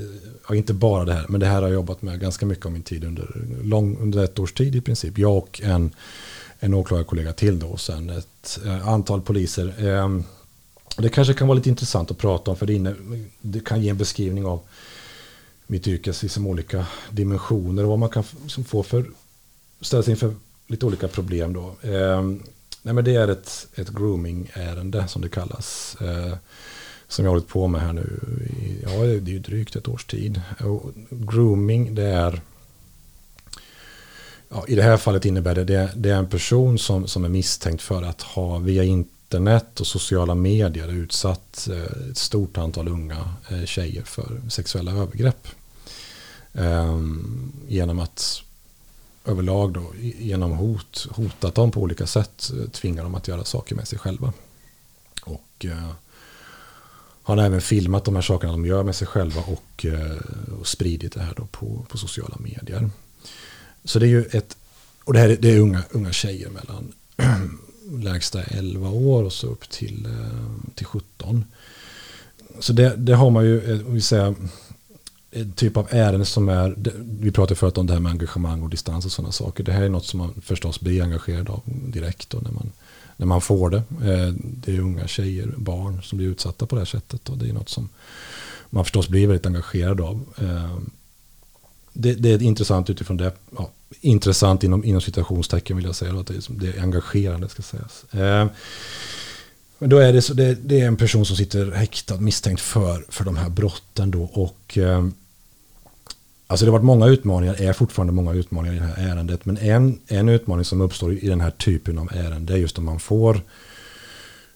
ja, 0.48 0.56
inte 0.56 0.74
bara 0.74 1.06
det 1.06 1.14
här, 1.14 1.26
men 1.30 1.40
det 1.40 1.46
här 1.46 1.56
har 1.56 1.62
jag 1.62 1.72
jobbat 1.72 2.02
med 2.02 2.20
ganska 2.20 2.46
mycket 2.46 2.66
av 2.66 2.72
min 2.72 2.84
tid 2.84 3.04
under, 3.04 3.28
lång, 3.64 3.98
under 3.98 4.24
ett 4.24 4.40
års 4.40 4.54
tid 4.54 4.76
i 4.76 4.82
princip. 4.82 5.18
Jag 5.18 5.38
och 5.38 5.62
en, 5.64 5.92
en 6.60 6.74
åklagarkollega 6.74 7.34
till 7.34 7.60
då, 7.60 7.68
och 7.68 7.82
sen 7.82 8.10
ett 8.10 8.60
eh, 8.66 8.88
antal 8.88 9.22
poliser. 9.22 9.88
Ehm, 9.88 10.24
det 10.98 11.10
kanske 11.10 11.34
kan 11.34 11.48
vara 11.48 11.56
lite 11.56 11.70
intressant 11.70 12.12
att 12.12 12.18
prata 12.18 12.52
om, 12.52 12.58
för 12.58 12.66
det, 12.66 12.74
inne, 12.74 12.96
det 13.42 13.60
kan 13.60 13.82
ge 13.82 13.90
en 13.90 13.98
beskrivning 13.98 14.46
av 14.46 14.60
mitt 15.68 15.88
yrkes 15.88 16.24
liksom 16.24 16.48
olika 16.48 16.86
dimensioner 17.10 17.84
och 17.84 17.90
vad 17.90 18.00
man 18.00 18.10
kan 18.10 18.24
få 18.68 18.84
för, 18.84 19.06
ställas 19.82 20.08
inför 20.08 20.36
lite 20.68 20.86
olika 20.86 21.08
problem 21.08 21.54
då. 21.54 21.76
Ehm, 21.82 22.44
nej 22.82 22.94
men 22.94 23.04
det 23.04 23.16
är 23.16 23.28
ett, 23.28 23.68
ett 23.76 23.90
grooming-ärende 23.90 25.08
som 25.08 25.22
det 25.22 25.30
kallas. 25.30 25.98
Eh, 26.02 26.38
som 27.10 27.26
jag 27.26 27.32
har 27.32 27.36
hållit 27.36 27.48
på 27.48 27.68
med 27.68 27.82
här 27.82 27.94
nu 27.94 28.20
i, 28.50 28.84
ja, 28.84 28.90
det 28.90 29.32
är 29.32 29.34
ju 29.34 29.40
drygt 29.40 29.76
ett 29.76 29.88
års 29.88 30.06
tid. 30.06 30.42
Och 30.60 30.92
grooming, 31.10 31.96
det 31.96 32.04
är 32.04 32.42
ja, 34.50 34.66
i 34.68 34.76
det 34.76 34.84
här 34.84 34.98
fallet 34.98 35.26
innebär 35.26 35.56
det, 35.56 35.64
det, 35.64 35.92
det 35.96 36.10
är 36.10 36.16
en 36.16 36.30
person 36.30 36.80
som, 36.80 37.08
som 37.08 37.26
är 37.26 37.30
misstänkt 37.30 37.82
för 37.82 38.04
att 38.04 38.22
ha 38.22 38.58
via 38.58 38.84
internet 38.84 39.80
och 39.80 39.88
sociala 39.88 40.36
medier 40.36 40.88
utsatt 40.88 41.68
eh, 41.72 42.10
ett 42.12 42.18
stort 42.18 42.58
antal 42.58 42.88
unga 42.88 43.34
eh, 43.50 43.66
tjejer 43.66 44.04
för 44.04 44.42
sexuella 44.50 44.92
övergrepp. 44.92 45.48
Um, 46.54 47.54
genom 47.68 48.00
att 48.00 48.42
överlag 49.26 49.74
då, 49.74 49.92
genom 50.00 50.52
hot, 50.52 51.08
hotat 51.12 51.56
dem 51.56 51.72
på 51.72 51.82
olika 51.82 52.08
sätt, 52.08 52.52
eh, 52.60 52.70
tvingar 52.70 53.04
dem 53.04 53.16
att 53.16 53.28
göra 53.28 53.44
saker 53.44 53.76
med 53.76 53.88
sig 53.88 54.00
själva. 54.00 54.34
Och 55.24 55.66
uh, 55.66 55.92
han 57.24 57.38
har 57.38 57.46
även 57.46 57.62
filmat 57.62 58.06
de 58.06 58.16
här 58.16 58.22
sakerna 58.22 58.52
de 58.52 58.66
gör 58.66 58.84
med 58.84 58.96
sig 58.96 59.08
själva 59.08 59.42
och, 59.42 59.86
eh, 59.86 60.18
och 60.60 60.68
spridit 60.68 61.14
det 61.14 61.22
här 61.22 61.34
då 61.38 61.46
på, 61.46 61.86
på 61.90 61.98
sociala 61.98 62.38
medier. 62.40 62.90
Så 63.84 64.00
det 64.00 64.06
är 64.06 64.10
ju 64.10 64.26
ett, 64.32 64.58
och 65.04 65.14
det 65.14 65.20
här 65.20 65.38
det 65.40 65.52
är 65.52 65.60
unga, 65.60 65.84
unga 65.92 66.12
tjejer 66.12 66.50
mellan 66.50 66.94
lägsta 68.04 68.44
11 68.44 68.90
år 68.90 69.24
och 69.24 69.34
så 69.34 69.48
upp 69.48 69.70
till, 69.70 70.06
eh, 70.06 70.74
till 70.76 70.86
17. 70.86 71.46
Så 72.60 72.74
det, 72.74 72.96
det 72.98 73.14
har 73.14 73.30
man 73.30 73.46
ju, 73.46 73.72
eh, 73.72 73.88
om 73.88 73.94
vi 73.94 74.02
säger, 74.02 74.36
en 75.32 75.52
typ 75.52 75.78
av 75.78 75.88
ärende 75.90 76.26
som 76.26 76.50
är, 76.50 76.76
vi 77.20 77.32
pratade 77.32 77.56
förut 77.56 77.78
om 77.78 77.88
det 77.88 77.94
här 77.94 78.00
med 78.00 78.12
engagemang 78.12 78.64
och 78.64 78.70
distans 78.70 79.06
och 79.06 79.12
sådana 79.12 79.32
saker. 79.32 79.64
Det 79.64 79.72
här 79.72 79.82
är 79.82 79.90
något 79.90 80.06
som 80.06 80.18
man 80.18 80.42
förstås 80.42 80.80
blir 80.80 81.04
engagerad 81.04 81.50
av 81.50 81.62
direkt 81.66 82.30
då 82.30 82.38
när 82.38 82.52
man, 82.52 82.72
när 83.20 83.26
man 83.26 83.42
får 83.42 83.70
det. 83.70 83.78
Eh, 83.78 84.34
det 84.34 84.76
är 84.76 84.80
unga 84.80 85.08
tjejer, 85.08 85.54
barn 85.58 86.02
som 86.04 86.18
blir 86.18 86.28
utsatta 86.28 86.66
på 86.66 86.76
det 86.76 86.82
här 86.82 86.86
sättet 86.86 87.30
och 87.30 87.38
det 87.38 87.50
är 87.50 87.54
något 87.54 87.70
som 87.70 87.90
man 88.70 88.84
förstås 88.84 89.08
blir 89.10 89.28
väldigt 89.28 89.46
engagerad 89.46 90.02
av. 90.02 90.26
Eh, 90.38 90.78
det, 91.94 92.14
det 92.14 92.30
är 92.30 92.42
intressant 92.42 92.90
utifrån 92.90 93.18
det, 93.18 93.32
ja, 93.58 93.72
intressant 94.02 94.64
inom, 94.64 94.84
inom 94.84 95.02
citationstecken 95.02 95.78
vill 95.78 95.86
jag 95.86 95.96
säga, 95.96 96.14
då, 96.14 96.20
att 96.20 96.28
det, 96.28 96.34
är, 96.34 96.42
det 96.50 96.78
är 96.78 96.82
engagerande 96.82 97.50
ska 97.50 97.62
sägas. 97.62 98.06
Eh, 98.14 98.48
men 99.80 99.90
då 99.90 99.98
är 99.98 100.14
det, 100.14 100.22
så, 100.22 100.34
det, 100.34 100.56
det, 100.56 100.82
är 100.82 100.88
en 100.88 100.98
person 100.98 101.26
som 101.26 101.36
sitter 101.36 101.72
häktad 101.72 102.18
misstänkt 102.18 102.62
för, 102.62 103.06
för 103.10 103.26
de 103.26 103.38
här 103.38 103.50
brotten 103.50 104.12
då 104.12 104.24
och 104.24 104.78
Alltså 106.52 106.66
det 106.66 106.72
har 106.72 106.78
varit 106.78 106.86
många 106.86 107.08
utmaningar, 107.08 107.62
är 107.62 107.74
fortfarande 107.74 108.14
många 108.14 108.34
utmaningar 108.34 108.76
i 108.76 108.80
det 108.80 108.86
här 108.86 109.12
ärendet. 109.12 109.46
Men 109.46 109.58
en, 109.58 110.00
en 110.08 110.30
utmaning 110.30 110.66
som 110.66 110.82
uppstår 110.82 111.14
i 111.14 111.28
den 111.28 111.42
här 111.42 111.52
typen 111.52 111.98
av 111.98 112.10
ärende 112.14 112.54
är 112.54 112.58
just 112.58 112.78
om 112.78 112.86
man 112.86 113.00
får 113.00 113.42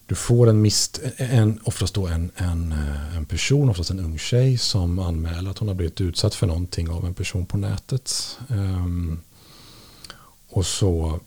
du 0.06 0.16
får 0.16 0.50
en, 0.50 0.62
mist, 0.62 1.02
en 1.18 1.60
oftast 1.64 1.94
då 1.94 2.08
en, 2.08 2.32
en, 2.36 2.72
eh, 2.72 3.18
en 3.18 3.26
person, 3.26 3.70
oftast 3.70 3.90
en 3.90 4.00
ung 4.00 4.18
tjej 4.18 4.58
som 4.58 5.00
anmäler 5.00 5.52
att 5.52 5.58
hon 5.58 5.68
har 5.68 5.76
blivit 5.76 6.02
utsatt 6.02 6.36
för 6.36 6.48
någonting 6.48 6.90
av 6.90 7.06
en 7.06 7.14
person 7.14 7.46
på 7.46 7.58
nätet. 7.58 8.38
Um, 8.48 9.20
och 10.50 10.66
så, 10.66 11.20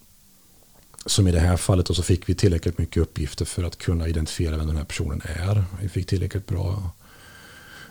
som 1.06 1.28
i 1.28 1.32
det 1.32 1.40
här 1.40 1.56
fallet, 1.56 1.90
och 1.90 1.96
så 1.96 2.02
fick 2.02 2.28
vi 2.28 2.34
tillräckligt 2.34 2.78
mycket 2.78 3.02
uppgifter 3.02 3.44
för 3.44 3.64
att 3.64 3.78
kunna 3.78 4.08
identifiera 4.08 4.56
vem 4.56 4.66
den 4.66 4.76
här 4.76 4.84
personen 4.84 5.22
är. 5.24 5.64
Vi 5.80 5.88
fick 5.88 6.06
tillräckligt 6.06 6.46
bra 6.46 6.90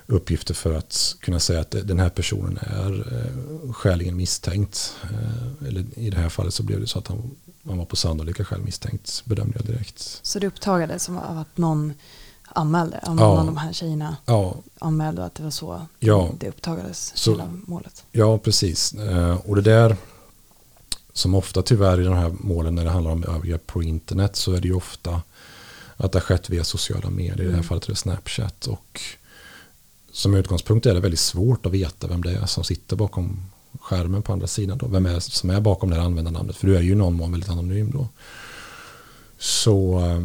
uppgifter 0.06 0.54
för 0.54 0.74
att 0.74 1.16
kunna 1.20 1.40
säga 1.40 1.60
att 1.60 1.70
den 1.70 1.98
här 1.98 2.08
personen 2.08 2.58
är 2.60 3.14
eh, 3.14 3.72
skäligen 3.72 4.16
misstänkt. 4.16 4.94
Eh, 5.02 5.68
eller 5.68 5.84
i 5.94 6.10
det 6.10 6.16
här 6.16 6.28
fallet 6.28 6.54
så 6.54 6.62
blev 6.62 6.80
det 6.80 6.86
så 6.86 6.98
att 6.98 7.08
han, 7.08 7.30
han 7.64 7.78
var 7.78 7.84
på 7.84 7.96
sannolika 7.96 8.44
skäl 8.44 8.60
misstänkt, 8.60 9.22
bedömde 9.24 9.58
jag 9.58 9.66
direkt. 9.66 10.20
Så 10.22 10.38
det 10.38 10.46
upptagades 10.46 11.08
av 11.08 11.38
att 11.38 11.56
någon 11.56 11.94
anmälde, 12.48 13.00
av 13.02 13.16
någon 13.16 13.24
ja. 13.24 13.40
av 13.40 13.46
de 13.46 13.56
här 13.56 13.72
tjejerna 13.72 14.16
ja. 14.26 14.56
anmälde 14.78 15.24
att 15.24 15.34
det 15.34 15.42
var 15.42 15.50
så 15.50 15.86
ja. 15.98 16.30
det 16.38 16.48
upptagades, 16.48 17.12
så, 17.16 17.30
hela 17.30 17.48
målet? 17.66 18.04
Ja, 18.12 18.38
precis. 18.38 18.92
Eh, 18.92 19.36
och 19.36 19.56
det 19.56 19.62
där, 19.62 19.96
som 21.12 21.34
ofta 21.34 21.62
tyvärr 21.62 22.00
i 22.00 22.04
de 22.04 22.14
här 22.14 22.32
målen 22.40 22.74
när 22.74 22.84
det 22.84 22.90
handlar 22.90 23.10
om 23.10 23.24
övergrepp 23.24 23.66
på 23.66 23.82
internet 23.82 24.36
så 24.36 24.52
är 24.52 24.60
det 24.60 24.68
ju 24.68 24.74
ofta 24.74 25.22
att 25.96 26.12
det 26.12 26.18
har 26.18 26.24
skett 26.24 26.50
via 26.50 26.64
sociala 26.64 27.10
medier. 27.10 27.32
Mm. 27.34 27.42
I 27.42 27.44
det 27.44 27.50
här 27.50 27.58
mm. 27.58 27.68
fallet 27.68 27.84
är 27.84 27.88
det 27.88 27.96
Snapchat. 27.96 28.66
Och 28.66 29.00
som 30.16 30.34
utgångspunkt 30.34 30.86
är 30.86 30.94
det 30.94 31.00
väldigt 31.00 31.20
svårt 31.20 31.66
att 31.66 31.72
veta 31.72 32.06
vem 32.06 32.22
det 32.22 32.32
är 32.32 32.46
som 32.46 32.64
sitter 32.64 32.96
bakom 32.96 33.40
skärmen 33.80 34.22
på 34.22 34.32
andra 34.32 34.46
sidan. 34.46 34.78
Då. 34.78 34.86
Vem 34.86 35.06
är 35.06 35.20
som 35.20 35.50
är 35.50 35.60
bakom 35.60 35.90
det 35.90 35.96
här 35.96 36.02
användarnamnet. 36.02 36.56
För 36.56 36.66
du 36.66 36.76
är 36.76 36.82
ju 36.82 36.92
i 36.92 36.94
någon 36.94 37.14
mån 37.14 37.32
väldigt 37.32 37.50
anonym 37.50 37.90
då. 37.90 38.08
Så 39.38 40.00
eh, 40.00 40.22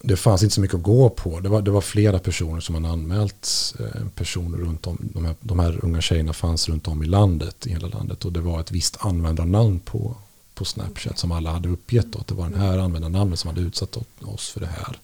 det 0.00 0.16
fanns 0.16 0.42
inte 0.42 0.54
så 0.54 0.60
mycket 0.60 0.76
att 0.76 0.82
gå 0.82 1.10
på. 1.10 1.40
Det 1.40 1.48
var, 1.48 1.62
det 1.62 1.70
var 1.70 1.80
flera 1.80 2.18
personer 2.18 2.60
som 2.60 2.74
hade 2.74 2.88
anmält 2.88 3.74
eh, 3.80 4.06
personer 4.14 4.58
runt 4.58 4.86
om. 4.86 4.98
De 5.00 5.24
här, 5.24 5.34
de 5.40 5.58
här 5.58 5.84
unga 5.84 6.00
tjejerna 6.00 6.32
fanns 6.32 6.68
runt 6.68 6.88
om 6.88 7.02
i 7.02 7.06
landet, 7.06 7.66
i 7.66 7.70
hela 7.70 7.88
landet. 7.88 8.24
Och 8.24 8.32
det 8.32 8.40
var 8.40 8.60
ett 8.60 8.72
visst 8.72 8.96
användarnamn 9.00 9.80
på, 9.80 10.16
på 10.54 10.64
Snapchat 10.64 11.18
som 11.18 11.32
alla 11.32 11.52
hade 11.52 11.68
uppgett. 11.68 12.12
Då, 12.12 12.18
att 12.18 12.26
det 12.26 12.34
var 12.34 12.48
den 12.48 12.60
här 12.60 12.78
användarnamnet 12.78 13.38
som 13.38 13.48
hade 13.48 13.60
utsatt 13.60 13.96
oss 14.20 14.48
för 14.48 14.60
det 14.60 14.66
här. 14.66 14.98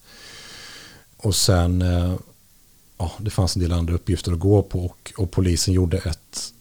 Och 1.16 1.34
sen 1.34 1.82
eh, 1.82 2.14
ja, 3.02 3.12
det 3.18 3.30
fanns 3.30 3.56
en 3.56 3.62
del 3.62 3.72
andra 3.72 3.94
uppgifter 3.94 4.32
att 4.32 4.38
gå 4.38 4.62
på 4.62 4.84
och, 4.84 5.12
och 5.16 5.30
polisen 5.30 5.74
gjorde 5.74 5.98
ett, 5.98 6.52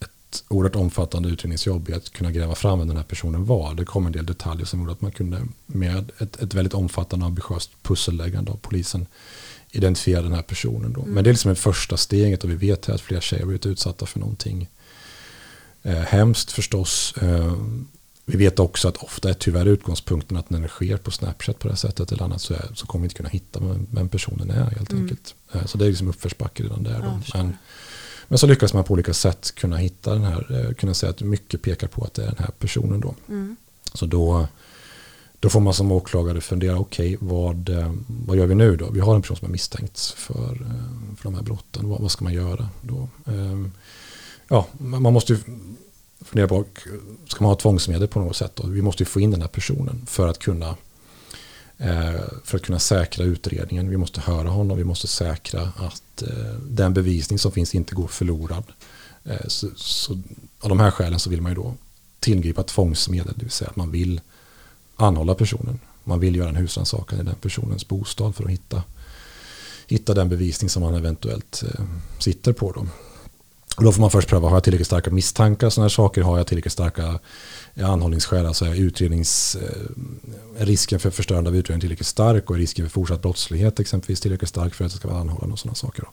ett 0.00 0.44
oerhört 0.48 0.76
omfattande 0.76 1.28
utredningsjobb 1.28 1.88
i 1.88 1.92
att 1.94 2.12
kunna 2.12 2.30
gräva 2.30 2.54
fram 2.54 2.78
vem 2.78 2.88
den 2.88 2.96
här 2.96 3.04
personen 3.04 3.44
var. 3.44 3.74
Det 3.74 3.84
kom 3.84 4.06
en 4.06 4.12
del 4.12 4.26
detaljer 4.26 4.66
som 4.66 4.80
gjorde 4.80 4.92
att 4.92 5.00
man 5.00 5.12
kunde 5.12 5.46
med 5.66 6.10
ett, 6.18 6.42
ett 6.42 6.54
väldigt 6.54 6.74
omfattande 6.74 7.24
och 7.24 7.28
ambitiöst 7.28 7.70
pusselläggande 7.82 8.52
av 8.52 8.56
polisen 8.56 9.06
identifiera 9.70 10.22
den 10.22 10.32
här 10.32 10.42
personen. 10.42 10.92
Då. 10.92 11.00
Mm. 11.00 11.14
Men 11.14 11.24
det 11.24 11.30
är 11.30 11.32
liksom 11.32 11.50
ett 11.50 11.58
första 11.58 11.96
steget 11.96 12.44
och 12.44 12.50
vi 12.50 12.54
vet 12.54 12.88
att 12.88 13.00
flera 13.00 13.20
tjejer 13.20 13.42
har 13.42 13.46
blivit 13.46 13.66
utsatta 13.66 14.06
för 14.06 14.20
någonting 14.20 14.68
eh, 15.82 15.94
hemskt 15.94 16.52
förstås. 16.52 17.14
Eh, 17.22 17.54
vi 18.26 18.36
vet 18.36 18.58
också 18.58 18.88
att 18.88 18.96
ofta 18.96 19.30
är 19.30 19.34
tyvärr 19.34 19.66
utgångspunkten 19.66 20.36
att 20.36 20.50
när 20.50 20.60
det 20.60 20.68
sker 20.68 20.96
på 20.96 21.10
Snapchat 21.10 21.58
på 21.58 21.68
det 21.68 21.72
här 21.72 21.76
sättet 21.76 22.12
eller 22.12 22.22
annat 22.22 22.40
så, 22.40 22.54
är, 22.54 22.70
så 22.74 22.86
kommer 22.86 23.02
vi 23.02 23.06
inte 23.06 23.16
kunna 23.16 23.28
hitta 23.28 23.60
vem 23.90 24.08
personen 24.08 24.50
är 24.50 24.70
helt 24.70 24.92
mm. 24.92 25.02
enkelt. 25.02 25.34
Eh, 25.52 25.66
så 25.66 25.78
det 25.78 25.84
är 25.84 25.88
liksom 25.88 26.08
uppförsbacke 26.08 26.62
redan 26.62 26.82
där. 26.82 27.00
Ja, 27.02 27.20
men, 27.34 27.56
men 28.28 28.38
så 28.38 28.46
lyckas 28.46 28.74
man 28.74 28.84
på 28.84 28.92
olika 28.92 29.14
sätt 29.14 29.54
kunna 29.54 29.76
hitta 29.76 30.12
den 30.12 30.24
här, 30.24 30.66
eh, 30.66 30.74
kunna 30.74 30.94
säga 30.94 31.10
att 31.10 31.20
mycket 31.20 31.62
pekar 31.62 31.86
på 31.86 32.04
att 32.04 32.14
det 32.14 32.22
är 32.22 32.26
den 32.26 32.38
här 32.38 32.50
personen 32.58 33.00
då. 33.00 33.14
Mm. 33.28 33.56
Så 33.94 34.06
då, 34.06 34.48
då 35.40 35.48
får 35.48 35.60
man 35.60 35.74
som 35.74 35.92
åklagare 35.92 36.40
fundera, 36.40 36.78
okej, 36.78 37.16
okay, 37.16 37.28
vad, 37.28 37.68
eh, 37.68 37.92
vad 38.06 38.36
gör 38.36 38.46
vi 38.46 38.54
nu 38.54 38.76
då? 38.76 38.90
Vi 38.90 39.00
har 39.00 39.14
en 39.14 39.22
person 39.22 39.36
som 39.36 39.46
är 39.46 39.52
misstänkt 39.52 40.00
för, 40.00 40.54
för 41.16 41.22
de 41.22 41.34
här 41.34 41.42
brotten, 41.42 41.88
vad, 41.88 42.00
vad 42.00 42.10
ska 42.10 42.24
man 42.24 42.34
göra 42.34 42.68
då? 42.82 43.08
Ja, 44.48 44.66
man 44.78 45.12
måste 45.12 45.32
ju 45.32 45.38
fundera 46.24 46.48
på, 46.48 46.64
ska 47.28 47.44
man 47.44 47.50
ha 47.50 47.56
tvångsmedel 47.56 48.08
på 48.08 48.20
något 48.20 48.36
sätt? 48.36 48.52
Då? 48.56 48.66
Vi 48.66 48.82
måste 48.82 49.02
ju 49.02 49.06
få 49.06 49.20
in 49.20 49.30
den 49.30 49.40
här 49.40 49.48
personen 49.48 50.06
för 50.06 50.28
att 50.28 50.38
kunna 50.38 50.76
eh, 51.78 52.20
för 52.44 52.56
att 52.56 52.62
kunna 52.62 52.78
säkra 52.78 53.24
utredningen. 53.24 53.90
Vi 53.90 53.96
måste 53.96 54.20
höra 54.20 54.48
honom, 54.48 54.76
vi 54.78 54.84
måste 54.84 55.06
säkra 55.06 55.62
att 55.62 56.22
eh, 56.22 56.54
den 56.68 56.94
bevisning 56.94 57.38
som 57.38 57.52
finns 57.52 57.74
inte 57.74 57.94
går 57.94 58.06
förlorad. 58.06 58.64
Eh, 59.24 59.46
så, 59.48 59.68
så, 59.76 60.12
av 60.60 60.68
de 60.68 60.80
här 60.80 60.90
skälen 60.90 61.20
så 61.20 61.30
vill 61.30 61.42
man 61.42 61.52
ju 61.52 61.56
då 61.56 61.74
tillgripa 62.20 62.62
tvångsmedel, 62.62 63.34
det 63.36 63.42
vill 63.42 63.50
säga 63.50 63.70
att 63.70 63.76
man 63.76 63.90
vill 63.90 64.20
anhålla 64.96 65.34
personen. 65.34 65.80
Man 66.04 66.20
vill 66.20 66.36
göra 66.36 66.48
en 66.48 66.56
husrannsakan 66.56 67.20
i 67.20 67.22
den 67.22 67.34
personens 67.34 67.88
bostad 67.88 68.34
för 68.34 68.44
att 68.44 68.50
hitta, 68.50 68.82
hitta 69.86 70.14
den 70.14 70.28
bevisning 70.28 70.70
som 70.70 70.82
man 70.82 70.94
eventuellt 70.94 71.62
eh, 71.62 71.84
sitter 72.18 72.52
på. 72.52 72.72
Då. 72.72 72.86
Och 73.76 73.84
då 73.84 73.92
får 73.92 74.00
man 74.00 74.10
först 74.10 74.28
pröva, 74.28 74.48
har 74.48 74.56
jag 74.56 74.64
tillräckligt 74.64 74.86
starka 74.86 75.10
misstankar? 75.10 75.70
Sådana 75.70 75.84
här 75.84 75.88
saker, 75.90 76.22
har 76.22 76.38
jag 76.38 76.46
tillräckligt 76.46 76.72
starka 76.72 77.20
anhållningsskäl? 77.82 78.46
Alltså 78.46 78.64
är 78.64 78.74
utrednings, 78.74 79.56
eh, 79.56 80.64
risken 80.64 81.00
för 81.00 81.10
förstörande 81.10 81.50
av 81.50 81.56
utredningen 81.56 81.80
tillräckligt 81.80 82.06
stark 82.06 82.50
och 82.50 82.56
risken 82.56 82.84
för 82.84 82.90
fortsatt 82.90 83.22
brottslighet 83.22 83.80
exempelvis 83.80 84.20
tillräckligt 84.20 84.48
stark 84.48 84.74
för 84.74 84.84
att 84.84 84.90
det 84.90 84.96
ska 84.96 85.08
vara 85.08 85.20
anhållande 85.20 85.52
och 85.52 85.58
sådana 85.58 85.74
saker. 85.74 86.02
Då. 86.02 86.08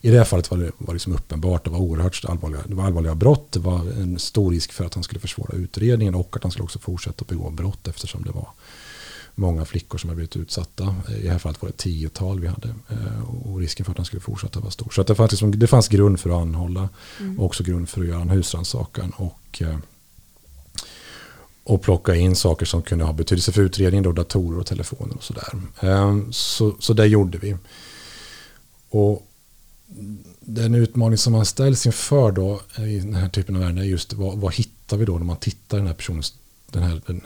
I 0.00 0.10
det 0.10 0.18
här 0.18 0.24
fallet 0.24 0.50
var 0.50 0.58
det 0.58 0.70
var 0.78 0.94
liksom 0.94 1.12
uppenbart, 1.12 1.64
det 1.64 1.70
var 1.70 1.78
oerhört 1.78 2.24
allvarliga, 2.24 2.60
det 2.66 2.74
var 2.74 2.84
allvarliga 2.84 3.14
brott, 3.14 3.52
det 3.52 3.60
var 3.60 3.78
en 3.78 4.18
stor 4.18 4.50
risk 4.50 4.72
för 4.72 4.84
att 4.84 4.94
han 4.94 5.02
skulle 5.02 5.20
försvåra 5.20 5.56
utredningen 5.56 6.14
och 6.14 6.36
att 6.36 6.42
han 6.42 6.52
skulle 6.52 6.64
också 6.64 6.78
fortsätta 6.78 7.24
begå 7.24 7.50
brott 7.50 7.88
eftersom 7.88 8.24
det 8.24 8.30
var 8.30 8.48
många 9.34 9.64
flickor 9.64 9.98
som 9.98 10.08
har 10.08 10.14
blivit 10.14 10.36
utsatta. 10.36 10.94
I 11.18 11.22
det 11.22 11.30
här 11.30 11.38
fallet 11.38 11.62
var 11.62 11.68
det 11.68 11.76
tiotal 11.76 12.40
vi 12.40 12.46
hade. 12.46 12.68
Eh, 12.68 13.46
och 13.46 13.58
risken 13.58 13.84
för 13.84 13.92
att 13.92 13.98
han 13.98 14.06
skulle 14.06 14.20
fortsätta 14.20 14.60
var 14.60 14.70
stor. 14.70 14.90
Så 14.90 15.02
det, 15.02 15.14
fanns 15.14 15.32
liksom, 15.32 15.58
det 15.58 15.66
fanns 15.66 15.88
grund 15.88 16.20
för 16.20 16.30
att 16.30 16.42
anhålla. 16.42 16.88
Mm. 17.20 17.40
Och 17.40 17.46
också 17.46 17.64
grund 17.64 17.88
för 17.88 18.00
att 18.00 18.06
göra 18.06 18.20
en 18.20 18.30
husrannsakan. 18.30 19.10
Och, 19.10 19.62
eh, 19.62 19.78
och 21.64 21.82
plocka 21.82 22.14
in 22.14 22.36
saker 22.36 22.66
som 22.66 22.82
kunde 22.82 23.04
ha 23.04 23.12
betydelse 23.12 23.52
för 23.52 23.62
utredningen. 23.62 24.04
Då, 24.04 24.12
datorer 24.12 24.58
och 24.58 24.66
telefoner 24.66 25.16
och 25.16 25.24
sådär. 25.24 25.52
Eh, 25.80 26.30
så, 26.30 26.76
så 26.78 26.92
det 26.92 27.06
gjorde 27.06 27.38
vi. 27.38 27.56
Och 28.90 29.28
den 30.40 30.74
utmaning 30.74 31.18
som 31.18 31.32
man 31.32 31.46
ställs 31.46 31.86
inför 31.86 32.32
då 32.32 32.60
i 32.78 32.98
den 32.98 33.14
här 33.14 33.28
typen 33.28 33.56
av 33.56 33.62
ärenden 33.62 33.84
är 33.84 33.88
just 33.88 34.12
vad, 34.12 34.38
vad 34.38 34.54
hittar 34.54 34.96
vi 34.96 35.04
då 35.04 35.18
när 35.18 35.24
man 35.24 35.36
tittar 35.36 35.78
den 35.78 35.86
här 35.86 35.94
personens 35.94 36.34
den 36.70 36.82
här, 36.82 37.00
den 37.06 37.22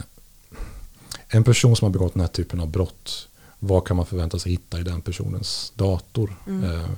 en 1.28 1.44
person 1.44 1.76
som 1.76 1.86
har 1.86 1.92
begått 1.92 2.12
den 2.12 2.20
här 2.20 2.28
typen 2.28 2.60
av 2.60 2.68
brott, 2.68 3.28
vad 3.58 3.84
kan 3.84 3.96
man 3.96 4.06
förvänta 4.06 4.38
sig 4.38 4.52
hitta 4.52 4.80
i 4.80 4.82
den 4.82 5.02
personens 5.02 5.72
dator? 5.74 6.36
Mm. 6.46 6.64
Eh, 6.64 6.88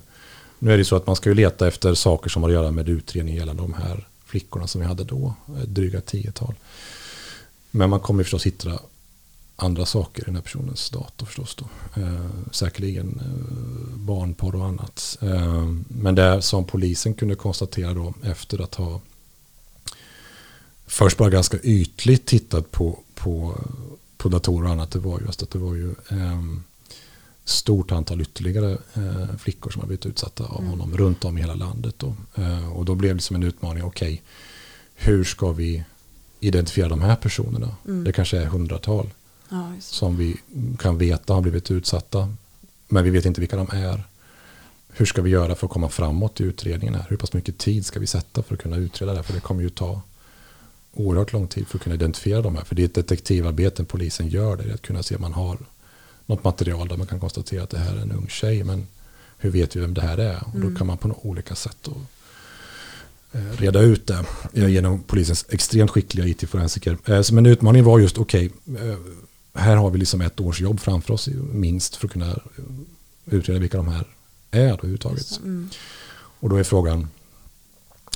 nu 0.58 0.72
är 0.72 0.78
det 0.78 0.84
så 0.84 0.96
att 0.96 1.06
man 1.06 1.16
ska 1.16 1.28
ju 1.28 1.34
leta 1.34 1.68
efter 1.68 1.94
saker 1.94 2.30
som 2.30 2.42
har 2.42 2.50
att 2.50 2.54
göra 2.54 2.70
med 2.70 2.88
utredning 2.88 3.34
gällande 3.34 3.62
de 3.62 3.74
här 3.74 4.08
flickorna 4.24 4.66
som 4.66 4.80
vi 4.80 4.86
hade 4.86 5.04
då, 5.04 5.34
dryga 5.66 6.00
tiotal. 6.00 6.54
Men 7.70 7.90
man 7.90 8.00
kommer 8.00 8.22
förstås 8.22 8.46
hitta 8.46 8.78
andra 9.56 9.86
saker 9.86 10.22
i 10.22 10.24
den 10.24 10.34
här 10.34 10.42
personens 10.42 10.90
dator 10.90 11.26
förstås 11.26 11.54
då. 11.54 11.64
Eh, 12.02 12.30
säkerligen 12.52 13.20
eh, 13.20 13.98
barnporr 13.98 14.54
och 14.54 14.64
annat. 14.64 15.18
Eh, 15.20 15.68
men 15.88 16.14
det 16.14 16.42
som 16.42 16.64
polisen 16.64 17.14
kunde 17.14 17.34
konstatera 17.34 17.94
då 17.94 18.14
efter 18.22 18.62
att 18.62 18.74
ha 18.74 19.00
först 20.86 21.18
bara 21.18 21.30
ganska 21.30 21.58
ytligt 21.58 22.26
tittat 22.26 22.70
på, 22.70 22.98
på 23.14 23.60
på 24.18 24.28
datorer 24.28 24.66
och 24.66 24.72
annat, 24.72 24.90
det 24.90 24.98
var 24.98 25.20
just 25.20 25.42
att 25.42 25.50
det 25.50 25.58
var 25.58 25.74
ju 25.74 25.90
eh, 25.90 26.42
stort 27.44 27.92
antal 27.92 28.20
ytterligare 28.20 28.78
eh, 28.94 29.36
flickor 29.38 29.70
som 29.70 29.80
har 29.80 29.86
blivit 29.86 30.06
utsatta 30.06 30.44
av 30.44 30.60
mm. 30.60 30.70
honom 30.70 30.96
runt 30.96 31.24
om 31.24 31.38
i 31.38 31.40
hela 31.40 31.54
landet. 31.54 31.94
Då. 31.98 32.14
Eh, 32.34 32.72
och 32.72 32.84
då 32.84 32.94
blev 32.94 33.16
det 33.16 33.22
som 33.22 33.36
en 33.36 33.42
utmaning, 33.42 33.84
okej, 33.84 34.12
okay, 34.12 34.20
hur 34.94 35.24
ska 35.24 35.52
vi 35.52 35.84
identifiera 36.40 36.88
de 36.88 37.00
här 37.00 37.16
personerna? 37.16 37.76
Mm. 37.84 38.04
Det 38.04 38.12
kanske 38.12 38.38
är 38.38 38.46
hundratal 38.46 39.10
ja, 39.48 39.72
som 39.80 40.16
vi 40.16 40.36
kan 40.78 40.98
veta 40.98 41.34
har 41.34 41.40
blivit 41.40 41.70
utsatta, 41.70 42.34
men 42.88 43.04
vi 43.04 43.10
vet 43.10 43.24
inte 43.24 43.40
vilka 43.40 43.56
de 43.56 43.68
är. 43.72 44.02
hur 44.92 45.06
ska 45.06 45.22
vi 45.22 45.30
göra 45.30 45.54
för 45.54 45.66
att 45.66 45.72
komma 45.72 45.88
framåt 45.88 46.40
i 46.40 46.44
utredningen 46.44 46.94
här? 46.94 47.06
Hur 47.08 47.16
pass 47.16 47.32
mycket 47.32 47.58
tid 47.58 47.86
ska 47.86 48.00
vi 48.00 48.06
sätta 48.06 48.42
för 48.42 48.54
att 48.54 48.60
kunna 48.60 48.76
utreda 48.76 49.14
det? 49.14 49.22
För 49.22 49.34
det 49.34 49.40
kommer 49.40 49.62
ju 49.62 49.70
ta 49.70 50.02
oerhört 50.98 51.32
lång 51.32 51.48
tid 51.48 51.66
för 51.66 51.78
att 51.78 51.82
kunna 51.82 51.94
identifiera 51.94 52.42
de 52.42 52.56
här. 52.56 52.64
För 52.64 52.74
det 52.74 52.82
är 52.82 52.86
ett 52.86 52.94
detektivarbete 52.94 53.84
polisen 53.84 54.28
gör 54.28 54.56
det, 54.56 54.74
att 54.74 54.82
kunna 54.82 55.02
se 55.02 55.16
om 55.16 55.22
man 55.22 55.32
har 55.32 55.58
något 56.26 56.44
material 56.44 56.88
där 56.88 56.96
man 56.96 57.06
kan 57.06 57.20
konstatera 57.20 57.62
att 57.62 57.70
det 57.70 57.78
här 57.78 57.96
är 57.96 58.00
en 58.00 58.12
ung 58.12 58.28
tjej. 58.28 58.64
Men 58.64 58.86
hur 59.38 59.50
vet 59.50 59.76
vi 59.76 59.80
vem 59.80 59.94
det 59.94 60.02
här 60.02 60.18
är? 60.18 60.36
Och 60.36 60.60
då 60.60 60.66
mm. 60.66 60.76
kan 60.76 60.86
man 60.86 60.98
på 60.98 61.16
olika 61.22 61.54
sätt 61.54 61.76
då, 61.82 61.92
eh, 63.32 63.52
reda 63.58 63.80
ut 63.80 64.06
det 64.06 64.24
genom 64.52 65.02
polisens 65.02 65.46
extremt 65.48 65.90
skickliga 65.90 66.26
IT-forensiker. 66.26 66.98
Eh, 67.04 67.22
som 67.22 67.38
en 67.38 67.46
utmaning 67.46 67.84
var 67.84 67.98
just, 67.98 68.18
okej, 68.18 68.50
okay, 68.66 68.88
eh, 68.88 68.98
här 69.54 69.76
har 69.76 69.90
vi 69.90 69.98
liksom 69.98 70.20
ett 70.20 70.40
års 70.40 70.60
jobb 70.60 70.80
framför 70.80 71.14
oss 71.14 71.28
minst 71.52 71.96
för 71.96 72.06
att 72.06 72.12
kunna 72.12 72.38
utreda 73.26 73.60
vilka 73.60 73.76
de 73.76 73.88
här 73.88 74.04
är 74.50 74.72
överhuvudtaget. 74.72 75.40
Mm. 75.42 75.70
Och 76.40 76.48
då 76.48 76.56
är 76.56 76.64
frågan, 76.64 77.08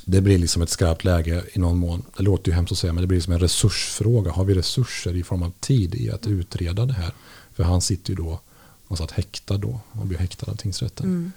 det 0.04 0.20
blir 0.20 0.38
liksom 0.38 0.62
ett 0.62 0.70
skarpt 0.70 1.04
läge 1.04 1.44
i 1.52 1.58
någon 1.58 1.78
mån. 1.78 2.02
Det 2.16 2.22
låter 2.22 2.50
ju 2.50 2.54
hemskt 2.54 2.72
att 2.72 2.78
säga, 2.78 2.92
men 2.92 3.02
det 3.02 3.06
blir 3.06 3.20
som 3.20 3.32
en 3.32 3.38
resursfråga. 3.38 4.30
Har 4.30 4.44
vi 4.44 4.54
resurser 4.54 5.16
i 5.16 5.22
form 5.22 5.42
av 5.42 5.52
tid 5.60 5.94
i 5.94 6.10
att 6.10 6.26
utreda 6.26 6.86
det 6.86 6.92
här? 6.92 7.12
För 7.54 7.62
han 7.62 7.80
sitter 7.80 8.10
ju 8.10 8.16
då, 8.16 8.40
han 8.88 8.96
satt 8.96 9.10
häktad 9.10 9.56
då, 9.56 9.80
och 9.92 10.06
blir 10.06 10.18
häktad 10.18 10.50
av 10.50 10.56
tingsrätten. 10.56 11.06
Mm. 11.06 11.32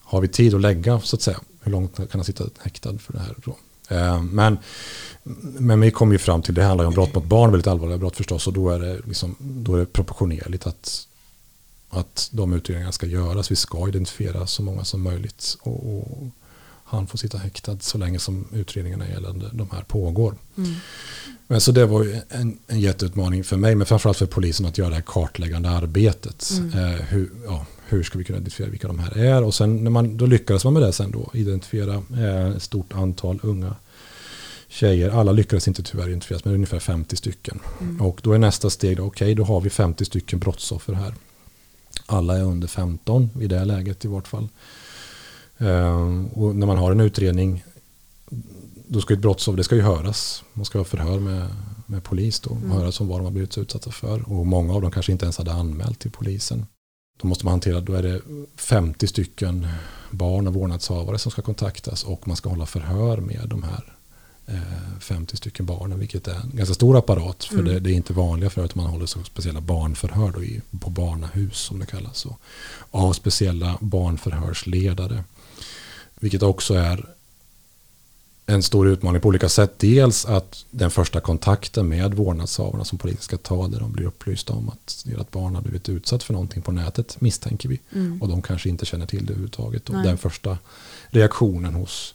Har 0.00 0.20
vi 0.20 0.28
tid 0.28 0.54
att 0.54 0.60
lägga, 0.60 1.00
så 1.00 1.16
att 1.16 1.22
säga, 1.22 1.40
hur 1.60 1.72
långt 1.72 1.96
kan 1.96 2.08
han 2.12 2.24
sitta 2.24 2.44
häktad 2.62 2.98
för 2.98 3.12
det 3.12 3.18
här? 3.18 3.34
Då? 3.44 3.56
Eh, 3.88 4.22
men, 4.22 4.58
men 5.58 5.80
vi 5.80 5.90
kommer 5.90 6.12
ju 6.12 6.18
fram 6.18 6.42
till, 6.42 6.54
det 6.54 6.62
handlar 6.62 6.84
ju 6.84 6.88
om 6.88 6.94
brott 6.94 7.14
mot 7.14 7.24
barn, 7.24 7.50
väldigt 7.50 7.66
allvarliga 7.66 7.98
brott 7.98 8.16
förstås, 8.16 8.46
och 8.46 8.52
då 8.52 8.70
är 8.70 8.78
det, 8.78 9.00
liksom, 9.06 9.36
då 9.40 9.74
är 9.74 9.78
det 9.78 9.86
proportionerligt 9.86 10.66
att, 10.66 11.08
att 11.90 12.28
de 12.32 12.52
utredningarna 12.52 12.92
ska 12.92 13.06
göras. 13.06 13.50
Vi 13.50 13.56
ska 13.56 13.88
identifiera 13.88 14.46
så 14.46 14.62
många 14.62 14.84
som 14.84 15.02
möjligt. 15.02 15.56
Och, 15.60 15.96
och 15.96 16.26
han 16.84 17.06
får 17.06 17.18
sitta 17.18 17.38
häktad 17.38 17.78
så 17.80 17.98
länge 17.98 18.18
som 18.18 18.44
utredningarna 18.52 19.08
gällande 19.08 19.50
de 19.52 19.70
här 19.70 19.82
pågår. 19.82 20.34
Mm. 20.56 20.74
Men 21.46 21.60
så 21.60 21.72
det 21.72 21.86
var 21.86 22.22
en, 22.28 22.58
en 22.66 22.80
jätteutmaning 22.80 23.44
för 23.44 23.56
mig, 23.56 23.74
men 23.74 23.86
framförallt 23.86 24.18
för 24.18 24.26
polisen 24.26 24.66
att 24.66 24.78
göra 24.78 24.88
det 24.88 24.94
här 24.94 25.02
kartläggande 25.06 25.70
arbetet. 25.70 26.50
Mm. 26.58 26.78
Eh, 26.78 27.00
hur, 27.00 27.30
ja, 27.46 27.66
hur 27.88 28.02
ska 28.02 28.18
vi 28.18 28.24
kunna 28.24 28.38
identifiera 28.38 28.70
vilka 28.70 28.86
de 28.86 28.98
här 28.98 29.18
är? 29.18 29.42
Och 29.42 29.54
sen 29.54 29.84
när 29.84 29.90
man, 29.90 30.16
då 30.16 30.26
lyckades 30.26 30.64
man 30.64 30.72
med 30.72 30.82
det 30.82 30.92
sen 30.92 31.10
då, 31.10 31.30
identifiera 31.32 31.94
eh, 31.94 32.56
ett 32.56 32.62
stort 32.62 32.92
antal 32.92 33.40
unga 33.42 33.74
tjejer. 34.68 35.10
Alla 35.10 35.32
lyckades 35.32 35.68
inte 35.68 35.82
tyvärr 35.82 36.08
identifieras, 36.08 36.44
men 36.44 36.54
ungefär 36.54 36.78
50 36.78 37.16
stycken. 37.16 37.60
Mm. 37.80 38.00
Och 38.00 38.20
då 38.22 38.32
är 38.32 38.38
nästa 38.38 38.70
steg, 38.70 39.00
okej, 39.00 39.06
okay, 39.06 39.34
då 39.34 39.44
har 39.44 39.60
vi 39.60 39.70
50 39.70 40.04
stycken 40.04 40.38
brottsoffer 40.38 40.92
här. 40.92 41.14
Alla 42.06 42.38
är 42.38 42.42
under 42.42 42.68
15 42.68 43.30
i 43.40 43.46
det 43.46 43.64
läget 43.64 44.04
i 44.04 44.08
vart 44.08 44.28
fall. 44.28 44.48
Eh, 45.58 46.24
och 46.32 46.56
när 46.56 46.66
man 46.66 46.78
har 46.78 46.92
en 46.92 47.00
utredning, 47.00 47.64
då 48.88 49.00
ska 49.00 49.14
ett 49.14 49.20
brottsoffer, 49.20 49.56
det 49.56 49.64
ska 49.64 49.74
ju 49.74 49.82
höras. 49.82 50.44
Man 50.52 50.64
ska 50.64 50.78
ha 50.78 50.84
förhör 50.84 51.18
med, 51.18 51.48
med 51.86 52.04
polis 52.04 52.40
då, 52.40 52.54
mm. 52.54 52.70
höras 52.70 53.00
om 53.00 53.08
vad 53.08 53.18
de 53.18 53.24
har 53.24 53.32
blivit 53.32 53.58
utsatta 53.58 53.90
för. 53.90 54.32
Och 54.32 54.46
många 54.46 54.74
av 54.74 54.82
dem 54.82 54.90
kanske 54.90 55.12
inte 55.12 55.24
ens 55.24 55.38
hade 55.38 55.52
anmält 55.52 55.98
till 55.98 56.10
polisen. 56.10 56.66
Då 57.20 57.28
måste 57.28 57.44
man 57.44 57.52
hantera, 57.52 57.80
då 57.80 57.92
är 57.92 58.02
det 58.02 58.20
50 58.56 59.06
stycken 59.06 59.66
barn 60.10 60.46
och 60.46 60.54
vårdnadshavare 60.54 61.18
som 61.18 61.32
ska 61.32 61.42
kontaktas 61.42 62.04
och 62.04 62.28
man 62.28 62.36
ska 62.36 62.48
hålla 62.48 62.66
förhör 62.66 63.16
med 63.16 63.48
de 63.48 63.62
här 63.62 63.94
50 65.00 65.34
eh, 65.34 65.36
stycken 65.36 65.66
barnen, 65.66 65.98
vilket 65.98 66.28
är 66.28 66.34
en 66.34 66.50
ganska 66.52 66.74
stor 66.74 66.98
apparat. 66.98 67.44
För 67.44 67.54
mm. 67.54 67.64
det, 67.64 67.80
det, 67.80 67.90
är 67.90 67.94
inte 67.94 68.12
vanliga 68.12 68.50
för 68.50 68.64
att 68.64 68.74
man 68.74 68.86
håller 68.86 69.06
så 69.06 69.24
speciella 69.24 69.60
barnförhör 69.60 70.32
då 70.32 70.42
i, 70.42 70.60
på 70.80 70.90
barnahus 70.90 71.58
som 71.58 71.78
det 71.78 71.86
kallas. 71.86 72.26
Och, 72.26 72.40
av 72.90 73.12
speciella 73.12 73.78
barnförhörsledare. 73.80 75.24
Vilket 76.20 76.42
också 76.42 76.74
är 76.74 77.14
en 78.46 78.62
stor 78.62 78.88
utmaning 78.88 79.20
på 79.20 79.28
olika 79.28 79.48
sätt. 79.48 79.78
Dels 79.78 80.26
att 80.26 80.64
den 80.70 80.90
första 80.90 81.20
kontakten 81.20 81.88
med 81.88 82.14
vårdnadshavarna 82.14 82.84
som 82.84 82.98
polisen 82.98 83.22
ska 83.22 83.36
ta 83.36 83.68
där 83.68 83.80
de 83.80 83.92
blir 83.92 84.06
upplysta 84.06 84.52
om 84.52 84.68
att 84.68 85.02
deras 85.06 85.30
barn 85.30 85.54
har 85.54 85.62
blivit 85.62 85.88
utsatt 85.88 86.22
för 86.22 86.32
någonting 86.32 86.62
på 86.62 86.72
nätet 86.72 87.20
misstänker 87.20 87.68
vi. 87.68 87.80
Mm. 87.92 88.22
Och 88.22 88.28
de 88.28 88.42
kanske 88.42 88.68
inte 88.68 88.86
känner 88.86 89.06
till 89.06 89.26
det 89.26 89.32
överhuvudtaget. 89.32 89.88
Och 89.88 90.02
den 90.02 90.18
första 90.18 90.58
reaktionen 91.06 91.74
hos 91.74 92.14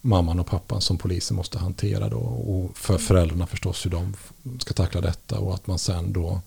mamman 0.00 0.40
och 0.40 0.46
pappan 0.46 0.80
som 0.80 0.98
polisen 0.98 1.36
måste 1.36 1.58
hantera 1.58 2.08
då. 2.08 2.18
Och 2.18 2.78
för 2.78 2.98
föräldrarna 2.98 3.46
förstås 3.46 3.86
hur 3.86 3.90
de 3.90 4.14
ska 4.58 4.74
tackla 4.74 5.00
detta 5.00 5.38
och 5.38 5.54
att 5.54 5.66
man 5.66 5.78
sen 5.78 6.12
då 6.12 6.40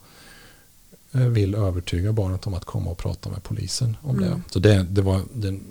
eh, 1.11 1.21
vill 1.21 1.55
övertyga 1.55 2.13
barnet 2.13 2.47
om 2.47 2.53
att 2.53 2.65
komma 2.65 2.91
och 2.91 2.97
prata 2.97 3.29
med 3.29 3.43
polisen 3.43 3.97
om 4.01 4.17
mm. 4.17 4.29
det. 4.29 4.41
Så 4.49 4.59
det, 4.59 4.83
det 4.83 5.01
var 5.01 5.21
den 5.33 5.61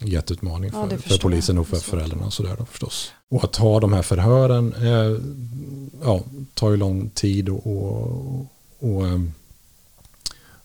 jätteutmaning 0.00 0.70
för, 0.70 0.88
ja, 0.90 0.98
för 0.98 1.18
polisen 1.18 1.58
och 1.58 1.68
för 1.68 1.76
föräldrarna. 1.76 2.26
Och 2.26 2.32
sådär 2.32 2.56
då, 2.58 2.64
förstås. 2.64 3.12
Och 3.28 3.44
att 3.44 3.56
ha 3.56 3.80
de 3.80 3.92
här 3.92 4.02
förhören 4.02 4.74
eh, 4.74 5.20
ja, 6.02 6.20
tar 6.54 6.70
ju 6.70 6.76
lång 6.76 7.10
tid 7.10 7.48
och, 7.48 7.66
och, 7.66 8.46
och 8.78 9.06
eh, 9.06 9.20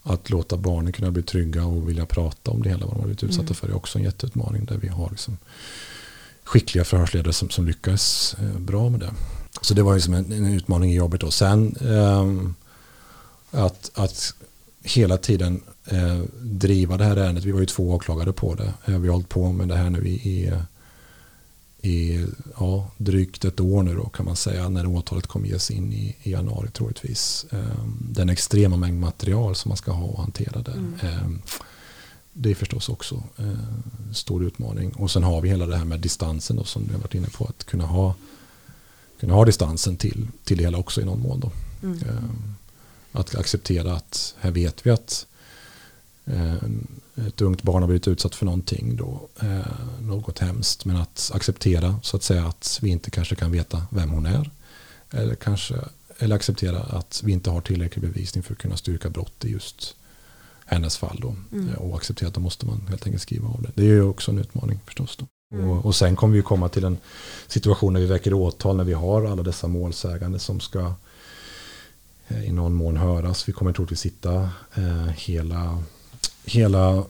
att 0.03 0.29
låta 0.29 0.57
barnen 0.57 0.93
kunna 0.93 1.11
bli 1.11 1.23
trygga 1.23 1.65
och 1.65 1.89
vilja 1.89 2.05
prata 2.05 2.51
om 2.51 2.63
det 2.63 2.69
hela 2.69 2.85
vad 2.85 2.95
de 2.95 2.99
har 2.99 3.05
blivit 3.05 3.23
utsatta 3.23 3.41
mm. 3.41 3.55
för 3.55 3.67
är 3.67 3.75
också 3.75 3.97
en 3.97 4.05
jätteutmaning 4.05 4.65
där 4.65 4.77
vi 4.77 4.87
har 4.87 5.09
liksom 5.09 5.37
skickliga 6.43 6.83
förhörsledare 6.83 7.33
som, 7.33 7.49
som 7.49 7.67
lyckas 7.67 8.35
eh, 8.39 8.59
bra 8.59 8.89
med 8.89 8.99
det. 8.99 9.13
Så 9.61 9.73
det 9.73 9.83
var 9.83 9.95
liksom 9.95 10.13
en, 10.13 10.31
en 10.31 10.53
utmaning 10.53 10.91
i 10.91 10.95
jobbet. 10.95 11.23
Och 11.23 11.33
sen 11.33 11.75
eh, 11.81 12.51
att, 13.63 13.91
att 13.93 14.33
hela 14.83 15.17
tiden 15.17 15.61
eh, 15.85 16.21
driva 16.41 16.97
det 16.97 17.03
här 17.03 17.17
ärendet. 17.17 17.43
Vi 17.43 17.51
var 17.51 17.59
ju 17.59 17.65
två 17.65 17.93
åklagare 17.93 18.33
på 18.33 18.55
det. 18.55 18.73
Eh, 18.85 18.99
vi 18.99 19.07
har 19.07 19.13
hållit 19.13 19.29
på 19.29 19.51
med 19.51 19.67
det 19.67 19.75
här 19.75 19.89
nu 19.89 20.07
i, 20.07 20.13
i, 20.13 20.51
i 21.89 22.25
ja, 22.59 22.91
drygt 22.97 23.45
ett 23.45 23.59
år 23.59 23.83
nu 23.83 23.95
då 23.95 24.05
kan 24.05 24.25
man 24.25 24.35
säga 24.35 24.69
när 24.69 24.85
åtalet 24.85 25.27
kommer 25.27 25.47
ges 25.47 25.71
in 25.71 25.93
i, 25.93 26.15
i 26.23 26.31
januari 26.31 26.69
troligtvis. 26.69 27.45
Eh, 27.51 27.85
den 27.99 28.29
extrema 28.29 28.77
mängd 28.77 28.99
material 28.99 29.55
som 29.55 29.69
man 29.69 29.77
ska 29.77 29.91
ha 29.91 30.05
och 30.05 30.21
hantera 30.21 30.61
där. 30.61 30.73
Mm. 30.73 30.99
Eh, 31.01 31.29
det 32.33 32.51
är 32.51 32.55
förstås 32.55 32.89
också 32.89 33.23
eh, 33.37 34.13
stor 34.13 34.43
utmaning. 34.43 34.91
Och 34.91 35.11
sen 35.11 35.23
har 35.23 35.41
vi 35.41 35.49
hela 35.49 35.65
det 35.65 35.77
här 35.77 35.85
med 35.85 35.99
distansen 35.99 36.55
då, 36.55 36.63
som 36.63 36.85
vi 36.87 36.93
har 36.93 36.99
varit 36.99 37.15
inne 37.15 37.27
på. 37.27 37.45
Att 37.45 37.63
kunna 37.63 37.85
ha, 37.85 38.15
kunna 39.19 39.33
ha 39.33 39.45
distansen 39.45 39.97
till, 39.97 40.27
till 40.43 40.57
det 40.57 40.63
hela 40.63 40.77
också 40.77 41.01
i 41.01 41.05
någon 41.05 41.21
mån. 41.21 41.39
Då. 41.39 41.51
Mm. 41.83 41.97
Eh, 41.97 42.23
att 43.11 43.35
acceptera 43.35 43.93
att 43.93 44.35
här 44.39 44.51
vet 44.51 44.85
vi 44.85 44.91
att 44.91 45.25
ett 47.27 47.41
ungt 47.41 47.63
barn 47.63 47.81
har 47.83 47.87
blivit 47.87 48.07
utsatt 48.07 48.35
för 48.35 48.45
någonting 48.45 48.95
då, 48.95 49.27
eh, 49.41 49.67
något 50.01 50.39
hemskt. 50.39 50.85
Men 50.85 50.95
att 50.95 51.31
acceptera 51.33 51.99
så 52.03 52.17
att 52.17 52.23
säga 52.23 52.45
att 52.45 52.79
vi 52.81 52.89
inte 52.89 53.11
kanske 53.11 53.35
kan 53.35 53.51
veta 53.51 53.81
vem 53.89 54.09
hon 54.09 54.25
är. 54.25 54.49
Eller, 55.11 55.35
kanske, 55.35 55.75
eller 56.17 56.35
acceptera 56.35 56.79
att 56.79 57.21
vi 57.25 57.31
inte 57.31 57.49
har 57.49 57.61
tillräcklig 57.61 58.01
bevisning 58.01 58.43
för 58.43 58.53
att 58.53 58.59
kunna 58.59 58.77
styrka 58.77 59.09
brott 59.09 59.45
i 59.45 59.51
just 59.51 59.95
hennes 60.65 60.97
fall. 60.97 61.19
Då. 61.21 61.35
Mm. 61.51 61.69
Eh, 61.69 61.75
och 61.75 61.97
acceptera 61.97 62.27
att 62.27 62.35
då 62.35 62.41
måste 62.41 62.65
man 62.65 62.87
helt 62.89 63.05
enkelt 63.05 63.23
skriva 63.23 63.47
av 63.47 63.61
det. 63.61 63.71
Det 63.75 63.83
är 63.83 63.93
ju 63.93 64.03
också 64.03 64.31
en 64.31 64.39
utmaning 64.39 64.79
förstås. 64.85 65.17
Då. 65.17 65.27
Mm. 65.57 65.69
Och, 65.69 65.85
och, 65.85 65.95
sen 65.95 66.15
kommer 66.15 66.35
vi 66.35 66.41
komma 66.41 66.69
till 66.69 66.83
en 66.83 66.97
situation 67.47 67.93
när 67.93 67.99
vi 67.99 68.05
väcker 68.05 68.33
åtal 68.33 68.77
när 68.77 68.83
vi 68.83 68.93
har 68.93 69.25
alla 69.25 69.43
dessa 69.43 69.67
målsägande 69.67 70.39
som 70.39 70.59
ska 70.59 70.93
Eh, 72.27 72.45
i 72.45 72.51
någon 72.51 72.73
mån 72.73 72.97
höras. 72.97 73.49
Vi 73.49 73.53
kommer 73.53 73.73
troligtvis 73.73 73.99
sitta 73.99 74.49
eh, 74.75 75.07
hela, 75.15 75.83
hela 76.45 77.03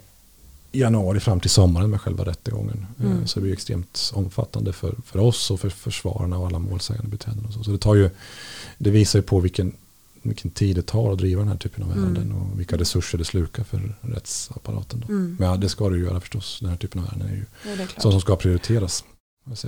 januari 0.75 1.19
fram 1.19 1.39
till 1.39 1.49
sommaren 1.49 1.89
med 1.89 2.01
själva 2.01 2.25
rättegången. 2.25 2.85
Eh, 2.99 3.05
mm. 3.05 3.27
Så 3.27 3.39
det 3.39 3.43
blir 3.43 3.53
extremt 3.53 4.11
omfattande 4.13 4.73
för, 4.73 4.95
för 5.05 5.19
oss 5.19 5.51
och 5.51 5.59
för 5.59 5.69
försvararna 5.69 6.37
och 6.37 6.47
alla 6.47 6.59
målsägande 6.59 7.09
beträden. 7.09 7.51
Så. 7.51 7.63
så 7.63 7.71
det, 7.71 7.77
tar 7.77 7.95
ju, 7.95 8.09
det 8.77 8.89
visar 8.89 9.19
ju 9.19 9.23
på 9.23 9.39
vilken, 9.39 9.73
vilken 10.21 10.51
tid 10.51 10.75
det 10.75 10.81
tar 10.81 11.11
att 11.11 11.17
driva 11.17 11.41
den 11.41 11.49
här 11.49 11.57
typen 11.57 11.83
av 11.83 11.91
mm. 11.91 12.03
ärenden 12.03 12.31
och 12.31 12.59
vilka 12.59 12.77
resurser 12.77 13.17
det 13.17 13.25
slukar 13.25 13.63
för 13.63 13.95
rättsapparaten. 14.01 15.03
Då. 15.07 15.13
Mm. 15.13 15.35
Men 15.39 15.49
ja, 15.49 15.57
det 15.57 15.69
ska 15.69 15.89
det 15.89 15.97
ju 15.97 16.03
göra 16.03 16.19
förstås. 16.19 16.57
Den 16.61 16.69
här 16.69 16.77
typen 16.77 17.01
av 17.01 17.07
ärenden 17.07 17.29
är 17.29 17.35
ju 17.35 17.45
ja, 17.63 17.87
sånt 17.87 18.13
som 18.13 18.21
ska 18.21 18.35
prioriteras. 18.35 19.03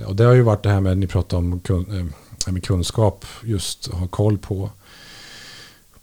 Och 0.06 0.16
det 0.16 0.24
har 0.24 0.34
ju 0.34 0.42
varit 0.42 0.62
det 0.62 0.70
här 0.70 0.80
med, 0.80 0.98
ni 0.98 1.06
pratar 1.06 1.36
om 1.36 1.60
kun, 1.60 2.12
med 2.46 2.64
kunskap, 2.64 3.26
just 3.44 3.86
ha 3.86 4.08
koll 4.08 4.38
på 4.38 4.70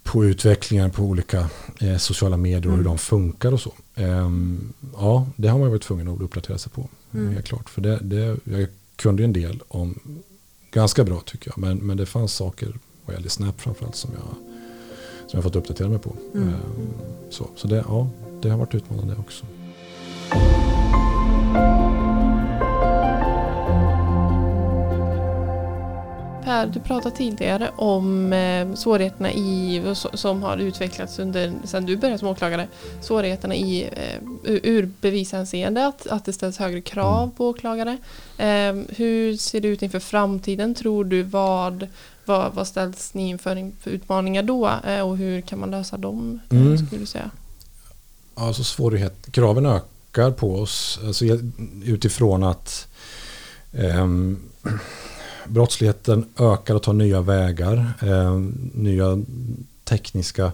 på 0.05 0.25
utvecklingen 0.25 0.91
på 0.91 1.03
olika 1.03 1.49
eh, 1.81 1.97
sociala 1.97 2.37
medier 2.37 2.67
och 2.67 2.73
mm. 2.73 2.77
hur 2.77 2.83
de 2.83 2.97
funkar 2.97 3.51
och 3.51 3.61
så. 3.61 3.73
Um, 3.95 4.73
ja, 4.93 5.27
det 5.35 5.47
har 5.47 5.59
man 5.59 5.69
varit 5.69 5.81
tvungen 5.81 6.07
att 6.07 6.21
uppdatera 6.21 6.57
sig 6.57 6.71
på. 6.71 6.89
Mm. 7.13 7.33
Helt 7.33 7.45
klart. 7.45 7.69
För 7.69 7.81
det, 7.81 7.99
det, 8.01 8.37
jag 8.43 8.67
kunde 8.95 9.23
en 9.23 9.33
del 9.33 9.63
om, 9.67 9.99
ganska 10.71 11.03
bra 11.03 11.21
tycker 11.25 11.51
jag, 11.51 11.57
men, 11.57 11.77
men 11.77 11.97
det 11.97 12.05
fanns 12.05 12.33
saker 12.33 12.73
vad 13.05 13.15
gäller 13.15 13.29
Snap 13.29 13.61
framförallt 13.61 13.95
som 13.95 14.11
jag, 14.13 14.35
som 15.29 15.37
jag 15.37 15.43
fått 15.43 15.55
uppdatera 15.55 15.89
mig 15.89 15.99
på. 15.99 16.15
Mm. 16.33 16.47
Um, 16.47 16.53
så 17.29 17.47
så 17.55 17.67
det, 17.67 17.83
ja, 17.87 18.09
det 18.41 18.49
har 18.49 18.57
varit 18.57 18.75
utmanande 18.75 19.15
också. 19.19 19.45
Per, 26.55 26.67
du 26.67 26.79
pratade 26.79 27.15
tidigare 27.15 27.71
om 27.75 28.33
eh, 28.33 28.73
svårigheterna 28.73 29.31
i, 29.31 29.81
som 30.13 30.43
har 30.43 30.57
utvecklats 30.57 31.19
under, 31.19 31.53
sedan 31.63 31.85
du 31.85 31.97
började 31.97 32.19
som 32.19 32.27
åklagare, 32.27 32.67
svårigheterna 33.01 33.55
i 33.55 33.83
eh, 33.83 34.19
ur 34.43 34.89
bevishänseende, 35.01 35.87
att, 35.87 36.07
att 36.07 36.25
det 36.25 36.33
ställs 36.33 36.57
högre 36.57 36.81
krav 36.81 37.23
mm. 37.23 37.35
på 37.35 37.47
åklagare. 37.47 37.97
Eh, 38.37 38.75
hur 38.89 39.37
ser 39.37 39.61
det 39.61 39.67
ut 39.67 39.81
inför 39.81 39.99
framtiden 39.99 40.75
tror 40.75 41.03
du? 41.03 41.23
Vad, 41.23 41.87
vad, 42.25 42.53
vad 42.53 42.67
ställs 42.67 43.13
ni 43.13 43.29
inför 43.29 43.71
för 43.81 43.91
utmaningar 43.91 44.43
då 44.43 44.71
eh, 44.87 45.01
och 45.01 45.17
hur 45.17 45.41
kan 45.41 45.59
man 45.59 45.71
lösa 45.71 45.97
dem? 45.97 46.39
Mm. 46.49 46.77
Skulle 46.77 47.01
du 47.01 47.05
säga? 47.05 47.29
Alltså 48.35 48.63
svårighet, 48.63 49.31
kraven 49.31 49.65
ökar 49.65 50.31
på 50.31 50.55
oss 50.55 50.99
alltså 51.05 51.25
utifrån 51.83 52.43
att 52.43 52.87
um, 53.71 54.39
brottsligheten 55.47 56.25
ökar 56.39 56.75
och 56.75 56.83
tar 56.83 56.93
nya 56.93 57.21
vägar. 57.21 57.93
Eh, 58.01 58.39
nya 58.73 59.23
tekniska 59.83 60.51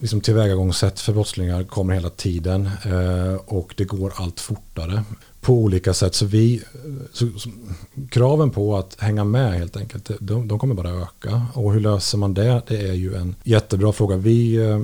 liksom 0.00 0.20
tillvägagångssätt 0.20 1.00
för 1.00 1.12
brottslingar 1.12 1.64
kommer 1.64 1.94
hela 1.94 2.10
tiden 2.10 2.70
eh, 2.84 3.34
och 3.34 3.74
det 3.76 3.84
går 3.84 4.12
allt 4.16 4.40
fortare 4.40 5.04
på 5.40 5.54
olika 5.54 5.94
sätt. 5.94 6.14
Så 6.14 6.26
vi, 6.26 6.62
så, 7.12 7.28
så, 7.38 7.50
kraven 8.10 8.50
på 8.50 8.76
att 8.76 9.00
hänga 9.00 9.24
med 9.24 9.52
helt 9.52 9.76
enkelt, 9.76 10.10
de, 10.20 10.48
de, 10.48 10.58
kommer 10.58 10.74
bara 10.74 10.90
öka. 10.90 11.46
Och 11.54 11.72
hur 11.72 11.80
löser 11.80 12.18
man 12.18 12.34
det? 12.34 12.62
Det 12.66 12.88
är 12.88 12.94
ju 12.94 13.14
en 13.14 13.34
jättebra 13.44 13.92
fråga. 13.92 14.16
Vi, 14.16 14.54
eh, 14.54 14.82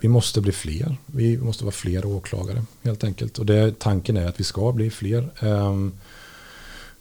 vi 0.00 0.08
måste 0.08 0.40
bli 0.40 0.52
fler. 0.52 0.96
Vi 1.06 1.38
måste 1.38 1.64
vara 1.64 1.72
fler 1.72 2.04
åklagare 2.04 2.64
helt 2.82 3.04
enkelt. 3.04 3.38
Och 3.38 3.46
det, 3.46 3.78
tanken 3.78 4.16
är 4.16 4.28
att 4.28 4.40
vi 4.40 4.44
ska 4.44 4.72
bli 4.72 4.90
fler. 4.90 5.28
Eh, 5.40 5.76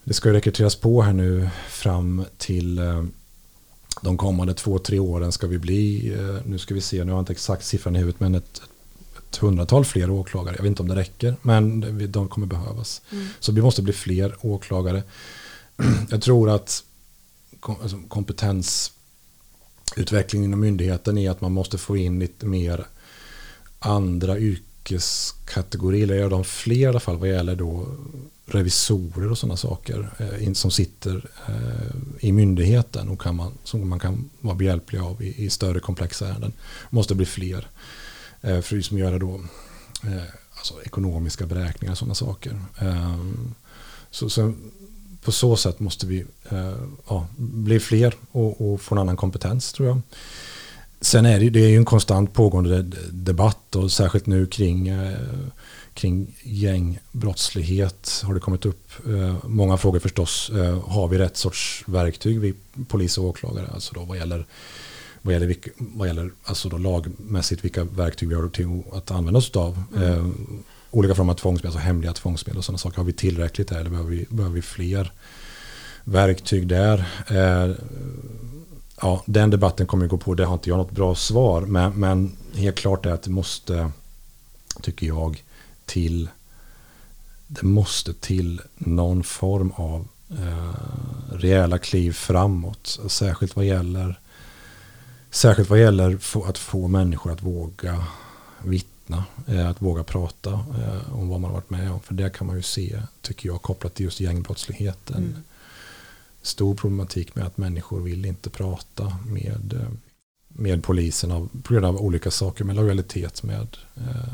det 0.04 0.14
ska 0.14 0.30
ju 0.30 0.36
rekryteras 0.36 0.76
på 0.76 1.02
här 1.02 1.14
nu 1.14 1.49
fram 1.70 2.26
till 2.38 2.78
eh, 2.78 3.04
de 4.02 4.18
kommande 4.18 4.54
två, 4.54 4.80
tre 4.80 4.99
åren 4.99 5.32
ska 5.32 5.47
vi 5.47 5.58
bli, 5.58 6.14
eh, 6.14 6.36
nu 6.45 6.60
ska 6.60 6.74
vi 6.74 6.82
se, 6.82 7.04
nu 7.04 7.12
har 7.12 7.18
jag 7.18 7.22
inte 7.22 7.34
exakt 7.34 7.66
siffran 7.66 7.95
i 7.95 7.99
huvudet, 7.99 8.20
men 8.20 8.36
ett, 8.36 8.62
ett 9.30 9.38
hundratal 9.38 9.86
fler 9.86 10.10
åklagare. 10.10 10.56
Jag 10.56 10.64
vet 10.64 10.70
inte 10.70 10.82
om 10.82 10.88
det 10.88 10.95
räcker, 10.95 11.36
men 11.41 12.12
de 12.12 12.28
kommer 12.28 12.47
behövas. 12.47 13.02
Mm. 13.12 13.28
Så 13.39 13.52
vi 13.52 13.62
måste 13.62 13.82
bli 13.82 13.93
fler 13.93 14.36
åklagare. 14.41 15.04
Jag 16.10 16.22
tror 16.22 16.49
att 16.49 16.84
alltså, 17.82 17.97
kompetensutveckling 18.08 20.43
inom 20.43 20.60
myndigheten 20.60 21.18
är 21.18 21.32
att 21.32 21.41
man 21.41 21.52
måste 21.52 21.78
få 21.78 21.97
in 21.97 22.20
lite 22.20 22.45
mer 22.45 22.86
andra 23.80 24.38
yrkeskategori, 24.82 26.03
eller 26.03 26.15
gör 26.15 26.29
de 26.29 26.43
fler 26.43 26.75
i 26.75 26.86
alla 26.86 26.99
fall 26.99 27.17
vad 27.17 27.29
gäller 27.29 27.55
då 27.55 27.88
revisorer 28.45 29.32
och 29.32 29.38
sådana 29.38 29.57
saker 29.57 30.09
eh, 30.17 30.53
som 30.53 30.71
sitter 30.71 31.25
eh, 31.47 31.95
i 32.19 32.32
myndigheten 32.32 33.09
och 33.09 33.21
kan 33.21 33.36
man, 33.36 33.53
som 33.63 33.89
man 33.89 33.99
kan 33.99 34.29
vara 34.39 34.55
behjälplig 34.55 34.99
av 34.99 35.21
i, 35.21 35.45
i 35.45 35.49
större 35.49 35.79
komplexa 35.79 36.27
ärenden. 36.27 36.53
måste 36.89 37.15
bli 37.15 37.25
fler 37.25 37.67
eh, 38.41 38.49
för 38.49 38.57
att 38.57 38.71
liksom 38.71 38.97
göra 38.97 39.19
då 39.19 39.36
eh, 40.03 40.23
alltså 40.55 40.73
ekonomiska 40.84 41.45
beräkningar 41.45 41.91
och 41.91 41.97
sådana 41.97 42.15
saker. 42.15 42.59
Ehm, 42.79 43.55
så, 44.11 44.29
så, 44.29 44.53
på 45.23 45.32
så 45.32 45.55
sätt 45.55 45.79
måste 45.79 46.05
vi 46.05 46.25
eh, 46.49 46.75
ja, 47.07 47.27
bli 47.38 47.79
fler 47.79 48.13
och, 48.32 48.73
och, 48.73 48.82
få 48.82 48.95
en 48.95 49.01
annan 49.01 49.17
kompetens 49.17 49.73
tror 49.73 49.88
jag. 49.88 50.01
Sen 51.02 51.26
är 51.26 51.39
det, 51.39 51.49
det 51.49 51.60
är 51.60 51.70
ju 51.70 51.78
en 51.78 51.86
konstant 51.86 52.34
pågående 52.34 52.82
debatt 53.12 53.76
och 53.76 53.91
särskilt 53.91 54.26
nu 54.26 54.45
kring 54.45 54.89
kring 55.93 56.36
gängbrottslighet 56.43 58.22
har 58.26 58.34
det 58.34 58.39
kommit 58.39 58.66
upp 58.66 58.91
eh, 59.08 59.36
många 59.43 59.78
frågor 59.78 59.99
förstås. 59.99 60.49
Eh, 60.49 60.89
har 60.89 61.08
vi 61.08 61.18
rätt 61.18 61.38
sorts 61.38 61.84
verktyg, 61.86 62.39
vi 62.39 62.54
polis 62.88 63.18
och 63.18 63.26
åklagare, 63.26 63.68
alltså 63.74 63.93
då 63.93 64.06
vad 64.06 64.18
gäller 64.18 64.45
vad 65.22 65.34
gäller, 65.34 65.56
vad 65.78 66.08
gäller 66.08 66.32
alltså 66.43 66.70
då 66.70 66.78
lagmässigt 66.78 67.64
vilka 67.64 67.84
verktyg 67.84 68.30
vi 68.30 68.36
har 68.36 68.49
till 68.49 68.84
att 68.93 69.12
använda 69.12 69.38
oss 69.38 69.56
av. 69.56 69.84
Mm. 69.95 70.12
Eh, 70.12 70.26
olika 70.91 71.16
former 71.16 71.34
av 71.34 71.38
tvångsmedel, 71.38 71.68
alltså 71.68 71.88
hemliga 71.88 72.14
tvångsmedel 72.14 72.58
och 72.58 72.66
sådana 72.66 72.78
saker. 72.78 72.97
Har 72.97 73.04
vi 73.04 73.14
tillräckligt 73.14 73.68
där 73.68 73.80
eller 73.80 73.89
behöver 73.89 74.10
vi, 74.10 74.26
behöver 74.30 74.56
vi 74.56 74.62
fler 74.62 75.12
verktyg 76.04 76.68
där? 76.68 77.06
Ja, 79.02 79.24
den 79.26 79.49
debatten 79.49 79.88
kommer 79.88 80.06
att 80.06 80.12
gå 80.12 80.18
på, 80.18 80.34
det 80.34 80.45
har 80.45 80.54
inte 80.54 80.70
jag 80.70 80.78
något 80.78 80.91
bra 80.91 81.16
svar. 81.16 81.62
Men, 81.62 81.93
men 81.93 82.38
helt 82.56 82.78
klart 82.78 83.06
är 83.06 83.12
att 83.12 83.24
det 83.24 83.30
måste, 83.30 83.91
tycker 84.82 85.08
jag, 85.08 85.43
till 85.86 86.30
det 87.47 87.64
måste 87.64 88.14
till 88.14 88.62
någon 88.78 89.24
form 89.24 89.72
av 89.76 90.08
eh, 90.30 90.74
rejäla 91.32 91.78
kliv 91.78 92.12
framåt. 92.12 92.99
Särskilt 93.08 93.56
vad 93.56 93.66
gäller 93.66 94.20
Särskilt 95.34 95.70
vad 95.70 95.80
gäller 95.80 96.20
att 96.45 96.58
få 96.58 96.88
människor 96.88 97.32
att 97.32 97.41
våga 97.41 98.04
vittna, 98.64 99.24
eh, 99.47 99.70
att 99.70 99.82
våga 99.82 100.04
prata 100.04 100.52
eh, 100.52 101.14
om 101.14 101.30
vad 101.30 101.39
man 101.39 101.43
har 101.43 101.58
varit 101.58 101.70
med 101.70 101.91
om. 101.91 101.99
För 101.99 102.14
det 102.14 102.30
kan 102.30 102.47
man 102.47 102.56
ju 102.56 102.62
se, 102.62 103.02
tycker 103.22 103.49
jag, 103.49 103.62
kopplat 103.62 103.93
till 103.93 104.06
just 104.06 104.20
gängbrottsligheten. 104.20 105.18
Mm. 105.18 105.43
Stor 106.41 106.75
problematik 106.75 107.35
med 107.35 107.45
att 107.45 107.57
människor 107.57 108.01
vill 108.01 108.25
inte 108.25 108.49
prata 108.49 109.17
med, 109.25 109.73
eh, 109.73 109.89
med 110.47 110.83
polisen 110.83 111.31
av, 111.31 111.49
på 111.63 111.73
grund 111.73 111.85
av 111.85 111.97
olika 111.97 112.31
saker, 112.31 112.63
med 112.63 112.75
lojalitet 112.75 113.43
med 113.43 113.77
eh, 113.95 114.33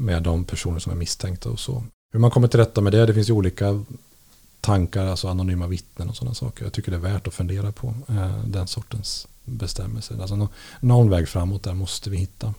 med 0.00 0.22
de 0.22 0.44
personer 0.44 0.78
som 0.78 0.92
är 0.92 0.96
misstänkta 0.96 1.50
och 1.50 1.60
så. 1.60 1.84
Hur 2.12 2.20
man 2.20 2.30
kommer 2.30 2.48
till 2.48 2.60
rätta 2.60 2.80
med 2.80 2.92
det, 2.92 3.06
det 3.06 3.14
finns 3.14 3.28
ju 3.28 3.32
olika 3.32 3.84
tankar, 4.60 5.06
alltså 5.06 5.28
anonyma 5.28 5.66
vittnen 5.66 6.08
och 6.08 6.16
sådana 6.16 6.34
saker. 6.34 6.64
Jag 6.64 6.72
tycker 6.72 6.90
det 6.90 6.96
är 6.96 7.12
värt 7.12 7.26
att 7.26 7.34
fundera 7.34 7.72
på 7.72 7.94
eh, 8.08 8.44
den 8.44 8.66
sortens 8.66 9.28
bestämmelser. 9.44 10.20
Alltså 10.20 10.36
någon, 10.36 10.48
någon 10.80 11.10
väg 11.10 11.28
framåt 11.28 11.62
där 11.62 11.74
måste 11.74 12.10
vi 12.10 12.16
hitta. 12.16 12.54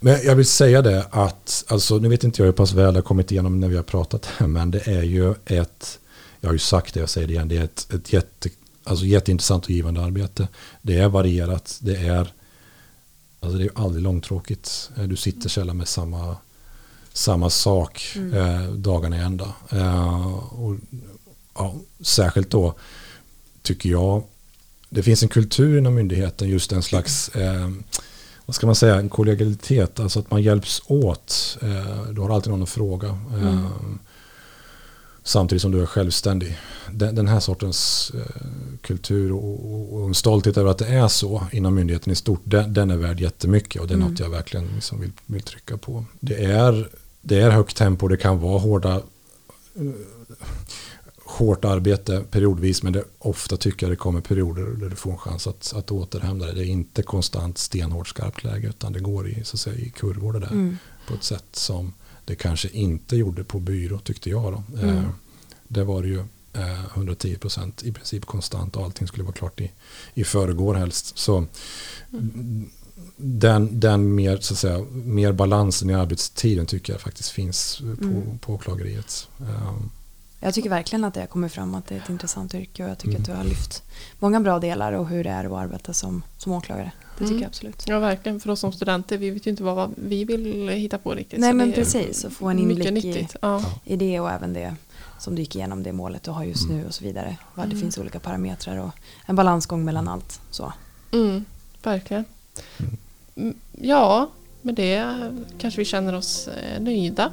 Men 0.00 0.18
jag 0.24 0.34
vill 0.34 0.46
säga 0.46 0.82
det 0.82 1.06
att, 1.10 1.64
alltså 1.68 1.98
nu 1.98 2.08
vet 2.08 2.24
inte 2.24 2.42
jag 2.42 2.46
hur 2.46 2.52
pass 2.52 2.72
väl 2.72 2.94
det 2.94 2.98
har 3.00 3.04
kommit 3.04 3.32
igenom 3.32 3.60
när 3.60 3.68
vi 3.68 3.76
har 3.76 3.82
pratat 3.82 4.26
här, 4.26 4.46
men 4.46 4.70
det 4.70 4.88
är 4.88 5.02
ju 5.02 5.34
ett, 5.46 5.98
jag 6.44 6.48
har 6.48 6.52
ju 6.52 6.58
sagt 6.58 6.94
det, 6.94 7.00
jag 7.00 7.08
säger 7.08 7.26
det 7.26 7.32
igen, 7.32 7.48
det 7.48 7.56
är 7.56 7.64
ett, 7.64 7.92
ett 7.94 8.12
jätte, 8.12 8.48
alltså 8.84 9.04
jätteintressant 9.04 9.64
och 9.64 9.70
givande 9.70 10.00
arbete. 10.00 10.48
Det 10.82 10.98
är 10.98 11.08
varierat, 11.08 11.78
det 11.82 11.96
är 11.96 12.32
Alltså 13.40 13.58
det 13.58 13.64
är 13.64 13.70
aldrig 13.74 14.02
långtråkigt. 14.02 14.90
Eh, 14.96 15.04
du 15.04 15.16
sitter 15.16 15.48
sällan 15.48 15.76
med 15.76 15.88
samma, 15.88 16.36
samma 17.12 17.50
sak 17.50 18.12
mm. 18.16 18.34
eh, 18.34 18.72
dagarna 18.72 19.16
i 19.16 19.20
ända. 19.20 19.54
Eh, 19.70 20.36
och, 20.36 20.76
ja, 21.54 21.74
särskilt 22.00 22.50
då 22.50 22.74
tycker 23.62 23.90
jag 23.90 24.22
det 24.90 25.02
finns 25.02 25.22
en 25.22 25.28
kultur 25.28 25.78
inom 25.78 25.94
myndigheten 25.94 26.48
just 26.48 26.72
en 26.72 26.82
slags 26.82 27.28
eh, 27.28 27.70
vad 28.46 28.54
ska 28.54 28.66
man 28.66 28.74
säga, 28.74 28.96
en 28.96 29.08
kollegialitet, 29.08 30.00
alltså 30.00 30.20
att 30.20 30.30
man 30.30 30.42
hjälps 30.42 30.82
åt. 30.86 31.58
Eh, 31.62 32.02
du 32.12 32.20
har 32.20 32.30
alltid 32.30 32.50
någon 32.50 32.62
att 32.62 32.68
fråga. 32.68 33.08
Mm. 33.08 33.66
Eh, 35.24 35.26
samtidigt 35.26 35.62
som 35.62 35.72
du 35.72 35.82
är 35.82 35.86
självständig. 35.86 36.58
Den, 36.90 37.14
den 37.14 37.28
här 37.28 37.40
sortens 37.40 38.12
eh, 38.14 38.42
kultur 38.80 39.32
och, 39.32 39.94
och, 39.94 40.06
en 40.08 40.14
stolthet 40.14 40.56
över 40.56 40.70
att 40.70 40.78
det 40.78 40.86
är 40.86 41.08
så 41.08 41.46
inom 41.52 41.74
myndigheten 41.74 42.12
i 42.12 42.16
stort, 42.16 42.40
den, 42.44 42.74
den 42.74 42.90
är 42.90 42.96
värd 42.96 43.20
jättemycket 43.20 43.80
och 43.82 43.88
det 43.88 43.94
är 43.94 43.96
mm. 43.96 44.08
något 44.08 44.20
jag 44.20 44.30
verkligen 44.30 44.66
liksom 44.74 45.00
vill, 45.00 45.12
vill 45.26 45.42
trycka 45.42 45.76
på. 45.76 46.04
Det 46.20 46.44
är, 46.44 46.88
det 47.20 47.40
är 47.40 47.50
högt 47.50 47.76
tempo, 47.76 48.08
det 48.08 48.16
kan 48.16 48.40
vara 48.40 48.58
hårda 48.58 49.02
uh, 49.80 49.92
hårt 51.26 51.64
arbete 51.64 52.24
periodvis 52.30 52.82
men 52.82 52.92
det, 52.92 53.04
ofta 53.18 53.56
tycker 53.56 53.86
jag 53.86 53.92
det 53.92 53.96
kommer 53.96 54.20
perioder 54.20 54.62
där 54.62 54.90
du 54.90 54.96
får 54.96 55.10
en 55.10 55.18
chans 55.18 55.46
att, 55.46 55.72
att 55.76 55.90
återhämta 55.90 56.46
dig. 56.46 56.54
Det 56.54 56.64
är 56.64 56.66
inte 56.66 57.02
konstant 57.02 57.58
stenhårt 57.58 58.08
skarpt 58.08 58.44
läge 58.44 58.68
utan 58.68 58.92
det 58.92 59.00
går 59.00 59.28
i, 59.28 59.44
så 59.44 59.56
att 59.56 59.60
säga, 59.60 59.76
i 59.76 59.90
kurvor 59.90 60.32
det 60.32 60.38
där 60.38 60.52
mm. 60.52 60.78
på 61.08 61.14
ett 61.14 61.24
sätt 61.24 61.44
som 61.52 61.92
det 62.24 62.34
kanske 62.34 62.68
inte 62.68 63.16
gjorde 63.16 63.44
på 63.44 63.58
byrå 63.58 63.98
tyckte 63.98 64.30
jag. 64.30 64.52
Då. 64.52 64.62
Mm. 64.82 64.96
Eh, 64.96 65.04
det 65.68 65.84
var 65.84 66.02
det 66.02 66.08
ju 66.08 66.24
110 66.94 67.32
eh, 67.32 67.38
procent 67.38 67.82
i 67.82 67.92
princip 67.92 68.26
konstant 68.26 68.76
och 68.76 68.84
allting 68.84 69.06
skulle 69.06 69.24
vara 69.24 69.34
klart 69.34 69.60
i, 69.60 69.70
i 70.14 70.24
förrgår 70.24 70.74
helst. 70.74 71.18
Så 71.18 71.46
mm. 72.12 72.70
den, 73.16 73.80
den 73.80 74.14
mer, 74.14 74.38
så 74.40 74.54
att 74.54 74.58
säga, 74.58 74.84
mer 74.92 75.32
balansen 75.32 75.90
i 75.90 75.94
arbetstiden 75.94 76.66
tycker 76.66 76.92
jag 76.92 77.00
faktiskt 77.00 77.30
finns 77.30 77.78
på, 77.78 78.04
mm. 78.04 78.38
på 78.38 78.54
åklageriet. 78.54 79.28
Um, 79.38 79.90
jag 80.40 80.54
tycker 80.54 80.70
verkligen 80.70 81.04
att 81.04 81.14
det 81.14 81.26
kommer 81.26 81.48
fram 81.48 81.74
att 81.74 81.86
det 81.86 81.94
är 81.94 81.98
ett 81.98 82.08
intressant 82.08 82.54
yrke 82.54 82.84
och 82.84 82.90
jag 82.90 82.98
tycker 82.98 83.10
mm. 83.10 83.22
att 83.22 83.26
du 83.26 83.32
har 83.32 83.44
lyft 83.44 83.82
många 84.18 84.40
bra 84.40 84.58
delar 84.58 84.92
och 84.92 85.08
hur 85.08 85.24
det 85.24 85.30
är 85.30 85.44
att 85.44 85.52
arbeta 85.52 85.92
som, 85.92 86.22
som 86.38 86.52
åklagare. 86.52 86.92
Det 87.18 87.24
tycker 87.24 87.32
mm. 87.32 87.42
jag 87.42 87.48
absolut. 87.48 87.84
Ja 87.86 87.98
verkligen, 87.98 88.40
för 88.40 88.50
oss 88.50 88.60
som 88.60 88.72
studenter 88.72 89.18
vi 89.18 89.30
vet 89.30 89.46
ju 89.46 89.50
inte 89.50 89.62
vad 89.62 89.94
vi 89.96 90.24
vill 90.24 90.68
hitta 90.68 90.98
på 90.98 91.14
riktigt. 91.14 91.40
Nej 91.40 91.52
men 91.52 91.72
precis, 91.72 92.24
och 92.24 92.32
få 92.32 92.48
en 92.48 92.58
inblick 92.58 93.04
i, 93.04 93.28
ja. 93.40 93.62
i 93.84 93.96
det 93.96 94.20
och 94.20 94.30
även 94.30 94.52
det 94.52 94.74
som 95.18 95.34
du 95.34 95.42
gick 95.42 95.56
igenom 95.56 95.82
det 95.82 95.92
målet 95.92 96.22
du 96.22 96.30
har 96.30 96.44
just 96.44 96.64
mm. 96.64 96.78
nu 96.78 96.86
och 96.86 96.94
så 96.94 97.04
vidare. 97.04 97.36
Vad 97.54 97.66
det 97.66 97.72
mm. 97.72 97.80
finns 97.80 97.98
olika 97.98 98.20
parametrar 98.20 98.78
och 98.78 98.90
en 99.26 99.36
balansgång 99.36 99.84
mellan 99.84 100.08
allt. 100.08 100.40
Så. 100.50 100.72
Mm, 101.12 101.44
verkligen. 101.82 102.24
Ja, 103.72 104.30
med 104.62 104.74
det 104.74 105.18
kanske 105.58 105.80
vi 105.80 105.84
känner 105.84 106.14
oss 106.14 106.48
eh, 106.48 106.82
nöjda. 106.82 107.32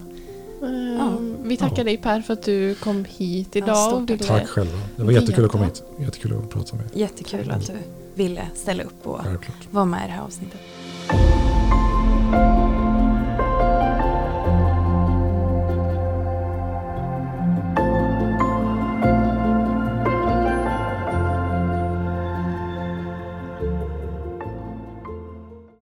Ja. 0.62 0.68
Ehm, 0.68 1.38
vi 1.44 1.58
tackar 1.58 1.78
ja. 1.78 1.84
dig 1.84 1.98
Per 1.98 2.22
för 2.22 2.34
att 2.34 2.44
du 2.44 2.76
kom 2.76 3.06
hit 3.06 3.56
idag. 3.56 4.06
Ja, 4.10 4.18
tack 4.28 4.48
själva. 4.48 4.80
Det 4.96 5.04
var 5.04 5.12
jättekul 5.12 5.46
att 5.46 5.52
komma 5.52 5.66
hit. 5.66 5.84
Jättekul 6.00 6.34
att 6.38 6.50
prata 6.50 6.76
med 6.76 6.86
dig. 6.86 7.02
Jättekul 7.02 7.52
att 7.52 7.68
du 7.68 7.74
ville 8.24 8.48
ställa 8.56 8.84
upp 8.84 9.08
och 9.08 9.20
Självklart. 9.24 9.68
vara 9.72 9.86
med 9.86 10.04
i 10.04 10.08
det 10.08 10.14
här 10.14 10.24
avsnittet. 10.24 10.62